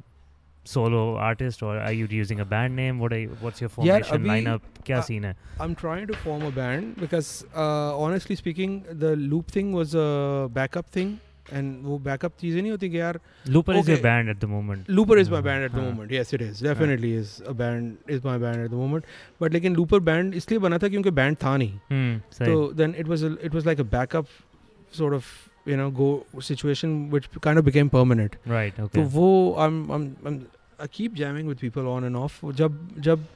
solo 0.64 1.16
artist, 1.16 1.62
or 1.62 1.78
are 1.78 1.92
you 1.92 2.06
using 2.10 2.40
a 2.40 2.44
band 2.54 2.76
name? 2.76 2.98
What 2.98 3.12
are 3.12 3.18
you, 3.18 3.36
what's 3.40 3.60
your 3.60 3.68
formation 3.68 4.24
yeah, 4.24 4.32
lineup? 4.32 4.62
Kya 4.84 5.04
scene 5.04 5.24
hai? 5.24 5.34
I'm 5.60 5.74
trying 5.74 6.06
to 6.06 6.16
form 6.24 6.42
a 6.42 6.50
band 6.50 6.96
because 6.96 7.44
uh, 7.54 7.98
honestly 8.06 8.36
speaking, 8.36 8.84
the 9.04 9.16
loop 9.16 9.50
thing 9.50 9.72
was 9.72 9.94
a 9.94 10.48
backup 10.52 10.90
thing 10.98 11.20
and 11.51 11.83
वो 11.83 11.97
backup 12.05 12.37
चीजें 12.39 12.61
नहीं 12.61 12.71
होती 12.71 12.89
कि 12.89 12.99
यार 12.99 13.19
Looper 13.47 13.73
is 13.73 13.87
your 13.87 13.97
okay. 13.97 14.03
band 14.03 14.29
at 14.29 14.39
the 14.39 14.47
moment. 14.47 14.89
Looper 14.89 15.17
is 15.17 15.29
my 15.29 15.37
हाँ, 15.37 15.43
band 15.43 15.63
at 15.63 15.71
the 15.71 15.81
हाँ. 15.81 15.85
moment. 15.89 16.11
Yes, 16.11 16.33
it 16.33 16.41
is. 16.41 16.59
Definitely 16.59 17.13
is 17.21 17.41
a 17.45 17.53
band 17.53 17.97
is 18.07 18.23
my 18.23 18.37
band 18.37 18.65
at 18.65 18.69
the 18.69 18.81
moment. 18.81 19.05
But 19.39 19.51
लेकिन 19.53 19.75
Looper 19.75 19.99
band 20.09 20.35
इसलिए 20.41 20.59
बना 20.59 20.77
था 20.83 20.89
क्योंकि 20.95 21.11
band 21.21 21.41
था 21.43 21.55
नहीं. 21.57 21.79
Hmm. 21.89 22.21
सही. 22.37 22.51
So 22.51 22.71
then 22.81 22.95
it 23.03 23.07
was 23.07 23.23
a, 23.23 23.33
it 23.49 23.59
was 23.59 23.65
like 23.65 23.79
a 23.79 23.87
backup 23.95 24.27
sort 24.91 25.13
of 25.13 25.25
you 25.65 25.77
know 25.77 25.89
go 25.89 26.11
situation 26.51 27.09
which 27.09 27.27
kind 27.41 27.57
of 27.57 27.65
became 27.65 27.89
permanent. 27.89 28.37
right. 28.45 28.77
तो 28.77 28.89
Okay. 28.89 29.09
वो 29.17 29.55
I'm 29.57 29.83
I'm 29.97 30.07
I'm 30.25 30.39
I 30.79 30.87
keep 30.87 31.13
jamming 31.13 31.47
with 31.47 31.59
people 31.59 31.87
on 31.87 32.03
and 32.03 32.15
off. 32.15 32.39
जब 32.61 32.79
जब 33.09 33.27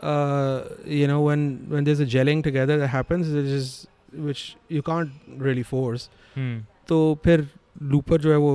uh, 0.00 0.62
you 0.86 1.06
know 1.06 1.20
when 1.20 1.48
when 1.68 1.84
there's 1.84 2.00
a 2.00 2.06
gelling 2.06 2.42
together 2.42 2.78
that 2.78 2.88
happens, 2.88 3.32
it 3.32 3.44
is 3.44 3.86
which 4.28 4.56
you 4.68 4.82
can't 4.82 5.10
really 5.38 5.62
force. 5.62 6.08
Hmm. 6.34 6.58
तो 6.89 6.97
फिर 7.23 7.47
looper 7.83 8.21
जो 8.21 8.31
है 8.31 8.37
वो 8.37 8.53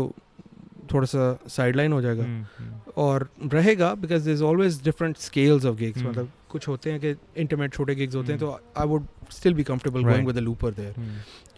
थोड़ा 0.93 1.07
सा 1.07 1.33
sideline 1.49 1.93
हो 1.93 2.01
जाएगा। 2.03 2.25
हम्म, 2.25 2.45
हम्म। 2.59 2.93
और 2.97 3.29
रहेगा 3.53 3.95
because 3.97 4.31
is 4.31 4.43
always 4.45 4.83
different 4.85 5.17
scales 5.19 5.65
of 5.65 5.77
gigs 5.77 6.03
मतलब 6.03 6.31
कुछ 6.51 6.67
होते 6.69 6.91
हैं 6.91 7.01
कि 7.01 7.15
इंटरमेट 7.41 7.73
छोटे 7.73 7.95
गिग्स 7.95 8.15
होते 8.15 8.33
हैं 8.33 8.39
हम्म। 8.39 8.49
तो 8.49 8.81
I 8.81 8.87
would 8.87 9.07
still 9.31 9.55
be 9.55 9.63
comfortable 9.63 10.05
going 10.05 10.27
with 10.27 10.39
looper 10.39 10.75
there 10.75 10.95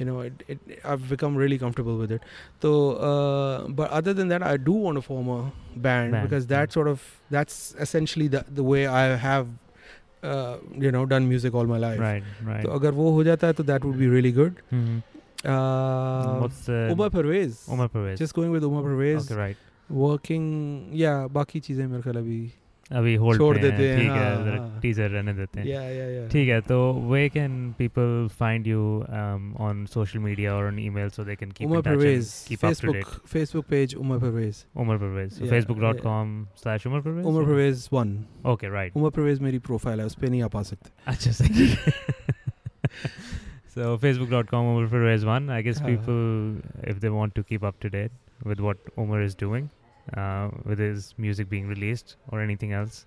you 0.01 0.07
know 0.07 0.23
it 0.25 0.63
I 0.87 0.97
become 1.09 1.39
really 1.39 1.59
comfortable 1.59 1.99
with 2.01 2.13
it 2.13 2.21
तो 2.63 2.73
but 3.71 3.89
other 3.89 4.13
than 4.13 4.29
that 4.29 4.43
I 4.43 4.59
do 4.61 4.79
want 4.83 5.01
form 5.03 5.31
a 5.31 5.41
band 5.81 6.15
because 6.15 6.49
that 6.49 6.71
sort 6.71 6.89
of 6.89 7.09
that's 7.33 7.75
essentially 7.81 8.29
the 8.29 8.45
way 8.61 8.85
I 8.93 9.17
have 9.21 9.57
you 10.83 10.91
know 10.91 11.05
done 11.07 11.23
music 11.25 11.55
all 11.55 11.67
my 11.67 11.81
life 11.81 12.63
तो 12.63 12.71
अगर 12.71 12.91
वो 12.93 13.11
हो 13.11 13.25
जाता 13.25 13.47
है 13.47 13.53
तो 13.53 13.65
that 13.65 13.85
would 13.85 13.97
be 13.97 14.09
really 14.09 14.33
good 14.33 14.61
uh, 15.46 16.40
What's 16.44 16.66
the 16.66 16.80
Umar 16.92 17.10
Pervez 17.10 17.66
Umar 17.72 17.88
Pervez? 17.90 18.20
just 18.20 18.34
going 18.34 18.52
with 18.52 18.64
Umar 18.64 18.84
Pervez 18.84 19.26
Okay. 19.32 19.42
Right. 19.42 19.58
working 19.90 20.48
yeah 20.94 21.28
बाकी 21.34 21.60
चीजें 21.68 21.86
मेरे 21.88 22.02
ख्याल 22.02 22.18
अभी 22.18 22.40
अभी 23.00 23.14
होल्ड 23.22 23.38
छोड़ 23.40 23.56
पे 23.58 23.62
देते 23.62 23.88
हैं 23.88 23.90
हैं, 23.90 23.98
ठीक 24.00 24.12
है 24.12 24.36
हाँ, 24.36 24.46
जरा 24.46 24.58
हाँ। 24.62 24.80
टीजर 24.82 25.10
रहने 25.10 25.34
देते 25.34 25.60
हैं 25.60 25.66
yeah 25.68 25.88
yeah 25.96 26.08
yeah 26.14 26.32
ठीक 26.32 26.50
है 26.50 26.60
तो 26.70 26.78
way 27.12 27.28
can 27.30 27.58
people 27.80 28.28
find 28.40 28.70
you 28.72 28.84
um, 29.20 29.44
on 29.68 29.82
social 29.96 30.24
media 30.28 30.54
or 30.54 30.64
on 30.70 30.80
email 30.86 31.10
so 31.18 31.26
they 31.28 31.36
can 31.42 31.52
keep 31.60 31.68
Umar 31.68 31.80
in 31.80 31.84
touch 31.90 32.00
Pervez 32.00 32.32
and 32.32 32.50
keep 32.50 32.64
up 32.64 32.74
to 32.74 32.76
Facebook 32.76 33.00
date 33.00 33.30
Facebook 33.36 33.68
page 33.74 33.96
Umar 34.06 34.20
Pervez 34.26 34.62
Umar 34.86 34.98
Pervez 35.06 35.36
so 35.38 35.44
Yeah, 35.44 35.52
facebook.com 35.54 36.34
slash 36.64 36.88
Umar 36.92 37.02
Pervez 37.10 37.26
Umar 37.34 37.44
yeah? 37.44 37.50
Pervez 37.52 37.86
one 38.00 38.16
okay 38.56 38.74
right 38.78 39.00
Umar 39.02 39.12
Pervez 39.20 39.42
मेरी 39.50 39.60
profile 39.70 40.00
है 40.00 40.06
उस 40.06 40.16
पे 40.22 40.30
नहीं 40.30 40.44
आप 40.50 40.56
आ 40.56 40.64
सकते 40.72 40.92
अच्छा 41.14 41.32
सही 41.42 41.70
so 43.76 43.98
facebook.com 43.98 44.66
Umar 44.76 44.88
Pervez 44.88 45.26
one 45.26 45.50
I 45.50 45.62
guess 45.62 45.80
हाँ. 45.80 45.88
people 45.90 46.62
if 46.94 47.00
they 47.00 47.10
want 47.10 47.36
to 47.36 47.44
keep 47.44 47.64
up 47.64 47.80
to 47.82 47.90
date 47.90 48.12
with 48.46 48.60
what 48.60 48.78
Umar 48.98 49.22
is 49.22 49.36
doing 49.36 49.70
uh, 50.18 50.50
with 50.66 50.80
his 50.80 51.14
music 51.18 51.50
being 51.50 51.68
released 51.68 52.16
or 52.30 52.42
anything 52.42 52.74
else 52.74 53.06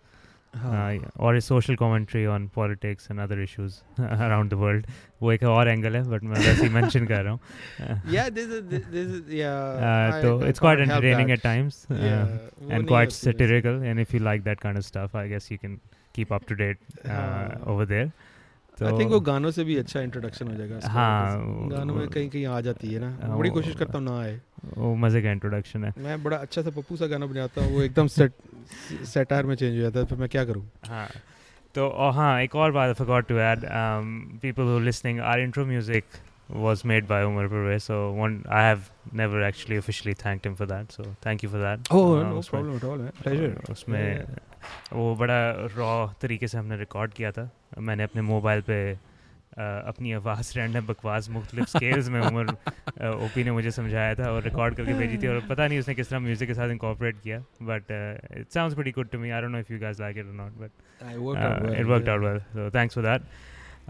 हाँ 0.62 0.98
uh, 0.98 1.10
or 1.16 1.34
his 1.34 1.46
social 1.46 1.76
commentary 1.76 2.26
on 2.26 2.48
politics 2.48 3.06
and 3.10 3.18
other 3.18 3.40
issues 3.40 3.76
around 3.98 4.50
the 4.50 4.58
world 4.62 4.84
वो 5.22 5.32
एक 5.32 5.42
और 5.42 5.68
angle 5.68 5.96
है 5.96 6.02
but 6.10 6.22
मैं 6.24 6.40
वैसे 6.40 6.62
ही 6.62 6.68
mention 6.74 7.06
कर 7.06 7.22
रहा 7.24 7.32
हूँ 7.32 7.40
yeah 8.14 8.28
this 8.28 8.52
is 8.56 8.62
this 8.70 8.98
is 9.04 9.22
yeah 9.28 9.54
uh, 9.56 10.16
I- 10.16 10.22
so 10.22 10.42
I 10.42 10.50
it's 10.50 10.60
quite 10.60 10.78
can't 10.78 10.90
help 10.90 11.04
entertaining 11.04 11.28
that. 11.28 11.38
at 11.38 11.42
times 11.42 11.86
uh, 11.90 11.94
yeah 11.94 12.26
वो 12.26 12.70
and 12.70 12.84
नहीं 12.84 12.86
quite 12.86 13.14
होती 13.14 13.16
वैसे। 13.16 13.30
satirical 13.30 13.82
and 13.92 14.04
if 14.06 14.12
you 14.14 14.20
like 14.20 14.44
that 14.44 14.60
kind 14.60 14.76
Uh, 18.81 18.83
हाँ. 18.83 18.89
there 18.89 18.95
I 18.95 18.97
think 18.97 19.11
वो 19.11 19.19
गानों 19.19 19.51
से 19.51 19.63
भी 19.63 19.77
अच्छा 19.77 20.01
इंट्रोडक्शन 20.01 20.47
हो 20.47 20.55
जाएगा 20.55 20.79
हाँ, 20.87 21.69
गानों 21.69 21.95
में 21.95 22.07
कहीं 22.07 22.29
कहीं 22.29 22.45
आ 22.45 22.59
जाती 22.61 22.93
है 22.93 22.99
ना 22.99 23.09
हाँ, 23.21 23.37
बड़ी 23.37 23.49
कोशिश 23.49 23.75
करता 23.75 23.97
हूँ 23.97 24.05
ना 24.05 24.19
आए 24.19 24.39
वो 24.77 24.95
मज़े 24.95 25.21
का 25.21 25.31
इंट्रोडक्शन 25.31 25.83
है 25.83 25.93
मैं 25.97 26.21
बड़ा 26.23 26.37
अच्छा 26.37 26.61
सा 26.61 26.69
पप्पू 26.69 26.97
सा 26.97 27.07
गाना 27.07 27.25
बनाता 27.25 27.63
हूँ 27.63 27.73
वो 27.73 27.81
एकदम 27.81 28.07
सेट 28.07 28.33
सेटार 29.13 29.45
में 29.45 29.55
चेंज 29.55 29.75
हो 29.75 29.81
जाता 29.81 29.99
है 29.99 30.05
फिर 30.05 30.17
मैं 30.17 30.29
क्या 30.29 30.45
करूँ 30.45 30.63
हाँ 30.87 31.07
तो 31.75 31.89
हाँ 32.11 32.41
एक 32.41 32.55
और 32.55 32.71
बात 32.71 33.01
to 33.27 33.39
add 33.39 33.65
um, 33.65 34.39
people 34.41 34.65
who 34.65 34.77
are 34.77 34.85
listening 34.85 35.19
our 35.19 35.39
intro 35.39 35.65
music 35.65 36.05
was 36.49 36.83
made 36.85 37.07
by 37.07 37.23
Umar 37.23 37.49
Pervez 37.49 37.83
so 37.83 38.11
one 38.11 38.45
I 38.49 38.61
have 38.61 38.89
never 39.11 39.43
actually 39.43 39.77
officially 39.77 40.13
thanked 40.13 40.45
him 40.45 40.55
for 40.55 40.65
that 40.67 40.91
so 40.91 41.03
thank 41.21 41.43
you 41.43 41.49
for 41.49 41.59
that 41.59 41.91
oh 41.91 42.13
Uh, 42.17 42.49
problem 42.49 42.75
at 42.75 42.83
all 42.83 42.99
pleasure 43.23 43.55
और 43.57 43.71
उसमें 43.71 44.25
वो 44.93 45.15
बड़ा 45.15 45.39
raw 45.77 46.07
तरीके 46.21 46.47
से 46.47 46.57
हमने 46.57 46.77
record 46.77 47.13
किया 47.13 47.31
था। 47.31 47.49
मैंने 47.79 48.03
अपने 48.03 48.21
मोबाइल 48.33 48.61
पे 48.69 48.79
अ, 49.57 49.61
अपनी 49.87 50.11
आवाज़ 50.13 50.51
रैंडम 50.57 50.85
बकवास 50.87 51.29
मुख्तलिफ़ 51.29 51.67
स्केल्स 51.69 52.09
में 52.09 52.19
उमर 52.21 52.49
ओपी 53.25 53.43
ने 53.43 53.51
मुझे 53.51 53.71
समझाया 53.71 54.13
था 54.15 54.31
और 54.31 54.43
रिकॉर्ड 54.43 54.75
करके 54.75 54.93
भेजी 54.93 55.17
थी 55.17 55.27
और 55.27 55.39
पता 55.49 55.67
नहीं 55.67 55.79
उसने 55.79 55.95
किस 55.95 56.09
तरह 56.09 56.19
म्यूज़िक 56.19 56.47
के 56.47 56.53
साथ 56.53 56.69
इंकॉर्पोरेट 56.71 57.15
किया 57.23 57.39
but 57.69 57.91
it 58.37 58.51
sounds 58.53 58.75
pretty 58.75 58.91
good 58.97 59.09
to 59.11 59.19
me 59.19 59.29
I 59.29 59.41
don't 59.41 59.51
know 59.51 59.59
if 59.59 59.73
you 59.73 59.79
guys 59.79 59.99
like 59.99 60.17
it 60.17 60.25
or 60.25 60.33
not 60.33 60.51
but 60.61 60.71
it 61.79 61.85
worked 61.85 62.09
out 62.09 62.21
well 62.23 62.39
so 62.53 62.69
thanks 62.77 62.95
for 62.95 63.03
that 63.03 63.21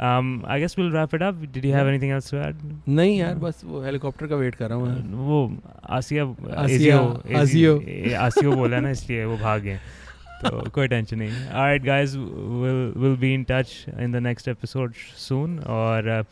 um 0.08 0.28
i 0.54 0.56
guess 0.62 0.76
we'll 0.78 0.90
wrap 0.96 1.14
it 1.18 1.24
up. 1.28 1.38
Did 1.54 1.64
you 1.68 1.70
have 1.76 1.88
anything 1.92 2.12
else 2.16 2.28
to 2.32 2.40
add? 2.48 2.58
नहीं 2.98 3.18
यार 3.20 3.36
बस 3.46 3.62
वो 3.66 3.82
helicopter 3.84 4.28
का 4.28 4.36
wait 4.42 4.56
कर 4.56 4.70
रहा 4.70 4.78
हूँ 4.78 5.16
वो 5.30 5.40
आसिया 6.00 6.24
आसिया, 6.64 6.98
आसियो। 7.40 7.74
आसियो 8.26 8.52
बोला 8.56 8.80
ना 8.80 8.90
इसलिए 8.98 9.24
वो 9.26 9.38
भाग 9.38 9.62
गए। 9.62 9.80
तो 10.45 10.71
कोई 10.77 10.89
टेंशन 10.89 11.19
नहीं 11.19 11.51
All 11.59 11.69
right, 11.73 11.85
guys, 11.89 12.17
we'll 12.63 12.83
we'll 13.03 13.21
be 13.27 13.33
in 13.35 13.45
touch 13.53 13.75
in 14.07 14.17
the 14.17 14.21
next 14.29 14.49
episode 14.53 14.97
soon 15.27 15.61
or 15.77 16.09
uh, 16.17 16.23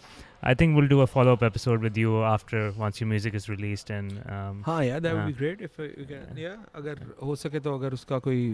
I 0.50 0.54
think 0.54 0.76
we'll 0.76 0.90
do 0.92 1.00
a 1.02 1.06
follow 1.14 1.32
up 1.38 1.42
episode 1.48 1.82
with 1.86 1.98
you 2.02 2.22
after 2.32 2.60
once 2.82 3.00
your 3.00 3.08
music 3.08 3.34
is 3.40 3.48
released 3.54 3.90
and 3.96 4.20
um, 4.36 4.62
हाँ 4.66 4.82
यार 4.84 5.02
that 5.06 5.14
would 5.14 5.22
हाँ. 5.22 5.26
be 5.32 5.38
great 5.40 5.64
if 5.70 5.78
uh, 5.78 5.88
you 6.02 6.06
can 6.12 6.44
yeah 6.44 6.56
अगर 6.80 7.02
हो 7.22 7.36
सके 7.44 7.60
तो 7.66 7.74
अगर 7.78 7.92
उसका 8.00 8.18
कोई 8.28 8.44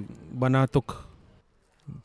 बना 0.44 0.64
तुक 0.76 0.96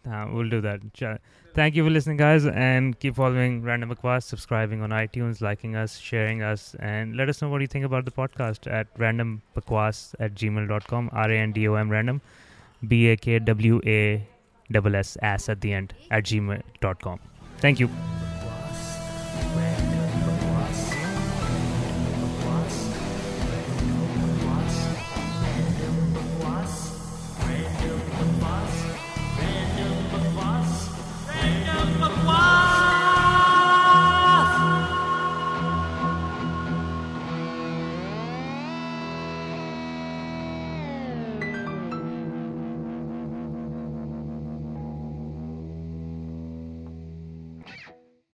uh, 0.07 0.25
we'll 0.31 0.49
do 0.49 0.61
that. 0.61 0.81
Ch- 0.93 1.19
Thank 1.53 1.75
you 1.75 1.83
for 1.83 1.89
listening, 1.89 2.17
guys, 2.17 2.45
and 2.45 2.97
keep 2.99 3.15
following 3.15 3.61
Random 3.61 3.91
Aquas, 3.91 4.23
subscribing 4.23 4.81
on 4.81 4.91
iTunes, 4.91 5.41
liking 5.41 5.75
us, 5.75 5.97
sharing 5.97 6.41
us, 6.41 6.75
and 6.79 7.17
let 7.17 7.27
us 7.27 7.41
know 7.41 7.49
what 7.49 7.59
you 7.59 7.67
think 7.67 7.83
about 7.83 8.05
the 8.05 8.11
podcast 8.11 8.69
at 8.71 8.93
randombakwas 8.97 10.15
at 10.19 10.33
gmail.com, 10.33 11.09
R 11.11 11.29
A 11.29 11.37
N 11.37 11.51
D 11.51 11.67
O 11.67 11.73
M 11.75 11.89
random, 11.89 12.21
B 12.86 13.08
A 13.08 13.16
K 13.16 13.38
W 13.38 13.80
A 13.86 14.26
S 14.94 15.16
S 15.22 15.48
at 15.48 15.60
the 15.60 15.72
end 15.72 15.94
at 16.10 16.24
gmail.com. 16.24 17.20
Thank 17.58 17.80
you. 17.80 17.88